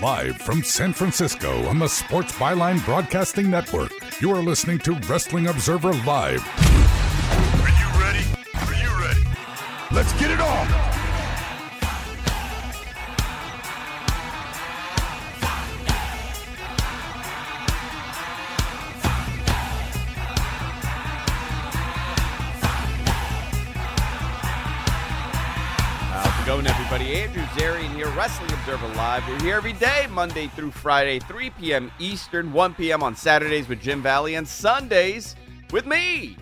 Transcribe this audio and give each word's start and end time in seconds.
Live 0.00 0.38
from 0.38 0.62
San 0.62 0.94
Francisco 0.94 1.66
on 1.66 1.78
the 1.78 1.86
Sports 1.86 2.32
Byline 2.32 2.82
Broadcasting 2.86 3.50
Network, 3.50 3.92
you 4.18 4.30
are 4.30 4.40
listening 4.40 4.78
to 4.78 4.94
Wrestling 5.06 5.48
Observer 5.48 5.92
Live. 5.92 6.42
Are 7.60 7.68
you 7.68 8.00
ready? 8.00 8.24
Are 8.54 8.74
you 8.82 8.98
ready? 8.98 9.20
Let's 9.92 10.18
get 10.18 10.30
it 10.30 10.40
on! 10.40 10.99
Everybody? 26.92 27.20
Andrew 27.20 27.42
Zarian 27.54 27.94
here, 27.94 28.08
Wrestling 28.16 28.50
Observer 28.50 28.88
Live. 28.96 29.26
We're 29.28 29.40
here 29.42 29.54
every 29.54 29.74
day, 29.74 30.08
Monday 30.10 30.48
through 30.48 30.72
Friday, 30.72 31.20
3 31.20 31.50
p.m. 31.50 31.92
Eastern, 32.00 32.52
1 32.52 32.74
p.m. 32.74 33.00
on 33.00 33.14
Saturdays 33.14 33.68
with 33.68 33.80
Jim 33.80 34.02
Valley, 34.02 34.34
and 34.34 34.48
Sundays 34.48 35.36
with 35.70 35.86
me. 35.86 36.36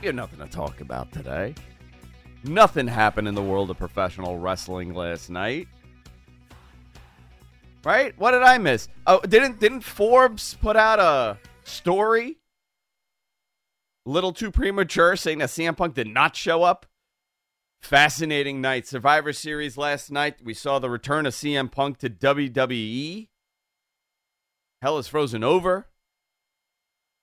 We 0.00 0.06
have 0.06 0.14
nothing 0.14 0.40
to 0.40 0.46
talk 0.46 0.82
about 0.82 1.12
today. 1.12 1.54
Nothing 2.44 2.86
happened 2.86 3.26
in 3.26 3.34
the 3.34 3.42
world 3.42 3.70
of 3.70 3.78
professional 3.78 4.38
wrestling 4.38 4.92
last 4.92 5.30
night. 5.30 5.66
Right? 7.84 8.12
What 8.18 8.32
did 8.32 8.42
I 8.42 8.58
miss? 8.58 8.86
Oh, 9.06 9.20
didn't 9.20 9.60
didn't 9.60 9.80
Forbes 9.80 10.58
put 10.60 10.76
out 10.76 11.00
a 11.00 11.38
story? 11.64 12.36
A 14.04 14.10
little 14.10 14.34
too 14.34 14.50
premature, 14.50 15.16
saying 15.16 15.38
that 15.38 15.48
CM 15.48 15.74
Punk 15.74 15.94
did 15.94 16.06
not 16.06 16.36
show 16.36 16.62
up. 16.62 16.84
Fascinating 17.80 18.60
night. 18.60 18.86
Survivor 18.86 19.32
Series 19.32 19.76
last 19.78 20.10
night. 20.10 20.36
We 20.42 20.54
saw 20.54 20.78
the 20.78 20.90
return 20.90 21.26
of 21.26 21.34
CM 21.34 21.70
Punk 21.70 21.98
to 21.98 22.10
WWE. 22.10 23.28
Hell 24.82 24.98
is 24.98 25.08
frozen 25.08 25.44
over. 25.44 25.88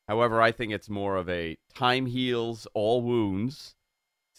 However, 0.08 0.42
I 0.42 0.52
think 0.52 0.72
it's 0.72 0.90
more 0.90 1.16
of 1.16 1.30
a 1.30 1.58
time 1.74 2.08
heals 2.08 2.68
all 2.74 3.02
wounds. 3.02 3.76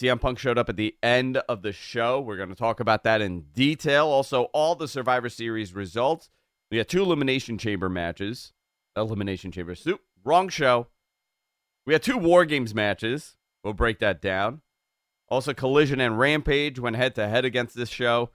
CM 0.00 0.20
Punk 0.20 0.38
showed 0.38 0.58
up 0.58 0.68
at 0.68 0.76
the 0.76 0.96
end 1.02 1.36
of 1.48 1.62
the 1.62 1.72
show. 1.72 2.20
We're 2.20 2.36
going 2.36 2.48
to 2.48 2.54
talk 2.54 2.80
about 2.80 3.04
that 3.04 3.20
in 3.20 3.42
detail. 3.54 4.06
Also, 4.06 4.44
all 4.52 4.74
the 4.74 4.88
Survivor 4.88 5.28
Series 5.28 5.72
results. 5.72 6.30
We 6.70 6.78
had 6.78 6.88
two 6.88 7.02
Elimination 7.02 7.58
Chamber 7.58 7.88
matches. 7.88 8.52
Elimination 8.96 9.52
Chamber. 9.52 9.74
Soup. 9.74 10.00
Wrong 10.24 10.48
show. 10.48 10.88
We 11.86 11.92
had 11.92 12.02
two 12.02 12.18
War 12.18 12.44
Games 12.44 12.74
matches. 12.74 13.36
We'll 13.62 13.74
break 13.74 14.00
that 14.00 14.20
down. 14.20 14.62
Also, 15.28 15.54
Collision 15.54 16.00
and 16.00 16.18
Rampage 16.18 16.78
went 16.78 16.96
head 16.96 17.14
to 17.14 17.28
head 17.28 17.44
against 17.44 17.74
this 17.74 17.88
show. 17.88 18.30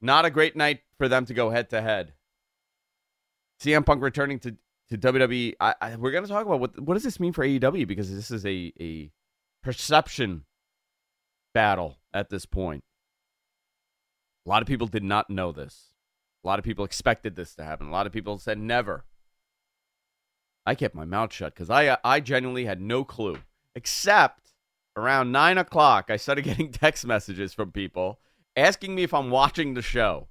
Not 0.00 0.24
a 0.24 0.30
great 0.30 0.56
night 0.56 0.80
for 0.98 1.08
them 1.08 1.26
to 1.26 1.34
go 1.34 1.50
head 1.50 1.70
to 1.70 1.82
head. 1.82 2.14
CM 3.60 3.86
Punk 3.86 4.02
returning 4.02 4.38
to, 4.40 4.56
to 4.90 4.98
WWE. 4.98 5.54
I, 5.60 5.74
I, 5.80 5.96
we're 5.96 6.10
going 6.10 6.24
to 6.24 6.30
talk 6.30 6.44
about 6.44 6.58
what 6.58 6.80
what 6.80 6.94
does 6.94 7.04
this 7.04 7.20
mean 7.20 7.32
for 7.32 7.46
AEW 7.46 7.86
because 7.86 8.12
this 8.12 8.30
is 8.30 8.44
a, 8.44 8.72
a 8.80 9.10
perception 9.62 10.44
battle 11.54 11.98
at 12.12 12.30
this 12.30 12.46
point. 12.46 12.82
A 14.44 14.48
lot 14.48 14.62
of 14.62 14.68
people 14.68 14.88
did 14.88 15.04
not 15.04 15.30
know 15.30 15.52
this. 15.52 15.92
A 16.42 16.48
lot 16.48 16.58
of 16.58 16.64
people 16.64 16.84
expected 16.84 17.36
this 17.36 17.54
to 17.54 17.64
happen. 17.64 17.86
A 17.86 17.92
lot 17.92 18.06
of 18.06 18.12
people 18.12 18.38
said 18.38 18.58
never. 18.58 19.04
I 20.66 20.74
kept 20.74 20.94
my 20.94 21.04
mouth 21.04 21.32
shut 21.32 21.54
because 21.54 21.70
I 21.70 21.96
I 22.02 22.20
genuinely 22.20 22.64
had 22.64 22.80
no 22.80 23.04
clue, 23.04 23.38
except 23.74 24.51
around 24.96 25.32
nine 25.32 25.58
o'clock, 25.58 26.06
I 26.08 26.16
started 26.16 26.42
getting 26.46 26.72
text 26.72 27.06
messages 27.06 27.52
from 27.52 27.72
people 27.72 28.18
asking 28.56 28.94
me 28.94 29.02
if 29.02 29.14
I'm 29.14 29.30
watching 29.30 29.74
the 29.74 29.82
show. 29.82 30.28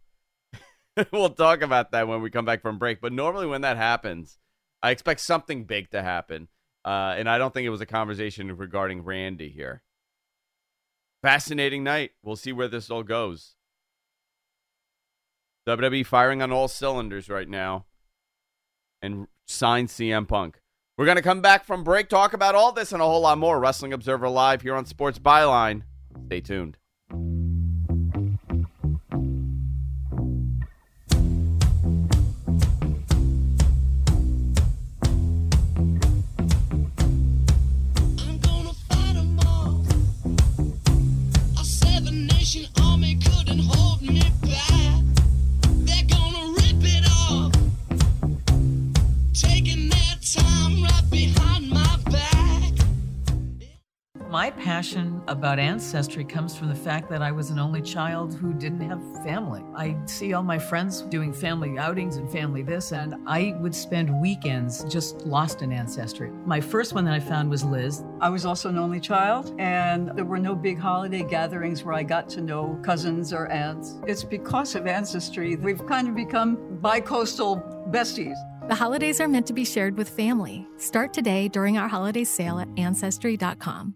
we'll 1.12 1.30
talk 1.30 1.62
about 1.62 1.92
that 1.92 2.08
when 2.08 2.22
we 2.22 2.30
come 2.30 2.46
back 2.46 2.62
from 2.62 2.78
break. 2.78 3.02
But 3.02 3.14
normally, 3.14 3.48
when 3.48 3.62
that 3.62 3.78
happens, 3.78 4.38
I 4.82 4.92
expect 4.92 5.22
something 5.22 5.66
big 5.66 5.90
to 5.92 6.02
happen. 6.02 6.48
Uh, 6.84 7.16
and 7.18 7.30
I 7.30 7.38
don't 7.38 7.54
think 7.54 7.66
it 7.66 7.70
was 7.70 7.82
a 7.82 7.86
conversation 7.86 8.56
regarding 8.58 9.04
Randy 9.04 9.50
here. 9.50 9.84
Fascinating 11.22 11.84
night. 11.84 12.12
We'll 12.24 12.36
see 12.36 12.52
where 12.52 12.68
this 12.68 12.90
all 12.90 13.04
goes. 13.04 13.56
WWE 15.68 16.06
firing 16.06 16.42
on 16.42 16.52
all 16.52 16.68
cylinders 16.68 17.30
right 17.30 17.48
now 17.48 17.86
and 19.02 19.28
sign 19.46 19.86
CM 19.86 20.28
Punk. 20.28 20.61
We're 20.98 21.06
going 21.06 21.16
to 21.16 21.22
come 21.22 21.42
back 21.42 21.66
from 21.66 21.84
break, 21.84 22.10
talk 22.10 22.34
about 22.34 22.54
all 22.54 22.72
this 22.72 22.92
and 22.92 23.02
a 23.02 23.06
whole 23.06 23.22
lot 23.22 23.38
more. 23.38 23.60
Wrestling 23.60 23.94
Observer 23.94 24.30
Live 24.30 24.62
here 24.62 24.76
on 24.76 24.86
Sports 24.86 25.20
Byline. 25.20 25.84
Stay 26.28 26.42
tuned. 26.42 26.78
About 55.28 55.60
ancestry 55.60 56.24
comes 56.24 56.56
from 56.56 56.70
the 56.70 56.76
fact 56.76 57.10
that 57.10 57.22
I 57.22 57.32
was 57.32 57.50
an 57.50 57.60
only 57.60 57.82
child 57.82 58.34
who 58.34 58.54
didn't 58.54 58.82
have 58.82 59.02
family. 59.24 59.64
I 59.76 59.96
see 60.06 60.34
all 60.34 60.44
my 60.44 60.60
friends 60.60 61.02
doing 61.04 61.34
family 61.34 61.78
outings 61.78 62.18
and 62.18 62.32
family 62.32 62.64
this, 62.64 62.92
and 62.92 63.16
I 63.28 63.56
would 63.60 63.74
spend 63.76 64.22
weekends 64.22 64.84
just 64.86 65.26
lost 65.26 65.62
in 65.62 65.72
ancestry. 65.72 66.32
My 66.46 66.60
first 66.60 66.94
one 66.94 67.06
that 67.06 67.14
I 67.14 67.20
found 67.20 67.50
was 67.50 67.64
Liz. 67.64 68.04
I 68.20 68.30
was 68.30 68.46
also 68.46 68.70
an 68.70 68.78
only 68.78 69.00
child, 69.00 69.56
and 69.60 70.12
there 70.16 70.26
were 70.26 70.40
no 70.40 70.56
big 70.56 70.78
holiday 70.78 71.24
gatherings 71.24 71.84
where 71.84 71.96
I 71.96 72.04
got 72.04 72.28
to 72.30 72.42
know 72.42 72.80
cousins 72.84 73.34
or 73.34 73.48
aunts. 73.48 74.00
It's 74.08 74.24
because 74.24 74.76
of 74.76 74.88
ancestry. 74.88 75.56
We've 75.56 75.86
kind 75.86 76.08
of 76.08 76.16
become 76.16 76.58
bi-coastal 76.82 77.88
besties. 77.92 78.36
The 78.68 78.76
holidays 78.76 79.20
are 79.20 79.28
meant 79.28 79.48
to 79.48 79.54
be 79.54 79.66
shared 79.66 79.98
with 79.98 80.10
family. 80.10 80.68
Start 80.78 81.14
today 81.14 81.48
during 81.48 81.78
our 81.78 81.88
holiday 81.88 82.24
sale 82.24 82.60
at 82.60 82.70
Ancestry.com. 82.78 83.96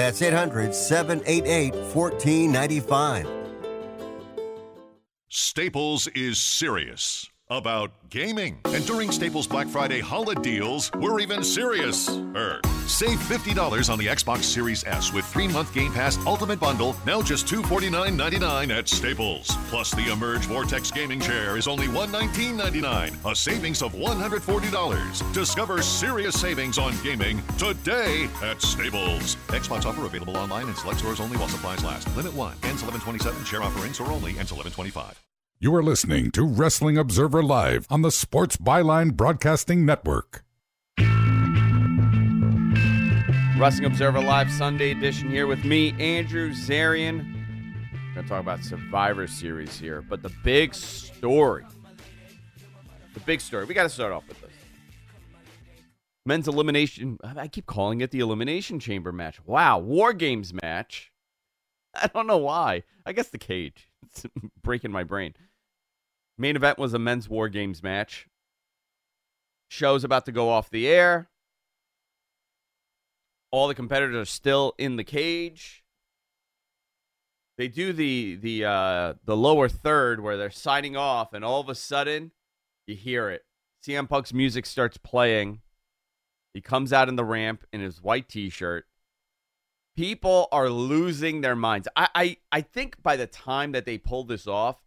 That's 0.00 0.22
800 0.22 0.74
788 0.74 1.74
1495. 1.94 3.28
Staples 5.28 6.06
is 6.14 6.38
serious 6.38 7.28
about 7.50 7.92
gaming. 8.10 8.58
And 8.66 8.84
during 8.86 9.10
Staples 9.10 9.46
Black 9.46 9.68
Friday 9.68 10.00
holiday 10.00 10.40
deals, 10.42 10.90
we're 10.96 11.20
even 11.20 11.42
serious. 11.42 12.08
Er, 12.34 12.60
save 12.86 13.18
$50 13.18 13.90
on 13.90 13.98
the 13.98 14.06
Xbox 14.06 14.42
Series 14.42 14.84
S 14.84 15.12
with 15.12 15.24
three-month 15.24 15.72
Game 15.72 15.92
Pass 15.92 16.18
Ultimate 16.26 16.60
Bundle, 16.60 16.94
now 17.06 17.22
just 17.22 17.46
$249.99 17.46 18.76
at 18.76 18.88
Staples. 18.88 19.56
Plus, 19.68 19.92
the 19.92 20.10
Emerge 20.12 20.46
Vortex 20.46 20.90
Gaming 20.90 21.20
Chair 21.20 21.56
is 21.56 21.68
only 21.68 21.86
$119.99, 21.86 23.30
a 23.30 23.34
savings 23.34 23.82
of 23.82 23.92
$140. 23.92 25.32
Discover 25.32 25.82
serious 25.82 26.38
savings 26.38 26.78
on 26.78 26.94
gaming 27.02 27.42
today 27.58 28.28
at 28.42 28.60
Staples. 28.60 29.36
Xbox 29.48 29.86
offer 29.86 30.06
available 30.06 30.36
online 30.36 30.68
in 30.68 30.74
select 30.74 30.98
stores 30.98 31.20
only 31.20 31.36
while 31.36 31.48
supplies 31.48 31.84
last. 31.84 32.14
Limit 32.16 32.34
1. 32.34 32.52
Ends 32.64 32.82
1127. 32.82 33.44
Share 33.44 33.62
offer 33.62 33.86
in 33.86 33.94
store 33.94 34.08
only. 34.08 34.30
Ends 34.30 34.52
1125. 34.52 35.29
You 35.62 35.74
are 35.74 35.82
listening 35.82 36.30
to 36.30 36.42
Wrestling 36.42 36.96
Observer 36.96 37.42
Live 37.42 37.86
on 37.90 38.00
the 38.00 38.10
Sports 38.10 38.56
Byline 38.56 39.12
Broadcasting 39.14 39.84
Network. 39.84 40.42
Wrestling 43.58 43.84
Observer 43.84 44.22
Live 44.22 44.50
Sunday 44.50 44.92
edition 44.92 45.28
here 45.28 45.46
with 45.46 45.62
me, 45.66 45.90
Andrew 46.00 46.52
Zarian. 46.52 47.18
We're 47.92 48.14
going 48.14 48.24
to 48.24 48.28
talk 48.30 48.40
about 48.40 48.64
Survivor 48.64 49.26
Series 49.26 49.78
here, 49.78 50.00
but 50.00 50.22
the 50.22 50.32
big 50.42 50.74
story. 50.74 51.66
The 53.12 53.20
big 53.20 53.42
story. 53.42 53.66
We 53.66 53.74
got 53.74 53.82
to 53.82 53.90
start 53.90 54.12
off 54.14 54.26
with 54.28 54.40
this. 54.40 54.52
Men's 56.24 56.48
elimination. 56.48 57.18
I 57.22 57.48
keep 57.48 57.66
calling 57.66 58.00
it 58.00 58.12
the 58.12 58.20
Elimination 58.20 58.80
Chamber 58.80 59.12
match. 59.12 59.38
Wow. 59.44 59.78
War 59.80 60.14
Games 60.14 60.54
match. 60.54 61.12
I 61.94 62.06
don't 62.06 62.26
know 62.26 62.38
why. 62.38 62.84
I 63.04 63.12
guess 63.12 63.28
the 63.28 63.36
cage. 63.36 63.88
It's 64.12 64.26
breaking 64.62 64.90
my 64.90 65.04
brain. 65.04 65.34
Main 66.40 66.56
event 66.56 66.78
was 66.78 66.94
a 66.94 66.98
men's 66.98 67.28
War 67.28 67.50
Games 67.50 67.82
match. 67.82 68.26
Show's 69.68 70.04
about 70.04 70.24
to 70.24 70.32
go 70.32 70.48
off 70.48 70.70
the 70.70 70.88
air. 70.88 71.28
All 73.50 73.68
the 73.68 73.74
competitors 73.74 74.16
are 74.16 74.24
still 74.24 74.72
in 74.78 74.96
the 74.96 75.04
cage. 75.04 75.84
They 77.58 77.68
do 77.68 77.92
the 77.92 78.36
the 78.36 78.64
uh, 78.64 79.14
the 79.26 79.36
lower 79.36 79.68
third 79.68 80.20
where 80.20 80.38
they're 80.38 80.50
signing 80.50 80.96
off, 80.96 81.34
and 81.34 81.44
all 81.44 81.60
of 81.60 81.68
a 81.68 81.74
sudden, 81.74 82.30
you 82.86 82.96
hear 82.96 83.28
it. 83.28 83.42
CM 83.86 84.08
Punk's 84.08 84.32
music 84.32 84.64
starts 84.64 84.96
playing. 84.96 85.60
He 86.54 86.62
comes 86.62 86.90
out 86.90 87.10
in 87.10 87.16
the 87.16 87.24
ramp 87.24 87.66
in 87.70 87.82
his 87.82 88.00
white 88.00 88.30
T-shirt. 88.30 88.86
People 89.94 90.48
are 90.52 90.70
losing 90.70 91.42
their 91.42 91.54
minds. 91.54 91.86
I, 91.94 92.08
I 92.14 92.36
I 92.50 92.60
think 92.62 93.02
by 93.02 93.16
the 93.16 93.26
time 93.26 93.72
that 93.72 93.84
they 93.84 93.98
pulled 93.98 94.28
this 94.28 94.46
off, 94.46 94.78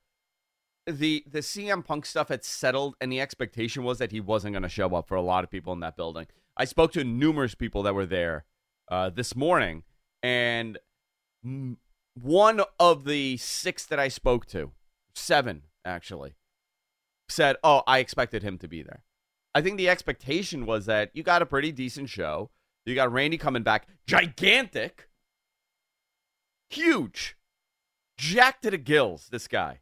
the 0.85 1.23
the 1.29 1.39
CM 1.39 1.83
Punk 1.83 2.05
stuff 2.05 2.29
had 2.29 2.43
settled, 2.43 2.95
and 2.99 3.11
the 3.11 3.21
expectation 3.21 3.83
was 3.83 3.99
that 3.99 4.11
he 4.11 4.19
wasn't 4.19 4.53
going 4.53 4.63
to 4.63 4.69
show 4.69 4.93
up 4.95 5.07
for 5.07 5.15
a 5.15 5.21
lot 5.21 5.43
of 5.43 5.51
people 5.51 5.73
in 5.73 5.79
that 5.79 5.95
building. 5.95 6.27
I 6.57 6.65
spoke 6.65 6.91
to 6.93 7.03
numerous 7.03 7.55
people 7.55 7.83
that 7.83 7.95
were 7.95 8.05
there 8.05 8.45
uh, 8.89 9.09
this 9.09 9.35
morning, 9.35 9.83
and 10.21 10.77
one 12.21 12.61
of 12.79 13.05
the 13.05 13.37
six 13.37 13.85
that 13.85 13.99
I 13.99 14.07
spoke 14.07 14.45
to, 14.47 14.71
seven 15.15 15.63
actually, 15.85 16.33
said, 17.29 17.57
"Oh, 17.63 17.83
I 17.87 17.99
expected 17.99 18.43
him 18.43 18.57
to 18.59 18.67
be 18.67 18.83
there." 18.83 19.03
I 19.55 19.61
think 19.61 19.77
the 19.77 19.89
expectation 19.89 20.65
was 20.65 20.85
that 20.87 21.11
you 21.13 21.23
got 21.23 21.41
a 21.41 21.45
pretty 21.45 21.71
decent 21.71 22.09
show. 22.09 22.49
You 22.85 22.95
got 22.95 23.11
Randy 23.11 23.37
coming 23.37 23.63
back, 23.63 23.87
gigantic, 24.05 25.07
huge, 26.69 27.37
jacked 28.17 28.63
to 28.63 28.71
the 28.71 28.77
gills. 28.77 29.29
This 29.31 29.47
guy. 29.47 29.79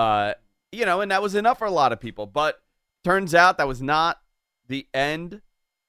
Uh, 0.00 0.32
you 0.72 0.86
know, 0.86 1.02
and 1.02 1.10
that 1.10 1.20
was 1.20 1.34
enough 1.34 1.58
for 1.58 1.66
a 1.66 1.70
lot 1.70 1.92
of 1.92 2.00
people. 2.00 2.26
But 2.26 2.62
turns 3.04 3.34
out 3.34 3.58
that 3.58 3.68
was 3.68 3.82
not 3.82 4.18
the 4.66 4.86
end. 4.94 5.42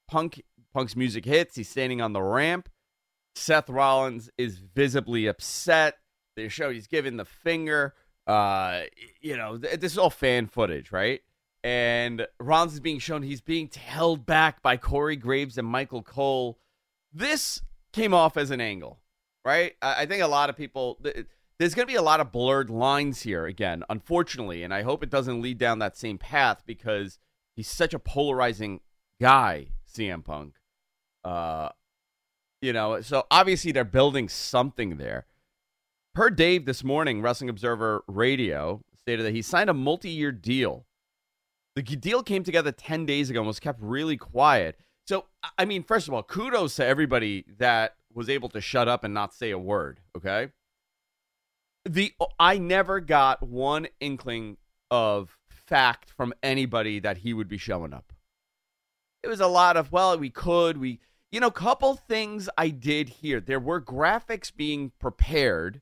Punk 0.10 0.44
Punk's 0.74 0.98
music 0.98 1.24
hits. 1.24 1.56
He's 1.56 1.70
standing 1.70 2.02
on 2.02 2.12
the 2.12 2.22
ramp. 2.22 2.68
Seth 3.36 3.70
Rollins 3.70 4.30
is 4.38 4.58
visibly 4.58 5.28
upset. 5.28 5.96
They 6.36 6.50
show 6.50 6.70
he's 6.70 6.88
giving 6.88 7.16
the 7.16 7.26
finger. 7.26 7.94
Uh, 8.28 8.82
you 9.22 9.38
know, 9.38 9.58
th- 9.58 9.80
this 9.80 9.94
is 9.94 9.98
all 9.98 10.10
fan 10.10 10.48
footage, 10.48 10.92
right? 10.92 11.22
And 11.64 12.28
Rollins 12.38 12.74
is 12.74 12.80
being 12.82 13.00
shown 13.00 13.24
he's 13.24 13.40
being 13.40 13.70
held 13.74 14.26
back 14.26 14.62
by 14.62 14.76
Corey 14.76 15.16
Graves 15.16 15.58
and 15.58 15.68
Michael 15.68 16.04
Cole. 16.04 16.60
This 17.14 17.62
came 17.94 18.14
off 18.14 18.36
as 18.36 18.52
an 18.52 18.60
angle, 18.60 19.00
right? 19.46 19.74
I, 19.82 20.02
I 20.02 20.06
think 20.06 20.22
a 20.22 20.28
lot 20.28 20.50
of 20.50 20.58
people. 20.58 20.98
Th- 21.02 21.26
there's 21.62 21.76
going 21.76 21.88
to 21.88 21.92
be 21.92 21.98
a 21.98 22.02
lot 22.02 22.20
of 22.20 22.32
blurred 22.32 22.72
lines 22.72 23.22
here 23.22 23.46
again, 23.46 23.84
unfortunately, 23.88 24.64
and 24.64 24.74
I 24.74 24.82
hope 24.82 25.04
it 25.04 25.12
doesn't 25.12 25.44
lead 25.44 25.60
down 25.60 25.78
that 25.78 25.96
same 25.96 26.18
path 26.18 26.64
because 26.66 27.20
he's 27.56 27.68
such 27.68 27.94
a 27.94 28.00
polarizing 28.00 28.80
guy, 29.22 29.68
CM 29.88 30.26
Punk. 30.26 30.56
Uh, 31.24 31.70
you 32.64 32.74
know, 32.74 33.02
so 33.02 33.28
obviously 33.30 33.72
they're 33.72 33.84
building 33.84 34.28
something 34.28 34.98
there. 34.98 35.28
Per 36.16 36.32
Dave 36.32 36.66
this 36.66 36.84
morning, 36.84 37.22
Wrestling 37.22 37.52
Observer 37.52 38.04
Radio 38.08 38.82
stated 38.96 39.24
that 39.24 39.36
he 39.36 39.44
signed 39.44 39.70
a 39.70 39.74
multi-year 39.76 40.32
deal. 40.32 40.88
The 41.76 41.84
deal 41.84 42.24
came 42.24 42.44
together 42.44 42.72
10 42.72 43.06
days 43.06 43.30
ago 43.30 43.42
and 43.42 43.48
was 43.48 43.60
kept 43.60 43.80
really 43.84 44.18
quiet. 44.18 44.78
So, 45.06 45.26
I 45.60 45.66
mean, 45.66 45.84
first 45.84 46.08
of 46.08 46.16
all, 46.16 46.24
kudos 46.24 46.76
to 46.78 46.86
everybody 46.88 47.46
that 47.60 47.98
was 48.12 48.30
able 48.30 48.50
to 48.50 48.62
shut 48.62 48.88
up 48.88 49.04
and 49.04 49.14
not 49.14 49.36
say 49.36 49.52
a 49.52 49.60
word, 49.60 50.00
okay? 50.18 50.50
The 51.86 52.14
I 52.40 52.58
never 52.58 53.00
got 53.00 53.42
one 53.44 53.88
inkling 54.00 54.58
of 54.90 55.38
fact 55.50 56.10
from 56.10 56.34
anybody 56.44 57.00
that 57.00 57.18
he 57.18 57.34
would 57.34 57.48
be 57.48 57.58
showing 57.58 57.94
up. 57.94 58.14
It 59.24 59.28
was 59.28 59.40
a 59.40 59.48
lot 59.48 59.78
of 59.78 59.92
well, 59.92 60.18
we 60.18 60.30
could, 60.30 60.78
we 60.78 61.00
you 61.32 61.40
know, 61.40 61.52
couple 61.52 61.96
things 61.96 62.50
I 62.58 62.70
did 62.70 63.08
here. 63.10 63.40
There 63.40 63.60
were 63.60 63.82
graphics 63.82 64.54
being 64.54 64.92
prepared, 65.00 65.82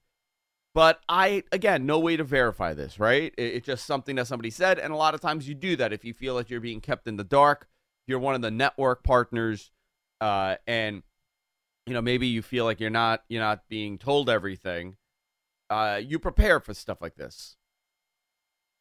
but 0.76 1.02
I 1.10 1.44
again, 1.52 1.86
no 1.86 2.00
way 2.00 2.18
to 2.18 2.24
verify 2.24 2.74
this, 2.74 3.00
right? 3.00 3.34
It, 3.38 3.56
it's 3.56 3.66
just 3.66 3.86
something 3.86 4.16
that 4.18 4.28
somebody 4.28 4.52
said, 4.52 4.80
and 4.80 4.94
a 4.94 4.98
lot 4.98 5.16
of 5.16 5.22
times 5.22 5.50
you 5.50 5.56
do 5.56 5.76
that 5.78 5.92
if 5.92 6.06
you 6.06 6.14
feel 6.14 6.36
like 6.36 6.50
you're 6.50 6.60
being 6.60 6.82
kept 6.82 7.08
in 7.08 7.18
the 7.18 7.24
dark. 7.24 7.68
You're 8.08 8.20
one 8.20 8.36
of 8.36 8.42
the 8.42 8.52
network 8.52 9.04
partners, 9.04 9.72
uh, 10.22 10.56
and 10.66 11.04
you 11.86 11.94
know 11.94 12.02
maybe 12.02 12.28
you 12.28 12.42
feel 12.42 12.66
like 12.66 12.80
you're 12.80 12.90
not 12.90 13.24
you're 13.28 13.42
not 13.42 13.68
being 13.70 13.98
told 13.98 14.30
everything 14.30 14.98
uh, 15.70 16.00
you 16.04 16.20
prepare 16.20 16.60
for 16.60 16.74
stuff 16.74 17.02
like 17.02 17.16
this. 17.16 17.56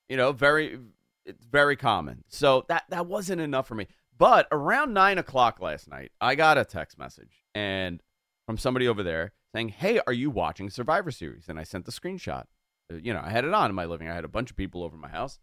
You 0.08 0.16
know, 0.16 0.32
very 0.32 0.78
it's 1.26 1.44
very 1.44 1.76
common. 1.76 2.24
So 2.28 2.64
that 2.68 2.84
that 2.88 3.06
wasn't 3.06 3.40
enough 3.40 3.66
for 3.68 3.74
me. 3.74 3.86
But 4.16 4.48
around 4.50 4.94
nine 4.94 5.18
o'clock 5.18 5.60
last 5.60 5.88
night, 5.88 6.10
I 6.20 6.34
got 6.34 6.58
a 6.58 6.64
text 6.64 6.98
message 6.98 7.44
and 7.54 8.02
from 8.46 8.58
somebody 8.58 8.88
over 8.88 9.02
there 9.02 9.32
saying, 9.54 9.68
"Hey, 9.70 10.00
are 10.06 10.12
you 10.12 10.30
watching 10.30 10.70
Survivor 10.70 11.10
Series?" 11.10 11.48
And 11.48 11.58
I 11.58 11.62
sent 11.62 11.84
the 11.84 11.92
screenshot. 11.92 12.44
Uh, 12.90 12.96
You 12.96 13.12
know, 13.12 13.20
I 13.22 13.30
had 13.30 13.44
it 13.44 13.52
on 13.54 13.70
in 13.70 13.76
my 13.76 13.84
living. 13.84 14.08
I 14.08 14.14
had 14.14 14.24
a 14.24 14.28
bunch 14.28 14.50
of 14.50 14.56
people 14.56 14.82
over 14.82 14.96
my 14.96 15.08
house. 15.08 15.38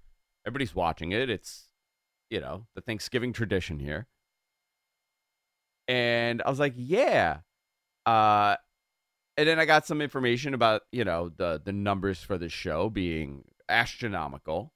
Everybody's 0.46 0.76
watching 0.76 1.12
it. 1.12 1.30
It's 1.30 1.70
you 2.30 2.42
know 2.42 2.66
the 2.76 2.82
Thanksgiving 2.82 3.34
tradition 3.34 3.80
here. 3.80 4.08
And 5.88 6.42
I 6.44 6.50
was 6.50 6.60
like, 6.60 6.74
"Yeah." 6.76 7.40
Uh, 8.06 8.56
and 9.38 9.48
then 9.48 9.60
I 9.60 9.66
got 9.66 9.86
some 9.86 10.02
information 10.02 10.54
about 10.54 10.84
you 10.92 11.04
know 11.04 11.30
the 11.30 11.62
the 11.64 11.74
numbers 11.74 12.22
for 12.22 12.38
the 12.38 12.50
show 12.50 12.90
being 12.90 13.44
astronomical. 13.70 14.74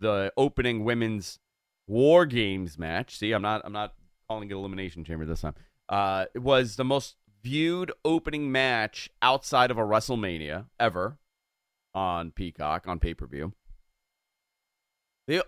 The 0.00 0.32
opening 0.36 0.84
women's 0.84 1.38
War 1.86 2.26
Games 2.26 2.78
match. 2.78 3.18
See, 3.18 3.32
I'm 3.32 3.42
not 3.42 3.62
I'm 3.64 3.72
not 3.72 3.94
calling 4.28 4.50
it 4.50 4.54
Elimination 4.54 5.04
Chamber 5.04 5.26
this 5.26 5.40
time. 5.42 5.54
Uh, 5.88 6.26
it 6.34 6.40
was 6.40 6.76
the 6.76 6.84
most 6.84 7.16
viewed 7.42 7.92
opening 8.04 8.52
match 8.52 9.10
outside 9.20 9.70
of 9.70 9.78
a 9.78 9.82
WrestleMania 9.82 10.66
ever 10.78 11.18
on 11.94 12.30
Peacock 12.30 12.86
on 12.86 12.98
pay 12.98 13.14
per 13.14 13.26
view. 13.26 13.52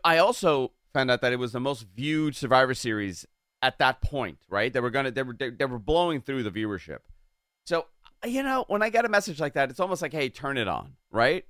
I 0.05 0.19
also 0.19 0.73
found 0.93 1.11
out 1.11 1.21
that 1.21 1.33
it 1.33 1.39
was 1.39 1.53
the 1.53 1.61
most 1.61 1.87
viewed 1.95 2.37
Survivor 2.37 2.75
Series 2.75 3.27
at 3.61 3.79
that 3.79 4.01
point. 4.01 4.39
Right? 4.49 4.73
They 4.73 4.81
were 4.81 4.91
gonna 4.91 5.11
they 5.11 5.23
were 5.23 5.37
they, 5.39 5.51
they 5.51 5.65
were 5.65 5.79
blowing 5.79 6.21
through 6.21 6.43
the 6.43 6.51
viewership. 6.51 6.99
So 7.67 7.87
you 8.25 8.43
know 8.43 8.65
when 8.69 8.83
I 8.83 8.91
get 8.91 9.05
a 9.05 9.09
message 9.09 9.41
like 9.41 9.55
that, 9.55 9.71
it's 9.71 9.81
almost 9.81 10.03
like, 10.03 10.13
hey, 10.13 10.29
turn 10.29 10.57
it 10.57 10.69
on, 10.69 10.95
right? 11.11 11.45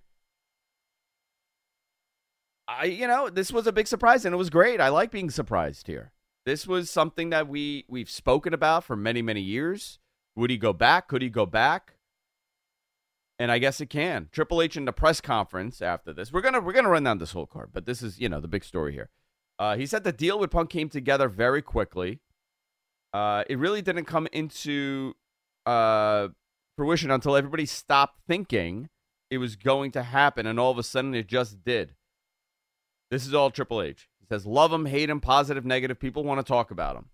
I, 2.67 2.85
you 2.85 3.07
know, 3.07 3.29
this 3.29 3.53
was 3.53 3.67
a 3.67 3.73
big 3.73 3.87
surprise 3.87 4.25
and 4.25 4.35
it 4.35 4.39
was 4.39 4.51
great. 4.51 4.81
I 4.81 4.89
like 4.89 5.11
being 5.11 5.31
surprised 5.31 5.87
here. 5.87 6.13
This 6.47 6.67
was 6.67 6.91
something 6.91 7.31
that 7.31 7.49
we 7.49 7.85
we've 7.89 8.11
spoken 8.11 8.55
about 8.55 8.85
for 8.85 8.97
many 8.97 9.23
many 9.23 9.41
years. 9.41 9.99
Would 10.37 10.51
he 10.51 10.57
go 10.57 10.73
back? 10.73 11.09
Could 11.09 11.23
he 11.23 11.31
go 11.31 11.47
back? 11.47 11.95
And 13.39 13.51
I 13.51 13.59
guess 13.59 13.81
it 13.81 13.87
can. 13.87 14.29
Triple 14.31 14.63
H 14.63 14.77
in 14.77 14.85
the 14.85 14.93
press 14.93 15.21
conference 15.21 15.83
after 15.83 16.13
this. 16.13 16.33
We're 16.33 16.41
gonna 16.41 16.61
we're 16.61 16.73
gonna 16.73 16.91
run 16.91 17.05
down 17.05 17.19
this 17.19 17.33
whole 17.33 17.47
card, 17.47 17.71
but 17.73 17.87
this 17.87 18.03
is 18.03 18.19
you 18.19 18.29
know 18.29 18.41
the 18.41 18.49
big 18.49 18.65
story 18.65 18.93
here. 18.93 19.11
Uh, 19.59 19.77
he 19.77 19.87
said 19.87 20.05
the 20.05 20.13
deal 20.13 20.39
with 20.39 20.51
Punk 20.51 20.71
came 20.71 20.89
together 20.89 21.29
very 21.29 21.63
quickly. 21.63 22.21
Uh, 23.13 23.45
it 23.49 23.59
really 23.59 23.83
didn't 23.83 24.07
come 24.07 24.27
into 24.33 25.15
uh, 25.67 26.29
fruition 26.77 27.11
until 27.11 27.37
everybody 27.37 27.67
stopped 27.67 28.21
thinking 28.27 28.89
it 29.31 29.39
was 29.39 29.57
going 29.57 29.91
to 29.93 30.03
happen, 30.03 30.47
and 30.47 30.59
all 30.61 30.71
of 30.71 30.79
a 30.79 30.83
sudden 30.83 31.15
it 31.15 31.27
just 31.27 31.65
did. 31.65 31.95
This 33.11 33.27
is 33.27 33.35
all 33.35 33.51
Triple 33.51 33.83
H. 33.83 34.09
He 34.21 34.27
says, 34.27 34.47
love 34.47 34.73
him, 34.73 34.87
hate 34.87 35.11
him, 35.11 35.21
positive, 35.21 35.65
negative. 35.65 36.01
People 36.01 36.25
want 36.25 36.39
to 36.39 36.51
talk 36.51 36.71
about 36.71 36.97
him. 36.97 37.11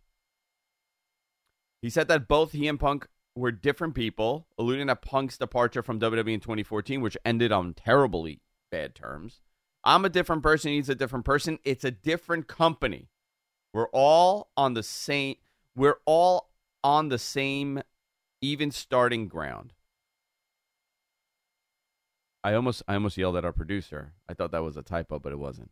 He 1.82 1.90
said 1.90 2.08
that 2.08 2.28
both 2.28 2.52
he 2.52 2.68
and 2.68 2.78
Punk 2.78 3.08
were 3.34 3.52
different 3.52 3.94
people, 3.94 4.46
alluding 4.58 4.88
to 4.88 4.96
Punk's 4.96 5.38
departure 5.38 5.82
from 5.82 6.00
WWE 6.00 6.34
in 6.34 6.40
2014, 6.40 7.00
which 7.00 7.16
ended 7.24 7.52
on 7.52 7.74
terribly 7.74 8.40
bad 8.70 8.94
terms. 8.94 9.40
I'm 9.82 10.04
a 10.04 10.10
different 10.10 10.42
person. 10.42 10.72
He's 10.72 10.88
a 10.88 10.94
different 10.94 11.24
person. 11.24 11.58
It's 11.64 11.84
a 11.84 11.90
different 11.90 12.48
company. 12.48 13.08
We're 13.72 13.88
all 13.88 14.50
on 14.56 14.74
the 14.74 14.82
same. 14.82 15.36
We're 15.74 15.98
all 16.04 16.50
on 16.84 17.08
the 17.08 17.18
same, 17.18 17.82
even 18.40 18.70
starting 18.70 19.28
ground. 19.28 19.72
I 22.42 22.54
almost, 22.54 22.82
I 22.88 22.94
almost 22.94 23.18
yelled 23.18 23.36
at 23.36 23.44
our 23.44 23.52
producer. 23.52 24.14
I 24.28 24.34
thought 24.34 24.52
that 24.52 24.64
was 24.64 24.76
a 24.76 24.82
typo, 24.82 25.18
but 25.18 25.32
it 25.32 25.38
wasn't. 25.38 25.70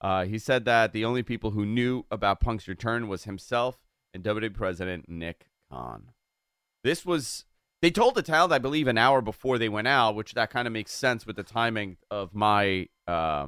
Uh, 0.00 0.24
he 0.24 0.38
said 0.38 0.64
that 0.64 0.92
the 0.92 1.04
only 1.04 1.22
people 1.22 1.52
who 1.52 1.66
knew 1.66 2.04
about 2.10 2.40
Punk's 2.40 2.68
return 2.68 3.08
was 3.08 3.24
himself 3.24 3.78
and 4.14 4.22
WWE 4.22 4.54
President 4.54 5.08
Nick 5.08 5.48
Khan. 5.70 6.10
This 6.84 7.04
was 7.04 7.44
they 7.82 7.90
told 7.90 8.14
the 8.14 8.22
talent, 8.22 8.52
I 8.52 8.58
believe, 8.58 8.88
an 8.88 8.98
hour 8.98 9.20
before 9.20 9.58
they 9.58 9.68
went 9.68 9.88
out, 9.88 10.16
which 10.16 10.34
that 10.34 10.50
kind 10.50 10.66
of 10.66 10.72
makes 10.72 10.92
sense 10.92 11.26
with 11.26 11.36
the 11.36 11.42
timing 11.42 11.96
of 12.10 12.34
my 12.34 12.88
uh, 13.06 13.46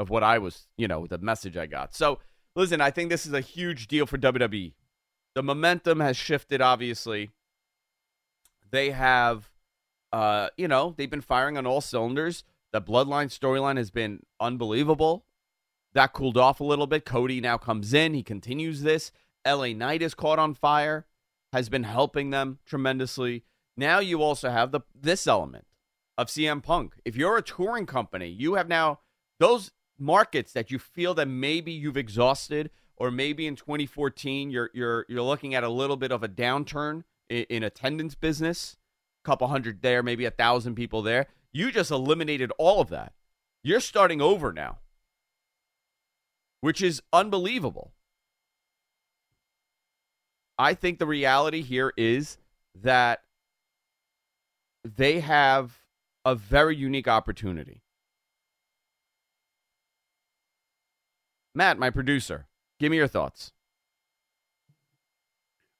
of 0.00 0.10
what 0.10 0.22
I 0.22 0.38
was, 0.38 0.66
you 0.76 0.88
know, 0.88 1.06
the 1.06 1.18
message 1.18 1.56
I 1.56 1.66
got. 1.66 1.94
So 1.94 2.18
listen, 2.56 2.80
I 2.80 2.90
think 2.90 3.10
this 3.10 3.26
is 3.26 3.32
a 3.32 3.40
huge 3.40 3.86
deal 3.86 4.06
for 4.06 4.18
WWE. 4.18 4.74
The 5.34 5.42
momentum 5.42 6.00
has 6.00 6.16
shifted, 6.16 6.60
obviously. 6.60 7.30
They 8.74 8.90
have, 8.90 9.52
uh, 10.12 10.48
you 10.56 10.66
know, 10.66 10.94
they've 10.96 11.08
been 11.08 11.20
firing 11.20 11.56
on 11.56 11.64
all 11.64 11.80
cylinders. 11.80 12.42
The 12.72 12.82
Bloodline 12.82 13.28
storyline 13.28 13.76
has 13.76 13.92
been 13.92 14.24
unbelievable. 14.40 15.26
That 15.92 16.12
cooled 16.12 16.36
off 16.36 16.58
a 16.58 16.64
little 16.64 16.88
bit. 16.88 17.04
Cody 17.04 17.40
now 17.40 17.56
comes 17.56 17.94
in. 17.94 18.14
He 18.14 18.24
continues 18.24 18.82
this. 18.82 19.12
LA 19.46 19.74
Knight 19.74 20.02
is 20.02 20.14
caught 20.14 20.40
on 20.40 20.54
fire, 20.54 21.06
has 21.52 21.68
been 21.68 21.84
helping 21.84 22.30
them 22.30 22.58
tremendously. 22.66 23.44
Now 23.76 24.00
you 24.00 24.22
also 24.22 24.50
have 24.50 24.72
the 24.72 24.80
this 24.92 25.28
element 25.28 25.66
of 26.18 26.26
CM 26.26 26.60
Punk. 26.60 26.94
If 27.04 27.14
you're 27.14 27.36
a 27.36 27.42
touring 27.42 27.86
company, 27.86 28.26
you 28.26 28.54
have 28.54 28.66
now 28.66 28.98
those 29.38 29.70
markets 30.00 30.52
that 30.52 30.72
you 30.72 30.80
feel 30.80 31.14
that 31.14 31.28
maybe 31.28 31.70
you've 31.70 31.96
exhausted, 31.96 32.70
or 32.96 33.12
maybe 33.12 33.46
in 33.46 33.54
2014 33.54 34.50
you're 34.50 34.70
you're 34.74 35.06
you're 35.08 35.22
looking 35.22 35.54
at 35.54 35.62
a 35.62 35.68
little 35.68 35.96
bit 35.96 36.10
of 36.10 36.24
a 36.24 36.28
downturn 36.28 37.04
in, 37.28 37.44
in 37.48 37.62
attendance 37.62 38.14
business, 38.14 38.76
a 39.24 39.28
couple 39.28 39.46
hundred 39.48 39.82
there, 39.82 40.02
maybe 40.02 40.24
a 40.24 40.30
thousand 40.30 40.74
people 40.74 41.02
there. 41.02 41.26
You 41.52 41.70
just 41.70 41.90
eliminated 41.90 42.52
all 42.58 42.80
of 42.80 42.88
that. 42.90 43.12
You're 43.62 43.80
starting 43.80 44.20
over 44.20 44.52
now 44.52 44.78
which 46.64 46.80
is 46.80 47.02
unbelievable. 47.12 47.92
I 50.58 50.72
think 50.72 50.98
the 50.98 51.04
reality 51.04 51.60
here 51.60 51.92
is 51.94 52.38
that 52.74 53.20
they 54.82 55.20
have 55.20 55.82
a 56.24 56.34
very 56.34 56.74
unique 56.74 57.06
opportunity. 57.06 57.82
Matt, 61.54 61.78
my 61.78 61.90
producer, 61.90 62.46
give 62.80 62.90
me 62.90 62.96
your 62.96 63.08
thoughts. 63.08 63.52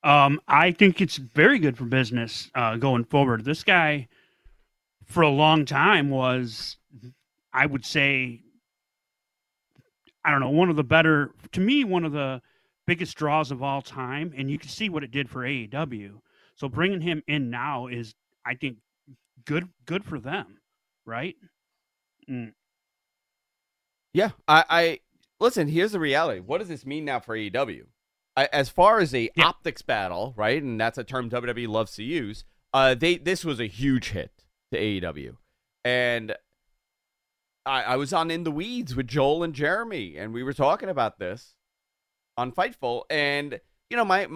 Um, 0.05 0.39
I 0.47 0.71
think 0.71 1.01
it's 1.01 1.17
very 1.17 1.59
good 1.59 1.79
for 1.79 1.85
business 1.85 2.51
uh, 2.55 2.77
going 2.77 3.05
forward. 3.05 3.45
This 3.45 3.65
guy, 3.65 4.09
for 5.07 5.23
a 5.23 5.31
long 5.31 5.65
time, 5.65 6.11
was, 6.11 6.77
I 7.55 7.65
would 7.65 7.87
say, 7.87 8.43
I 10.23 10.31
don't 10.31 10.41
know, 10.41 10.51
one 10.51 10.69
of 10.69 10.77
the 10.77 10.85
better, 10.85 11.31
to 11.53 11.61
me, 11.61 11.85
one 11.85 12.05
of 12.05 12.13
the 12.13 12.43
biggest 12.87 13.17
draws 13.17 13.51
of 13.51 13.63
all 13.63 13.81
time. 13.81 14.35
And 14.37 14.51
you 14.51 14.59
can 14.59 14.69
see 14.69 14.91
what 14.91 15.03
it 15.03 15.11
did 15.11 15.31
for 15.31 15.41
AEW. 15.41 16.21
So 16.55 16.69
bringing 16.69 17.01
him 17.01 17.23
in 17.27 17.49
now 17.49 17.87
is, 17.87 18.15
I 18.45 18.55
think, 18.55 18.77
good 19.47 19.69
good 19.87 20.05
for 20.05 20.19
them, 20.19 20.59
right? 21.05 21.37
Mm. 22.31 22.53
Yeah, 24.13 24.31
I, 24.47 24.65
I 24.69 24.99
listen. 25.41 25.69
Here's 25.69 25.93
the 25.93 26.01
reality. 26.01 26.41
What 26.41 26.59
does 26.59 26.69
this 26.69 26.87
mean 26.87 27.05
now 27.05 27.21
for 27.21 27.37
AEW? 27.37 27.85
I, 28.37 28.49
as 28.53 28.69
far 28.69 28.99
as 28.99 29.15
a 29.15 29.31
optics 29.39 29.83
battle, 29.83 30.35
right? 30.37 30.63
And 30.63 30.81
that's 30.81 30.99
a 30.99 31.05
term 31.05 31.31
WWE 31.31 31.69
loves 31.69 31.95
to 31.97 32.03
use. 32.03 32.45
Uh, 32.73 32.95
they 32.95 33.17
this 33.17 33.45
was 33.45 33.61
a 33.61 33.67
huge 33.67 34.11
hit 34.11 34.45
to 34.73 34.79
AEW, 34.79 35.37
and 35.85 36.35
I, 37.65 37.83
I 37.83 37.97
was 37.97 38.13
on 38.13 38.31
in 38.31 38.45
the 38.45 38.51
weeds 38.51 38.97
with 38.97 39.07
Joel 39.07 39.45
and 39.45 39.55
Jeremy, 39.55 40.17
and 40.17 40.33
we 40.33 40.43
were 40.43 40.53
talking 40.53 40.89
about 40.89 41.19
this 41.19 41.55
on 42.37 42.51
Fightful, 42.53 43.03
and 43.09 43.61
you 43.91 43.97
know, 43.97 44.05
my 44.05 44.27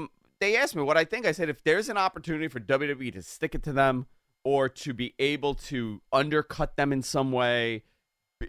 they 0.41 0.57
asked 0.57 0.77
me 0.77 0.83
what 0.83 0.97
I 0.97 1.05
think. 1.05 1.27
I 1.27 1.33
said 1.33 1.49
if 1.49 1.65
there's 1.65 1.89
an 1.89 1.97
opportunity 1.97 2.49
for 2.49 2.61
WWE 2.61 3.13
to 3.13 3.23
stick 3.23 3.55
it 3.55 3.63
to 3.65 3.73
them 3.73 4.07
or 4.45 4.69
to 4.69 4.95
be 4.95 5.15
able 5.19 5.55
to 5.55 6.01
undercut 6.13 6.77
them 6.77 6.93
in 6.93 7.03
some 7.03 7.33
way, 7.33 7.83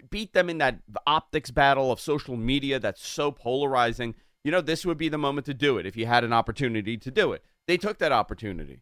beat 0.09 0.33
them 0.33 0.49
in 0.49 0.59
that 0.59 0.79
optics 1.07 1.51
battle 1.51 1.91
of 1.91 1.99
social 1.99 2.37
media 2.37 2.79
that's 2.79 3.05
so 3.05 3.31
polarizing, 3.31 4.15
you 4.43 4.51
know, 4.51 4.61
this 4.61 4.85
would 4.85 4.97
be 4.97 5.09
the 5.09 5.17
moment 5.17 5.45
to 5.47 5.53
do 5.53 5.77
it 5.77 5.85
if 5.85 5.97
you 5.97 6.05
had 6.05 6.23
an 6.23 6.33
opportunity 6.33 6.97
to 6.97 7.11
do 7.11 7.33
it. 7.33 7.43
They 7.67 7.77
took 7.77 7.99
that 7.99 8.11
opportunity. 8.11 8.81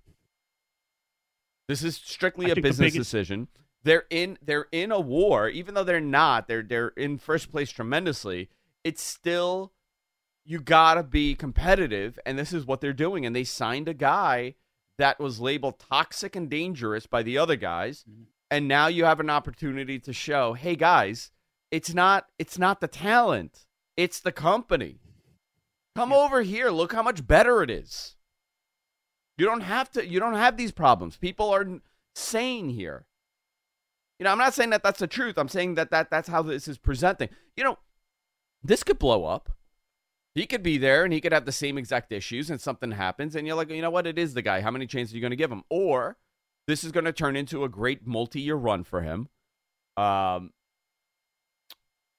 This 1.68 1.84
is 1.84 1.96
strictly 1.98 2.48
I 2.48 2.50
a 2.50 2.56
business 2.56 2.94
biggest- 2.94 2.98
decision. 2.98 3.48
They're 3.84 4.06
in 4.10 4.38
they're 4.42 4.68
in 4.72 4.92
a 4.92 5.00
war, 5.00 5.48
even 5.48 5.74
though 5.74 5.84
they're 5.84 6.02
not. 6.02 6.48
They're 6.48 6.64
they're 6.64 6.90
in 6.90 7.18
first 7.18 7.52
place 7.52 7.72
tremendously. 7.72 8.50
It's 8.84 9.02
still 9.02 9.72
you 10.44 10.60
gotta 10.60 11.04
be 11.04 11.36
competitive, 11.36 12.18
and 12.26 12.38
this 12.38 12.54
is 12.54 12.66
what 12.66 12.82
they're 12.82 12.94
doing. 12.94 13.26
And 13.26 13.36
they 13.36 13.44
signed 13.44 13.88
a 13.88 13.94
guy 13.94 14.56
that 14.98 15.20
was 15.20 15.40
labeled 15.40 15.80
toxic 15.80 16.36
and 16.36 16.50
dangerous 16.50 17.06
by 17.06 17.22
the 17.24 17.38
other 17.38 17.56
guys, 17.56 18.04
mm-hmm. 18.10 18.24
and 18.50 18.68
now 18.68 18.88
you 18.88 19.06
have 19.06 19.20
an 19.20 19.30
opportunity 19.30 20.00
to 20.00 20.12
show, 20.12 20.54
hey 20.54 20.76
guys, 20.76 21.32
it's 21.72 21.94
not 21.94 22.28
it's 22.40 22.58
not 22.58 22.82
the 22.82 22.88
talent, 22.88 23.66
it's 23.96 24.20
the 24.20 24.32
company. 24.32 25.00
Come 25.98 26.14
over 26.14 26.44
here, 26.44 26.70
look 26.70 26.94
how 26.94 27.02
much 27.02 27.26
better 27.26 27.64
it 27.64 27.72
is. 27.72 28.18
You 29.36 29.48
don't 29.48 29.62
have 29.62 29.90
to. 29.94 30.08
You 30.08 30.20
don't 30.20 30.36
have 30.36 30.56
these 30.56 30.72
problems. 30.72 31.18
People 31.18 31.50
are 31.50 31.66
sane 32.14 32.70
here. 32.70 33.08
You 34.20 34.26
know, 34.26 34.32
I'm 34.32 34.38
not 34.38 34.54
saying 34.54 34.70
that 34.70 34.84
that's 34.84 35.00
the 35.00 35.08
truth. 35.08 35.40
I'm 35.40 35.48
saying 35.48 35.74
that, 35.74 35.90
that 35.90 36.12
that's 36.12 36.30
how 36.30 36.44
this 36.44 36.68
is 36.68 36.78
presenting. 36.78 37.30
You 37.56 37.64
know, 37.64 37.80
this 38.62 38.84
could 38.84 39.00
blow 39.00 39.26
up. 39.26 39.50
He 40.36 40.46
could 40.46 40.62
be 40.62 40.78
there 40.78 41.04
and 41.04 41.12
he 41.12 41.20
could 41.20 41.34
have 41.34 41.46
the 41.46 41.52
same 41.52 41.80
exact 41.80 42.12
issues 42.12 42.52
and 42.52 42.62
something 42.62 42.92
happens 42.92 43.36
and 43.36 43.48
you're 43.48 43.56
like, 43.56 43.72
you 43.72 43.82
know 43.82 43.90
what? 43.90 44.06
It 44.06 44.20
is 44.20 44.36
the 44.36 44.44
guy. 44.44 44.62
How 44.62 44.70
many 44.70 44.86
chances 44.86 45.14
are 45.14 45.18
you 45.18 45.22
going 45.22 45.32
to 45.32 45.36
give 45.36 45.52
him? 45.52 45.64
Or 45.68 46.18
this 46.68 46.84
is 46.84 46.92
going 46.92 47.06
to 47.06 47.12
turn 47.12 47.36
into 47.36 47.64
a 47.64 47.70
great 47.70 48.06
multi-year 48.06 48.56
run 48.56 48.84
for 48.84 49.02
him. 49.02 49.30
Um, 49.98 50.52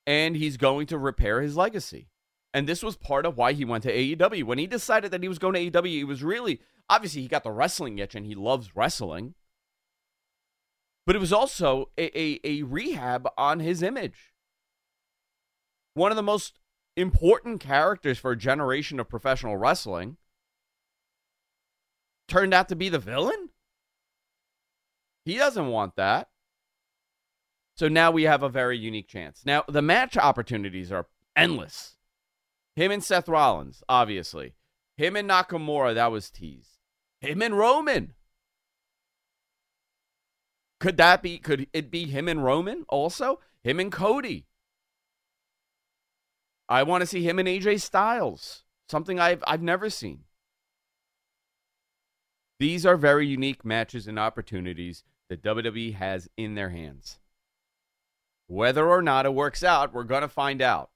and 0.05 0.35
he's 0.35 0.57
going 0.57 0.89
to 0.89 0.99
repair 0.99 1.43
his 1.43 1.57
legacy. 1.57 2.09
And 2.55 2.67
this 2.67 2.83
was 2.83 2.97
part 2.97 3.27
of 3.27 3.37
why 3.37 3.53
he 3.53 3.65
went 3.65 3.83
to 3.85 3.93
AEW. 3.93 4.45
When 4.45 4.59
he 4.59 4.67
decided 4.67 5.11
that 5.11 5.23
he 5.23 5.29
was 5.29 5.39
going 5.39 5.55
to 5.55 5.71
AEW, 5.71 5.89
he 5.89 6.05
was 6.05 6.23
really 6.23 6.61
obviously 6.89 7.23
he 7.23 7.29
got 7.29 7.45
the 7.45 7.51
wrestling 7.51 7.99
itch 7.99 8.15
and 8.15 8.27
he 8.27 8.35
loves 8.35 8.75
wrestling. 8.75 9.35
But 11.07 11.17
it 11.17 11.21
was 11.21 11.33
also 11.33 11.91
a, 11.97 12.19
a, 12.19 12.41
a 12.45 12.63
rehab 12.63 13.29
on 13.37 13.61
his 13.61 13.83
image. 13.83 14.35
One 15.95 16.11
of 16.11 16.17
the 16.17 16.23
most 16.23 16.59
important 16.97 17.61
characters 17.61 18.19
for 18.19 18.33
a 18.33 18.37
generation 18.37 19.01
of 19.01 19.09
professional 19.09 19.57
wrestling 19.57 20.17
turned 22.27 22.53
out 22.53 22.69
to 22.69 22.77
be 22.77 22.89
the 22.89 22.99
villain? 22.99 23.51
He 25.25 25.37
doesn't 25.37 25.69
want 25.69 25.97
that. 25.97 26.29
So 27.75 27.89
now 27.89 28.11
we 28.11 28.25
have 28.25 28.43
a 28.43 28.49
very 28.49 28.77
unique 28.77 29.09
chance. 29.09 29.43
Now, 29.47 29.65
the 29.69 29.83
match 29.83 30.17
opportunities 30.17 30.91
are 30.91 31.07
endless. 31.37 31.98
Him 32.79 32.93
and 32.93 33.03
Seth 33.03 33.29
Rollins, 33.29 33.83
obviously. 33.89 34.55
Him 34.97 35.17
and 35.17 35.29
Nakamura, 35.29 35.97
that 35.97 36.13
was 36.13 36.31
teased. 36.31 36.79
Him 37.21 37.43
and 37.43 37.59
Roman. 37.59 38.15
Could 40.79 40.97
that 40.97 41.21
be, 41.21 41.39
could 41.39 41.67
it 41.73 41.91
be 41.91 42.05
him 42.05 42.29
and 42.29 42.45
Roman 42.45 42.85
also? 42.89 43.41
Him 43.65 43.81
and 43.81 43.91
Cody. 43.91 44.47
I 46.69 46.85
want 46.85 47.03
to 47.03 47.07
see 47.09 47.25
him 47.25 47.41
and 47.41 47.49
AJ 47.49 47.81
Styles. 47.81 48.63
Something 48.89 49.19
I've 49.19 49.43
I've 49.45 49.61
never 49.61 49.91
seen. 49.91 50.21
These 52.61 52.87
are 52.87 52.97
very 52.97 53.27
unique 53.27 53.65
matches 53.65 54.07
and 54.07 54.21
opportunities 54.21 55.03
that 55.29 55.43
WWE 55.43 55.95
has 55.95 56.29
in 56.37 56.55
their 56.55 56.71
hands. 56.71 57.19
Whether 58.47 58.89
or 58.89 59.03
not 59.03 59.27
it 59.27 59.35
works 59.35 59.65
out, 59.65 59.93
we're 59.93 60.05
going 60.05 60.23
to 60.23 60.29
find 60.29 60.63
out. 60.63 60.91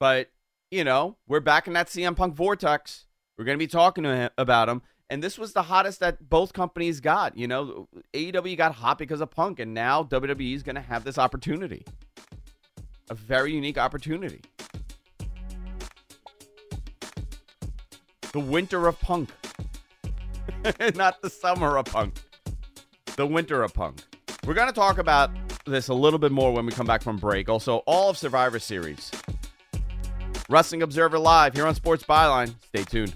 But, 0.00 0.30
you 0.70 0.84
know, 0.84 1.16
we're 1.26 1.40
back 1.40 1.66
in 1.66 1.72
that 1.72 1.88
CM 1.88 2.16
Punk 2.16 2.34
vortex. 2.34 3.06
We're 3.36 3.44
going 3.44 3.58
to 3.58 3.62
be 3.62 3.68
talking 3.68 4.04
to 4.04 4.14
him 4.14 4.30
about 4.38 4.68
him. 4.68 4.82
And 5.10 5.22
this 5.22 5.38
was 5.38 5.54
the 5.54 5.62
hottest 5.62 6.00
that 6.00 6.28
both 6.28 6.52
companies 6.52 7.00
got. 7.00 7.36
You 7.36 7.48
know, 7.48 7.88
AEW 8.12 8.56
got 8.56 8.74
hot 8.74 8.98
because 8.98 9.20
of 9.20 9.30
Punk, 9.30 9.58
and 9.58 9.72
now 9.72 10.04
WWE 10.04 10.54
is 10.54 10.62
going 10.62 10.76
to 10.76 10.82
have 10.82 11.04
this 11.04 11.16
opportunity. 11.16 11.84
A 13.10 13.14
very 13.14 13.52
unique 13.52 13.78
opportunity. 13.78 14.42
The 18.32 18.40
winter 18.40 18.86
of 18.86 19.00
Punk. 19.00 19.30
Not 20.94 21.22
the 21.22 21.30
summer 21.30 21.78
of 21.78 21.86
Punk. 21.86 22.20
The 23.16 23.26
winter 23.26 23.62
of 23.62 23.72
Punk. 23.72 24.02
We're 24.46 24.54
going 24.54 24.68
to 24.68 24.74
talk 24.74 24.98
about 24.98 25.30
this 25.64 25.88
a 25.88 25.94
little 25.94 26.18
bit 26.18 26.32
more 26.32 26.52
when 26.52 26.66
we 26.66 26.72
come 26.72 26.86
back 26.86 27.02
from 27.02 27.16
break. 27.16 27.48
Also, 27.48 27.78
all 27.86 28.10
of 28.10 28.18
Survivor 28.18 28.58
Series. 28.58 29.10
Wrestling 30.50 30.82
Observer 30.82 31.18
Live 31.18 31.52
here 31.52 31.66
on 31.66 31.74
Sports 31.74 32.02
Byline. 32.04 32.54
Stay 32.68 32.84
tuned. 32.84 33.14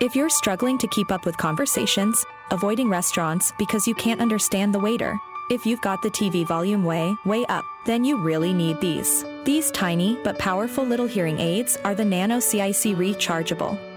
If 0.00 0.14
you're 0.14 0.30
struggling 0.30 0.78
to 0.78 0.86
keep 0.88 1.10
up 1.10 1.26
with 1.26 1.36
conversations, 1.36 2.24
avoiding 2.50 2.88
restaurants 2.88 3.52
because 3.58 3.86
you 3.86 3.94
can't 3.94 4.22
understand 4.22 4.72
the 4.72 4.78
waiter, 4.78 5.18
if 5.50 5.66
you've 5.66 5.80
got 5.82 6.00
the 6.02 6.10
TV 6.10 6.46
volume 6.46 6.84
way, 6.84 7.14
way 7.26 7.44
up, 7.46 7.64
then 7.84 8.04
you 8.04 8.16
really 8.16 8.54
need 8.54 8.80
these. 8.80 9.24
These 9.44 9.70
tiny 9.70 10.16
but 10.22 10.38
powerful 10.38 10.84
little 10.84 11.06
hearing 11.06 11.38
aids 11.40 11.76
are 11.84 11.94
the 11.94 12.04
Nano 12.04 12.38
CIC 12.38 12.96
rechargeable, 12.96 13.78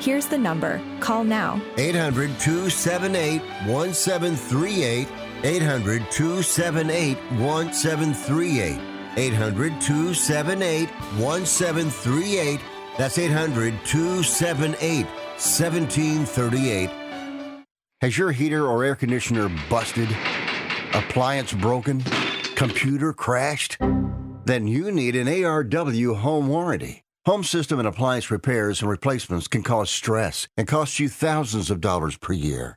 Here's 0.00 0.26
the 0.26 0.38
number. 0.38 0.80
Call 1.00 1.24
now. 1.24 1.60
800 1.78 2.38
278 2.40 3.40
1738. 3.66 5.08
800 5.44 6.10
278 6.10 7.16
1738. 7.38 8.80
800 9.16 9.80
278 9.80 10.88
1738. 11.18 12.60
That's 12.98 13.18
800 13.18 13.74
278 13.84 15.06
1738. 15.06 16.90
Has 18.00 18.18
your 18.18 18.32
heater 18.32 18.66
or 18.66 18.84
air 18.84 18.96
conditioner 18.96 19.48
busted? 19.70 20.08
Appliance 20.92 21.52
broken? 21.52 22.02
Computer 22.54 23.12
crashed? 23.12 23.78
Then 24.44 24.66
you 24.66 24.92
need 24.92 25.16
an 25.16 25.26
ARW 25.26 26.16
home 26.16 26.48
warranty. 26.48 27.03
Home 27.26 27.42
system 27.42 27.78
and 27.78 27.88
appliance 27.88 28.30
repairs 28.30 28.82
and 28.82 28.90
replacements 28.90 29.48
can 29.48 29.62
cause 29.62 29.88
stress 29.88 30.46
and 30.58 30.68
cost 30.68 31.00
you 31.00 31.08
thousands 31.08 31.70
of 31.70 31.80
dollars 31.80 32.18
per 32.18 32.34
year. 32.34 32.76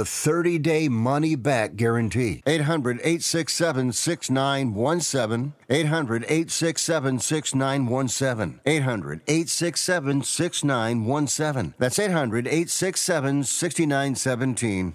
a 0.00 0.04
30 0.04 0.58
day 0.58 0.88
money 0.88 1.36
back 1.36 1.76
guarantee. 1.76 2.42
800 2.46 2.96
867 3.04 3.92
6917. 3.92 5.52
800 5.68 6.24
867 6.24 7.18
6917. 7.20 8.60
800 8.66 9.20
867 9.28 10.22
6917. 10.22 11.74
That's 11.78 11.98
800 11.98 12.46
867 12.48 13.44
6917. 13.44 14.94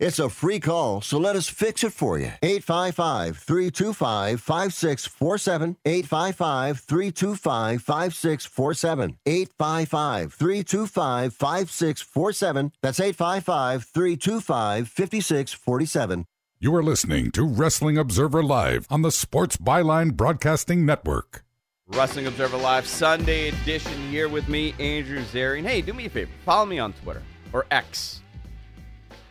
It's 0.00 0.20
a 0.20 0.28
free 0.28 0.60
call, 0.60 1.00
so 1.00 1.18
let 1.18 1.34
us 1.34 1.48
fix 1.48 1.82
it 1.82 1.92
for 1.92 2.20
you. 2.20 2.30
855 2.40 3.36
325 3.36 4.40
5647. 4.40 5.76
855 5.84 6.78
325 6.78 7.82
5647. 7.82 9.18
855 9.26 10.34
325 10.34 11.34
5647. 11.34 12.72
That's 12.80 13.00
855 13.00 13.84
325 13.84 14.88
5647. 14.88 16.26
You 16.60 16.74
are 16.76 16.82
listening 16.84 17.32
to 17.32 17.44
Wrestling 17.44 17.98
Observer 17.98 18.44
Live 18.44 18.86
on 18.88 19.02
the 19.02 19.10
Sports 19.10 19.56
Byline 19.56 20.14
Broadcasting 20.14 20.86
Network. 20.86 21.44
Wrestling 21.88 22.28
Observer 22.28 22.56
Live 22.56 22.86
Sunday 22.86 23.48
edition 23.48 24.00
here 24.10 24.28
with 24.28 24.48
me, 24.48 24.76
Andrew 24.78 25.24
Zarian. 25.24 25.64
Hey, 25.64 25.82
do 25.82 25.92
me 25.92 26.06
a 26.06 26.10
favor. 26.10 26.30
Follow 26.44 26.66
me 26.66 26.78
on 26.78 26.92
Twitter 26.92 27.22
or 27.52 27.66
X 27.72 28.22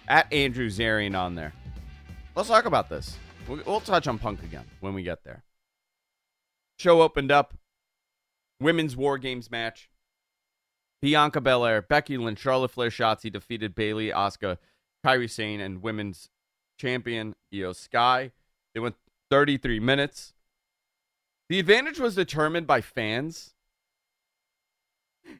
at 0.07 0.31
Andrew 0.31 0.69
Zarian 0.69 1.17
on 1.17 1.35
there. 1.35 1.53
Let's 2.35 2.49
talk 2.49 2.65
about 2.65 2.89
this. 2.89 3.17
We- 3.47 3.61
We'll 3.63 3.79
touch 3.81 4.07
on 4.07 4.19
Punk 4.19 4.43
again 4.43 4.65
when 4.79 4.93
we 4.93 5.03
get 5.03 5.23
there. 5.23 5.43
Show 6.79 7.01
opened 7.01 7.31
up. 7.31 7.53
Women's 8.59 8.95
War 8.95 9.17
Games 9.17 9.49
match. 9.51 9.89
Bianca 11.01 11.39
Belair, 11.39 11.81
Becky 11.81 12.17
Lynch, 12.17 12.39
Charlotte 12.39 12.71
Flair, 12.71 12.89
Shotzi 12.89 13.31
defeated 13.31 13.75
Bayley, 13.75 14.09
Asuka, 14.09 14.57
Kairi 15.05 15.29
Sane, 15.29 15.61
and 15.61 15.83
women's 15.83 16.29
champion 16.79 17.35
Iyo 17.53 17.75
Sky. 17.75 18.31
They 18.73 18.79
went 18.79 18.95
33 19.29 19.79
minutes. 19.79 20.33
The 21.49 21.59
advantage 21.59 21.99
was 21.99 22.15
determined 22.15 22.65
by 22.65 22.81
fans. 22.81 23.53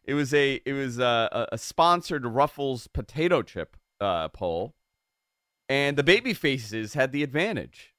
It 0.04 0.14
was 0.14 0.34
a 0.34 0.62
it 0.66 0.74
was 0.74 1.00
a, 1.00 1.48
a 1.52 1.58
sponsored 1.58 2.26
Ruffles 2.26 2.88
potato 2.88 3.42
chip 3.42 3.78
uh, 4.00 4.30
poll, 4.30 4.76
and 5.70 5.98
the 5.98 6.04
baby 6.04 6.34
faces 6.34 6.94
had 6.94 7.12
the 7.12 7.24
advantage, 7.24 7.94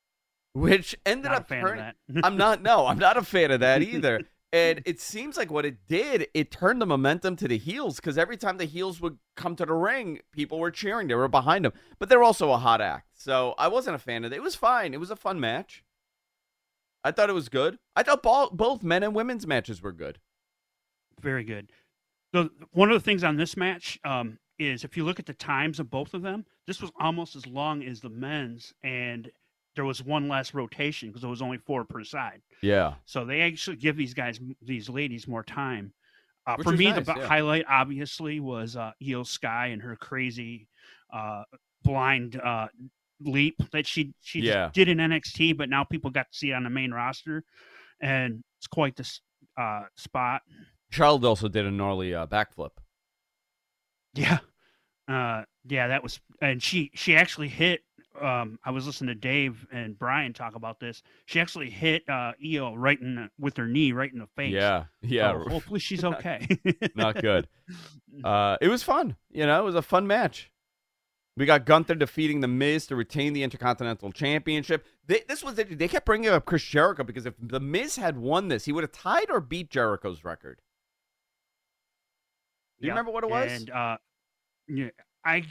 which 0.53 0.97
ended 1.05 1.27
Not 1.27 1.35
a 1.35 1.37
up 1.39 1.49
fan 1.49 1.67
of 1.67 1.77
that. 1.77 1.97
I'm 2.25 2.37
not. 2.37 2.63
No, 2.63 2.87
I'm 2.87 2.99
not 2.99 3.17
a 3.17 3.23
fan 3.23 3.51
of 3.51 3.61
that 3.61 3.83
either. 3.83 4.23
and 4.53 4.83
it 4.87 5.01
seems 5.01 5.37
like 5.37 5.51
what 5.51 5.67
it 5.67 5.77
did, 5.89 6.29
it 6.33 6.51
turned 6.51 6.81
the 6.81 6.87
momentum 6.87 7.37
to 7.37 7.49
the 7.49 7.59
heels 7.59 7.97
because 7.97 8.17
every 8.17 8.37
time 8.37 8.57
the 8.57 8.65
heels 8.65 9.01
would 9.01 9.19
come 9.37 9.55
to 9.57 9.67
the 9.67 9.75
ring, 9.75 10.21
people 10.33 10.59
were 10.59 10.71
cheering. 10.71 11.09
They 11.09 11.15
were 11.15 11.29
behind 11.29 11.65
them, 11.65 11.73
but 11.99 12.09
they're 12.09 12.23
also 12.23 12.51
a 12.53 12.59
hot 12.59 12.81
act. 12.81 13.09
So 13.15 13.55
I 13.59 13.69
wasn't 13.69 13.97
a 13.97 13.99
fan 13.99 14.25
of 14.25 14.33
it. 14.33 14.37
It 14.37 14.43
was 14.43 14.55
fine. 14.55 14.95
It 14.95 15.01
was 15.01 15.11
a 15.11 15.17
fun 15.17 15.39
match. 15.39 15.85
I 17.05 17.13
thought 17.13 17.31
it 17.31 17.35
was 17.35 17.49
good. 17.49 17.79
I 17.95 18.03
thought 18.03 18.23
ball, 18.23 18.51
both 18.51 18.83
men 18.83 19.03
and 19.03 19.15
women's 19.15 19.47
matches 19.47 19.83
were 19.83 19.93
good. 19.93 20.19
Very 21.21 21.45
good. 21.45 21.71
So 22.35 22.51
one 22.73 22.91
of 22.91 22.95
the 22.95 23.05
things 23.05 23.25
on 23.25 23.37
this 23.37 23.57
match 23.57 23.99
um, 24.05 24.39
is 24.59 24.85
if 24.85 24.97
you 24.97 25.05
look 25.05 25.19
at 25.19 25.27
the 25.27 25.35
times 25.35 25.81
of 25.81 25.91
both 25.91 26.15
of 26.15 26.23
them, 26.23 26.45
this 26.67 26.81
was 26.81 26.91
almost 27.01 27.37
as 27.37 27.47
long 27.47 27.83
as 27.83 28.01
the 28.01 28.11
men's, 28.11 28.73
and 28.83 29.31
there 29.77 29.85
was 29.85 30.03
one 30.03 30.29
less 30.29 30.55
rotation 30.55 31.09
because 31.09 31.23
there 31.23 31.31
was 31.31 31.43
only 31.43 31.59
four 31.59 31.85
per 31.85 32.03
side. 32.03 32.41
Yeah. 32.63 32.95
So 33.05 33.25
they 33.25 33.43
actually 33.43 33.77
give 33.77 33.97
these 33.97 34.15
guys, 34.15 34.41
these 34.61 34.89
ladies, 34.89 35.29
more 35.29 35.45
time. 35.45 35.93
Uh, 36.47 36.57
for 36.63 36.73
me, 36.73 36.91
nice, 36.91 37.05
the 37.05 37.15
yeah. 37.17 37.27
highlight 37.27 37.65
obviously 37.69 38.41
was 38.41 38.75
uh, 38.75 38.93
Iyo 39.03 39.27
Sky 39.27 39.67
and 39.67 39.83
her 39.83 39.95
crazy 39.97 40.67
uh, 41.13 41.43
blind 41.85 42.41
uh, 42.41 42.69
leap 43.21 43.57
that 43.73 43.87
she 43.87 44.15
she 44.21 44.41
Yeah. 44.41 44.71
did 44.73 44.89
in 44.89 44.99
NXT, 44.99 45.57
but 45.57 45.69
now 45.69 45.85
people 45.85 46.11
got 46.11 46.31
to 46.33 46.37
see 46.39 46.51
it 46.51 46.55
on 46.55 46.65
the 46.65 46.71
main 46.71 46.91
roster, 46.91 47.45
and 48.01 48.43
it's 48.59 48.67
quite 48.67 48.97
the 48.97 49.09
uh, 49.57 49.83
spot. 49.97 50.43
Charlotte 50.91 51.25
also 51.25 51.49
did 51.49 51.67
a 51.67 51.71
gnarly 51.71 52.15
uh, 52.15 52.27
backflip. 52.27 52.71
Yeah. 54.15 54.39
Uh 55.07 55.43
yeah, 55.67 55.89
that 55.89 56.03
was 56.03 56.21
and 56.41 56.63
she 56.63 56.91
she 56.95 57.17
actually 57.17 57.49
hit 57.49 57.83
um 58.21 58.59
I 58.65 58.71
was 58.71 58.87
listening 58.87 59.09
to 59.09 59.21
Dave 59.21 59.67
and 59.73 59.99
Bryan 59.99 60.33
talk 60.33 60.55
about 60.55 60.81
this. 60.81 61.03
She 61.27 61.41
actually 61.41 61.71
hit 61.71 62.03
uh 62.09 62.33
Iyo 62.45 62.75
right 62.77 63.01
in 63.01 63.15
the, 63.17 63.31
with 63.39 63.57
her 63.57 63.67
knee 63.67 63.93
right 63.93 64.13
in 64.13 64.19
the 64.19 64.29
face. 64.37 64.53
Yeah, 64.53 64.85
yeah. 65.03 65.33
So 65.33 65.49
hopefully 65.51 65.81
she's 65.81 66.05
okay. 66.05 66.47
Not 66.95 67.21
good. 67.21 67.49
Uh, 68.25 68.57
it 68.61 68.67
was 68.67 68.83
fun. 68.83 69.15
You 69.31 69.47
know, 69.47 69.61
it 69.61 69.65
was 69.65 69.77
a 69.77 69.83
fun 69.83 70.09
match. 70.09 70.51
We 71.39 71.47
got 71.47 71.67
Gunther 71.67 71.95
defeating 71.95 72.41
The 72.41 72.49
Miz 72.49 72.87
to 72.89 72.97
retain 72.97 73.33
the 73.33 73.45
Intercontinental 73.45 74.11
Championship. 74.11 74.85
They, 75.07 75.23
this 75.29 75.45
was 75.45 75.55
they 75.55 75.87
kept 75.87 76.05
bringing 76.05 76.31
up 76.31 76.45
Chris 76.45 76.65
Jericho 76.65 77.05
because 77.05 77.27
if 77.27 77.35
The 77.41 77.61
Miz 77.61 77.95
had 77.95 78.19
won 78.19 78.49
this, 78.49 78.65
he 78.65 78.73
would 78.73 78.83
have 78.83 78.91
tied 78.91 79.31
or 79.31 79.41
beat 79.41 79.71
Jericho's 79.71 80.25
record. 80.25 80.61
Do 82.81 82.87
you 82.87 82.89
Yeah. 82.89 82.93
remember 82.93 83.11
what 83.13 83.25
it 83.25 83.31
was? 83.31 83.51
And 83.53 83.71
uh 83.71 83.97
yeah, 84.69 84.89
I 85.25 85.45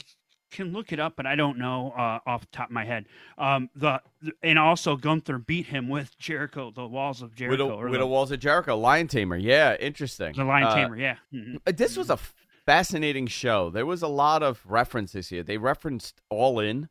can 0.51 0.71
look 0.71 0.93
it 0.93 0.99
up, 0.99 1.15
but 1.17 1.25
I 1.25 1.35
don't 1.35 1.57
know 1.57 1.91
uh, 1.97 2.19
off 2.25 2.41
the 2.41 2.47
top 2.53 2.67
of 2.69 2.71
my 2.73 2.85
head. 2.85 3.05
Um, 3.37 3.69
the 3.75 4.01
and 4.43 4.57
also 4.57 4.95
Gunther 4.95 5.39
beat 5.39 5.65
him 5.65 5.89
with 5.89 6.17
Jericho, 6.17 6.71
the 6.71 6.87
walls 6.87 7.21
of 7.21 7.31
with 7.31 7.37
Jericho, 7.37 7.69
a, 7.71 7.75
or 7.75 7.85
with 7.89 7.99
the, 7.99 8.05
a 8.05 8.07
Walls 8.07 8.31
of 8.31 8.39
Jericho, 8.39 8.77
Lion 8.77 9.07
Tamer. 9.07 9.35
Yeah, 9.35 9.75
interesting. 9.75 10.33
the 10.35 10.45
Lion 10.45 10.67
Uh, 10.67 10.75
Tamer. 10.75 10.97
Yeah, 10.97 11.17
Mhm. 11.33 11.59
Uh, 11.67 11.71
This 11.73 11.97
was 11.97 12.09
a 12.09 12.17
fascinating 12.65 13.27
show. 13.27 13.69
There 13.69 13.85
was 13.85 14.01
a 14.01 14.07
lot 14.07 14.41
of 14.41 14.65
references 14.65 15.27
here. 15.29 15.43
They 15.43 15.57
referenced 15.57 16.21
All 16.29 16.59
In 16.61 16.87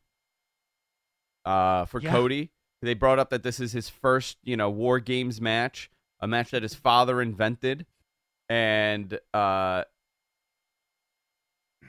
uh, 1.45 1.85
for 1.85 1.99
Yeah. 2.01 2.11
Cody. 2.11 2.51
They 2.81 2.93
brought 2.93 3.17
up 3.19 3.29
that 3.31 3.41
this 3.41 3.59
is 3.59 3.71
his 3.71 3.89
first, 3.89 4.37
you 4.43 4.55
know, 4.55 4.69
War 4.69 4.99
Games 4.99 5.41
match, 5.41 5.89
a 6.19 6.27
match 6.27 6.51
that 6.51 6.61
his 6.61 6.75
father 6.75 7.21
invented, 7.21 7.87
and 8.49 9.19
uh, 9.33 9.83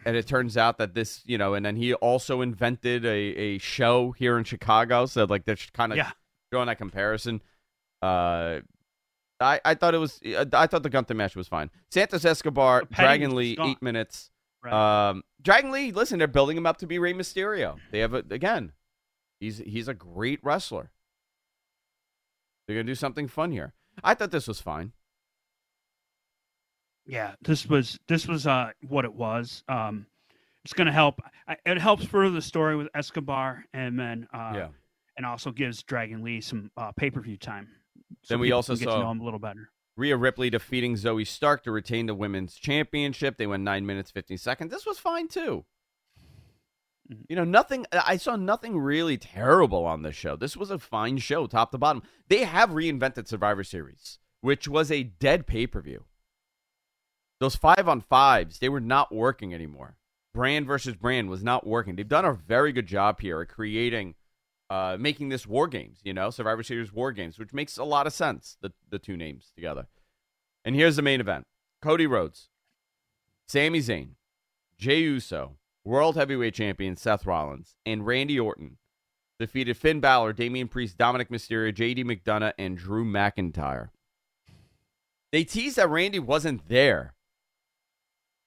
and 0.09 0.17
it 0.17 0.27
turns 0.27 0.57
out 0.57 0.79
that 0.79 0.95
this, 0.95 1.23
you 1.27 1.37
know, 1.37 1.53
and 1.55 1.65
then 1.67 1.77
he 1.77 1.93
also 1.95 2.41
invented 2.41 3.05
a, 3.05 3.09
a 3.09 3.59
show 3.59 4.13
here 4.13 4.39
in 4.39 4.45
Chicago. 4.45 5.05
So 5.07 5.25
like, 5.25 5.45
they're 5.45 5.57
kind 5.75 5.93
of 5.93 5.99
Yeah. 5.99 6.11
drawing 6.51 6.67
that 6.69 6.79
comparison. 6.79 7.43
Uh, 8.01 8.61
I, 9.41 9.61
I 9.65 9.75
thought 9.75 9.95
it 9.95 9.99
was 9.99 10.19
I 10.53 10.67
thought 10.67 10.83
the 10.83 10.91
Gunther 10.91 11.15
match 11.15 11.37
was 11.37 11.47
fine. 11.47 11.71
Santos 11.91 12.25
Escobar, 12.25 12.85
Dragon 12.91 13.35
Lee, 13.37 13.55
gone. 13.57 13.69
eight 13.71 13.83
minutes. 13.83 14.31
Right. 14.65 14.73
Um, 15.11 15.23
Dragon 15.43 15.71
Lee, 15.71 15.93
listen, 15.93 16.19
they're 16.19 16.27
building 16.27 16.57
him 16.57 16.67
up 16.67 16.79
to 16.79 16.87
be 16.87 16.99
Rey 16.99 17.13
Mysterio. 17.13 17.77
They 17.93 18.01
have 18.01 18.15
a, 18.15 18.25
again, 18.31 18.73
he's 19.41 19.59
he's 19.59 19.87
a 19.89 19.95
great 19.95 20.41
wrestler. 20.43 20.91
They're 22.67 22.77
gonna 22.77 22.85
do 22.85 22.95
something 22.97 23.29
fun 23.29 23.53
here. 23.53 23.75
I 24.03 24.15
thought 24.15 24.31
this 24.31 24.49
was 24.49 24.61
fine. 24.61 24.93
Yeah, 27.09 27.35
this 27.43 27.67
was 27.67 27.99
this 28.07 28.29
was 28.29 28.47
uh 28.47 28.71
what 28.87 29.05
it 29.07 29.13
was. 29.15 29.65
Um, 29.69 30.07
it's 30.65 30.75
going 30.75 30.87
to 30.87 30.93
help. 30.93 31.21
I- 31.49 31.57
It 31.65 31.79
helps 31.79 32.05
further 32.05 32.35
the 32.35 32.43
story 32.43 32.77
with 32.77 32.89
Escobar, 32.95 33.65
and 33.73 33.99
then 33.99 34.29
uh, 34.35 34.53
Yeah. 34.55 34.69
and 35.17 35.25
also 35.25 35.51
gives 35.51 35.83
Dragon 35.83 36.23
Lee 36.23 36.41
some 36.43 36.71
uh, 36.77 36.93
pay 36.93 37.11
per 37.11 37.21
view 37.23 37.39
time. 37.39 37.69
So 38.23 38.35
Then 38.35 38.41
we 38.41 38.53
also 38.53 38.75
get 38.77 38.85
saw- 38.85 38.97
to 38.97 39.03
know 39.03 39.11
him 39.11 39.21
a 39.21 39.25
little 39.25 39.39
better. 39.41 39.71
Rhea 39.97 40.17
Ripley 40.17 40.51
defeating 40.51 40.95
Zoey 40.95 41.27
Stark 41.27 41.65
to 41.65 41.73
retain 41.73 42.07
the 42.07 42.15
women's 42.15 42.55
championship. 42.55 43.37
They 43.39 43.47
went 43.49 43.63
nine 43.65 43.87
minutes 43.87 44.11
fifty 44.11 44.37
seconds. 44.37 44.71
This 44.71 44.85
was 44.87 44.99
fine 44.99 45.29
too. 45.29 45.65
Mm-hmm. 47.11 47.23
You 47.31 47.37
know, 47.37 47.45
nothing. 47.45 47.87
I 47.91 48.19
saw 48.19 48.37
nothing 48.37 48.79
really 48.79 49.17
terrible 49.17 49.87
on 49.87 50.03
this 50.03 50.15
show. 50.15 50.37
This 50.37 50.57
was 50.57 50.71
a 50.71 50.79
fine 50.79 51.17
show, 51.19 51.47
top 51.47 51.73
to 51.73 51.79
bottom. 51.79 52.03
They 52.29 52.45
have 52.45 52.71
reinvented 52.71 53.27
Survivor 53.29 53.65
Series, 53.65 54.19
which 54.43 54.69
was 54.69 54.91
a 54.93 55.03
dead 55.05 55.47
pay 55.47 55.67
per 55.67 55.81
view. 55.81 56.05
Those 57.41 57.57
five 57.57 57.89
on 57.89 58.01
fives, 58.01 58.59
they 58.59 58.69
were 58.69 58.81
not 58.81 59.15
working 59.15 59.55
anymore. 59.55 59.97
Brand 60.35 60.67
versus 60.67 60.97
brand 60.97 61.31
was 61.31 61.43
not 61.43 61.67
working. 61.67 61.97
They've 61.97 62.09
done 62.09 62.25
a 62.25 62.33
very 62.33 62.73
good 62.73 62.87
job 62.87 63.21
here 63.21 63.41
at 63.41 63.49
creating, 63.49 64.15
uh, 64.71 64.97
making 64.99 65.29
this 65.29 65.47
war 65.47 65.69
games. 65.69 66.01
You 66.05 66.15
know, 66.15 66.31
Survivor 66.31 66.63
Series 66.63 66.93
war 66.93 67.13
games, 67.13 67.39
which 67.39 67.53
makes 67.53 67.79
a 67.79 67.85
lot 67.85 68.07
of 68.07 68.13
sense. 68.13 68.57
The 68.61 68.73
the 68.91 68.99
two 68.99 69.17
names 69.17 69.53
together. 69.55 69.87
And 70.65 70.75
here's 70.75 70.97
the 70.97 71.03
main 71.03 71.21
event: 71.21 71.45
Cody 71.81 72.07
Rhodes, 72.07 72.49
Sami 73.47 73.81
Zayn, 73.81 74.11
Jey 74.77 75.01
Uso, 75.01 75.57
World 75.85 76.17
Heavyweight 76.17 76.55
Champion 76.55 76.97
Seth 76.97 77.25
Rollins, 77.25 77.77
and 77.87 78.07
Randy 78.07 78.39
Orton 78.39 78.79
defeated 79.39 79.77
Finn 79.77 80.01
Balor, 80.01 80.33
Damian 80.33 80.69
Priest, 80.69 80.99
Dominik 80.99 81.31
Mysterio, 81.31 81.73
JD 81.73 82.05
McDonagh, 82.05 82.53
and 82.59 82.77
Drew 82.77 83.05
McIntyre. 83.05 83.91
They 85.31 85.45
teased 85.45 85.77
that 85.77 85.89
Randy 85.89 86.19
wasn't 86.19 86.69
there 86.69 87.15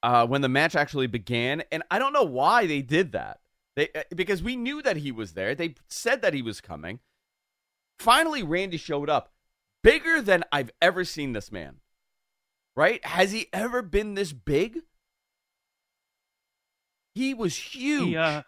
uh, 0.03 0.25
when 0.25 0.41
the 0.41 0.49
match 0.49 0.75
actually 0.75 1.07
began, 1.07 1.63
and 1.71 1.83
I 1.91 1.99
don't 1.99 2.13
know 2.13 2.23
why 2.23 2.65
they 2.65 2.81
did 2.81 3.11
that. 3.11 3.39
They 3.75 3.89
uh, 3.95 4.03
because 4.15 4.43
we 4.43 4.55
knew 4.55 4.81
that 4.81 4.97
he 4.97 5.11
was 5.11 5.33
there. 5.33 5.55
They 5.55 5.75
said 5.87 6.21
that 6.21 6.33
he 6.33 6.41
was 6.41 6.61
coming. 6.61 6.99
Finally, 7.99 8.43
Randy 8.43 8.77
showed 8.77 9.09
up, 9.09 9.31
bigger 9.83 10.21
than 10.21 10.43
I've 10.51 10.71
ever 10.81 11.05
seen 11.05 11.33
this 11.33 11.51
man. 11.51 11.77
Right? 12.75 13.03
Has 13.05 13.31
he 13.31 13.47
ever 13.53 13.81
been 13.81 14.15
this 14.15 14.33
big? 14.33 14.79
He 17.13 17.33
was 17.33 17.55
huge. 17.55 18.09
He 18.09 18.17
uh, 18.17 18.41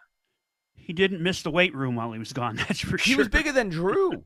he 0.74 0.92
didn't 0.92 1.22
miss 1.22 1.42
the 1.42 1.50
weight 1.50 1.74
room 1.74 1.94
while 1.96 2.12
he 2.12 2.18
was 2.18 2.32
gone. 2.32 2.56
That's 2.68 2.80
for 2.80 2.98
sure. 2.98 3.14
He 3.14 3.14
was 3.14 3.28
bigger 3.28 3.52
than 3.52 3.68
Drew. 3.68 4.24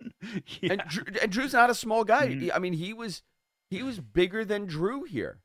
and, 0.62 0.82
Drew, 0.88 1.04
and 1.22 1.32
Drew's 1.32 1.52
not 1.52 1.70
a 1.70 1.74
small 1.74 2.04
guy. 2.04 2.28
Mhm. 2.28 2.50
I 2.54 2.58
mean, 2.58 2.74
he 2.74 2.92
was 2.92 3.22
he 3.70 3.82
was 3.82 4.00
bigger 4.00 4.44
than 4.44 4.66
Drew 4.66 5.04
here. 5.04 5.40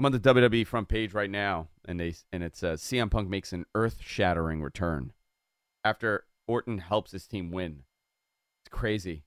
I'm 0.00 0.06
on 0.06 0.12
the 0.12 0.18
WWE 0.18 0.66
front 0.66 0.88
page 0.88 1.12
right 1.12 1.28
now, 1.28 1.68
and 1.84 2.00
they 2.00 2.14
and 2.32 2.42
it 2.42 2.56
says 2.56 2.80
CM 2.80 3.10
Punk 3.10 3.28
makes 3.28 3.52
an 3.52 3.66
earth-shattering 3.74 4.62
return 4.62 5.12
after 5.84 6.24
Orton 6.48 6.78
helps 6.78 7.12
his 7.12 7.26
team 7.26 7.50
win. 7.50 7.82
It's 8.62 8.70
crazy, 8.70 9.24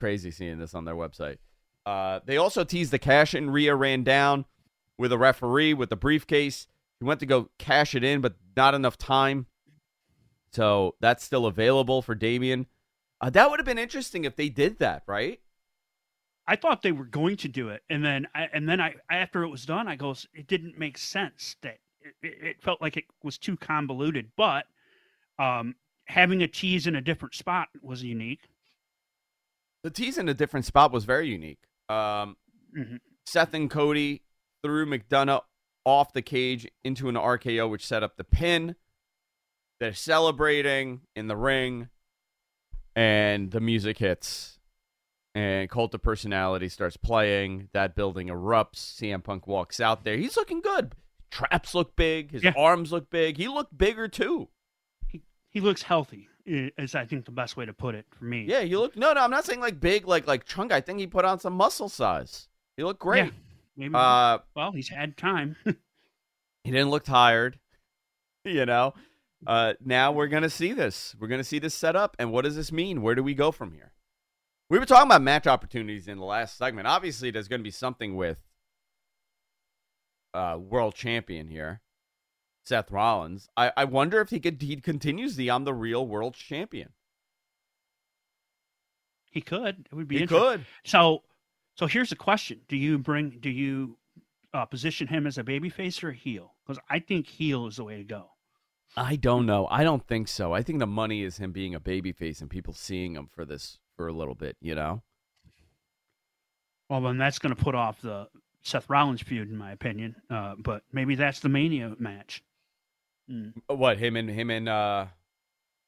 crazy 0.00 0.32
seeing 0.32 0.58
this 0.58 0.74
on 0.74 0.86
their 0.86 0.96
website. 0.96 1.36
Uh, 1.86 2.18
they 2.24 2.36
also 2.36 2.64
teased 2.64 2.90
the 2.90 2.98
cash 2.98 3.32
in. 3.32 3.48
Rhea 3.48 3.76
ran 3.76 4.02
down 4.02 4.46
with 4.98 5.12
a 5.12 5.18
referee 5.18 5.72
with 5.72 5.90
the 5.90 5.94
briefcase. 5.94 6.66
He 6.98 7.04
went 7.04 7.20
to 7.20 7.26
go 7.26 7.50
cash 7.56 7.94
it 7.94 8.02
in, 8.02 8.20
but 8.20 8.34
not 8.56 8.74
enough 8.74 8.98
time. 8.98 9.46
So 10.50 10.96
that's 10.98 11.22
still 11.22 11.46
available 11.46 12.02
for 12.02 12.16
Damian. 12.16 12.66
Uh, 13.20 13.30
that 13.30 13.48
would 13.50 13.60
have 13.60 13.66
been 13.66 13.78
interesting 13.78 14.24
if 14.24 14.34
they 14.34 14.48
did 14.48 14.80
that, 14.80 15.04
right? 15.06 15.38
I 16.48 16.56
thought 16.56 16.82
they 16.82 16.92
were 16.92 17.04
going 17.06 17.36
to 17.38 17.48
do 17.48 17.70
it, 17.70 17.82
and 17.90 18.04
then 18.04 18.26
I, 18.34 18.48
and 18.52 18.68
then 18.68 18.80
I 18.80 18.94
after 19.10 19.42
it 19.42 19.48
was 19.48 19.66
done, 19.66 19.88
I 19.88 19.96
goes, 19.96 20.26
it 20.32 20.46
didn't 20.46 20.78
make 20.78 20.96
sense. 20.98 21.56
That 21.62 21.78
it, 22.22 22.34
it 22.42 22.62
felt 22.62 22.80
like 22.80 22.96
it 22.96 23.04
was 23.22 23.36
too 23.38 23.56
convoluted. 23.56 24.30
But 24.36 24.66
um, 25.38 25.74
having 26.06 26.42
a 26.42 26.48
tease 26.48 26.86
in 26.86 26.94
a 26.96 27.00
different 27.00 27.34
spot 27.34 27.68
was 27.82 28.02
unique. 28.02 28.48
The 29.82 29.90
tease 29.90 30.18
in 30.18 30.28
a 30.28 30.34
different 30.34 30.66
spot 30.66 30.92
was 30.92 31.04
very 31.04 31.28
unique. 31.28 31.62
Um, 31.88 32.36
Mhm. 32.76 33.00
Seth 33.24 33.54
and 33.54 33.70
Cody 33.70 34.22
threw 34.62 34.86
McDonagh 34.86 35.42
off 35.84 36.12
the 36.12 36.22
cage 36.22 36.68
into 36.84 37.08
an 37.08 37.14
RKO, 37.16 37.68
which 37.70 37.86
set 37.86 38.02
up 38.02 38.16
the 38.16 38.24
pin. 38.24 38.76
They're 39.80 39.94
celebrating 39.94 41.02
in 41.14 41.26
the 41.28 41.36
ring, 41.36 41.88
and 42.94 43.50
the 43.50 43.60
music 43.60 43.98
hits, 43.98 44.55
and 45.36 45.68
Cult 45.68 45.94
of 45.94 46.02
Personality 46.02 46.68
starts 46.68 46.96
playing. 46.96 47.68
That 47.72 47.94
building 47.94 48.28
erupts. 48.28 48.76
CM 48.98 49.22
Punk 49.22 49.46
walks 49.46 49.80
out 49.80 50.02
there. 50.04 50.16
He's 50.16 50.36
looking 50.36 50.60
good. 50.60 50.94
Traps 51.30 51.74
look 51.74 51.94
big. 51.96 52.30
His 52.32 52.42
Yeah. 52.42 52.54
arms 52.56 52.90
look 52.92 53.10
big. 53.10 53.36
He 53.36 53.46
looked 53.48 53.76
bigger 53.76 54.08
too. 54.08 54.48
He 55.08 55.22
he 55.50 55.60
looks 55.60 55.82
healthy. 55.82 56.28
Is 56.46 56.94
I 56.94 57.04
think 57.04 57.24
the 57.24 57.32
best 57.32 57.56
way 57.56 57.66
to 57.66 57.72
put 57.72 57.94
it 57.96 58.06
for 58.10 58.24
me. 58.24 58.44
Yeah, 58.44 58.60
he 58.62 58.76
looked. 58.76 58.96
No, 58.96 59.12
no, 59.12 59.20
I'm 59.20 59.30
not 59.30 59.44
saying 59.44 59.60
like 59.60 59.80
big, 59.80 60.06
like 60.06 60.26
like 60.26 60.44
chunk. 60.46 60.72
I 60.72 60.80
think 60.80 61.00
he 61.00 61.06
put 61.06 61.24
on 61.24 61.38
some 61.40 61.52
muscle 61.54 61.88
size. 61.88 62.48
He 62.76 62.84
looked 62.84 63.00
great. 63.00 63.24
Yeah, 63.24 63.30
maybe. 63.76 63.94
Uh, 63.94 64.38
well, 64.54 64.72
he's 64.72 64.88
had 64.88 65.16
time. 65.16 65.56
He 66.64 66.72
didn't 66.72 66.90
look 66.90 67.04
tired. 67.04 67.58
You 68.44 68.64
know. 68.64 68.94
Uh, 69.46 69.74
now 69.84 70.12
we're 70.12 70.28
gonna 70.28 70.48
see 70.50 70.72
this. 70.72 71.14
We're 71.18 71.28
gonna 71.28 71.44
see 71.44 71.58
this 71.58 71.74
set 71.74 71.94
up, 71.96 72.16
and 72.18 72.30
what 72.32 72.44
does 72.44 72.54
this 72.56 72.70
mean? 72.72 73.02
Where 73.02 73.14
do 73.16 73.22
we 73.24 73.34
go 73.34 73.50
from 73.52 73.72
here? 73.72 73.92
We 74.68 74.78
were 74.78 74.86
talking 74.86 75.06
about 75.06 75.22
match 75.22 75.46
opportunities 75.46 76.08
in 76.08 76.18
the 76.18 76.24
last 76.24 76.58
segment. 76.58 76.88
Obviously, 76.88 77.30
there's 77.30 77.48
going 77.48 77.60
to 77.60 77.64
be 77.64 77.70
something 77.70 78.16
with 78.16 78.38
uh, 80.34 80.58
world 80.58 80.94
champion 80.94 81.48
here, 81.48 81.82
Seth 82.64 82.90
Rollins. 82.90 83.48
I, 83.56 83.72
I 83.76 83.84
wonder 83.84 84.20
if 84.20 84.30
he 84.30 84.40
could 84.40 84.60
he 84.60 84.76
continues 84.76 85.36
the 85.36 85.50
I'm 85.50 85.64
the 85.64 85.74
real 85.74 86.06
world 86.06 86.34
champion. 86.34 86.90
He 89.30 89.40
could. 89.40 89.86
It 89.90 89.94
would 89.94 90.08
be 90.08 90.18
He 90.18 90.26
could. 90.26 90.66
So, 90.84 91.22
so 91.76 91.86
here's 91.86 92.10
the 92.10 92.16
question: 92.16 92.60
Do 92.68 92.76
you 92.76 92.98
bring? 92.98 93.38
Do 93.40 93.50
you 93.50 93.98
uh, 94.52 94.64
position 94.64 95.06
him 95.06 95.28
as 95.28 95.38
a 95.38 95.44
babyface 95.44 96.02
or 96.02 96.10
a 96.10 96.14
heel? 96.14 96.54
Because 96.66 96.82
I 96.90 96.98
think 96.98 97.28
heel 97.28 97.68
is 97.68 97.76
the 97.76 97.84
way 97.84 97.98
to 97.98 98.04
go. 98.04 98.30
I 98.96 99.16
don't 99.16 99.46
know. 99.46 99.68
I 99.70 99.84
don't 99.84 100.06
think 100.06 100.26
so. 100.26 100.52
I 100.52 100.62
think 100.62 100.80
the 100.80 100.86
money 100.86 101.22
is 101.22 101.36
him 101.36 101.52
being 101.52 101.74
a 101.74 101.80
babyface 101.80 102.40
and 102.40 102.50
people 102.50 102.72
seeing 102.72 103.14
him 103.14 103.28
for 103.32 103.44
this 103.44 103.78
for 103.96 104.08
a 104.08 104.12
little 104.12 104.34
bit. 104.34 104.56
You 104.60 104.74
know. 104.74 105.02
Well, 106.88 107.00
then 107.00 107.18
that's 107.18 107.38
going 107.38 107.54
to 107.54 107.60
put 107.60 107.74
off 107.74 108.00
the 108.00 108.28
Seth 108.62 108.88
Rollins 108.88 109.22
feud, 109.22 109.50
in 109.50 109.56
my 109.56 109.72
opinion. 109.72 110.16
Uh, 110.30 110.54
but 110.58 110.82
maybe 110.92 111.14
that's 111.14 111.40
the 111.40 111.48
Mania 111.48 111.94
match. 111.98 112.42
Mm. 113.30 113.54
What 113.66 113.98
him 113.98 114.16
and 114.16 114.28
him 114.30 114.50
and 114.50 114.68
uh 114.68 115.06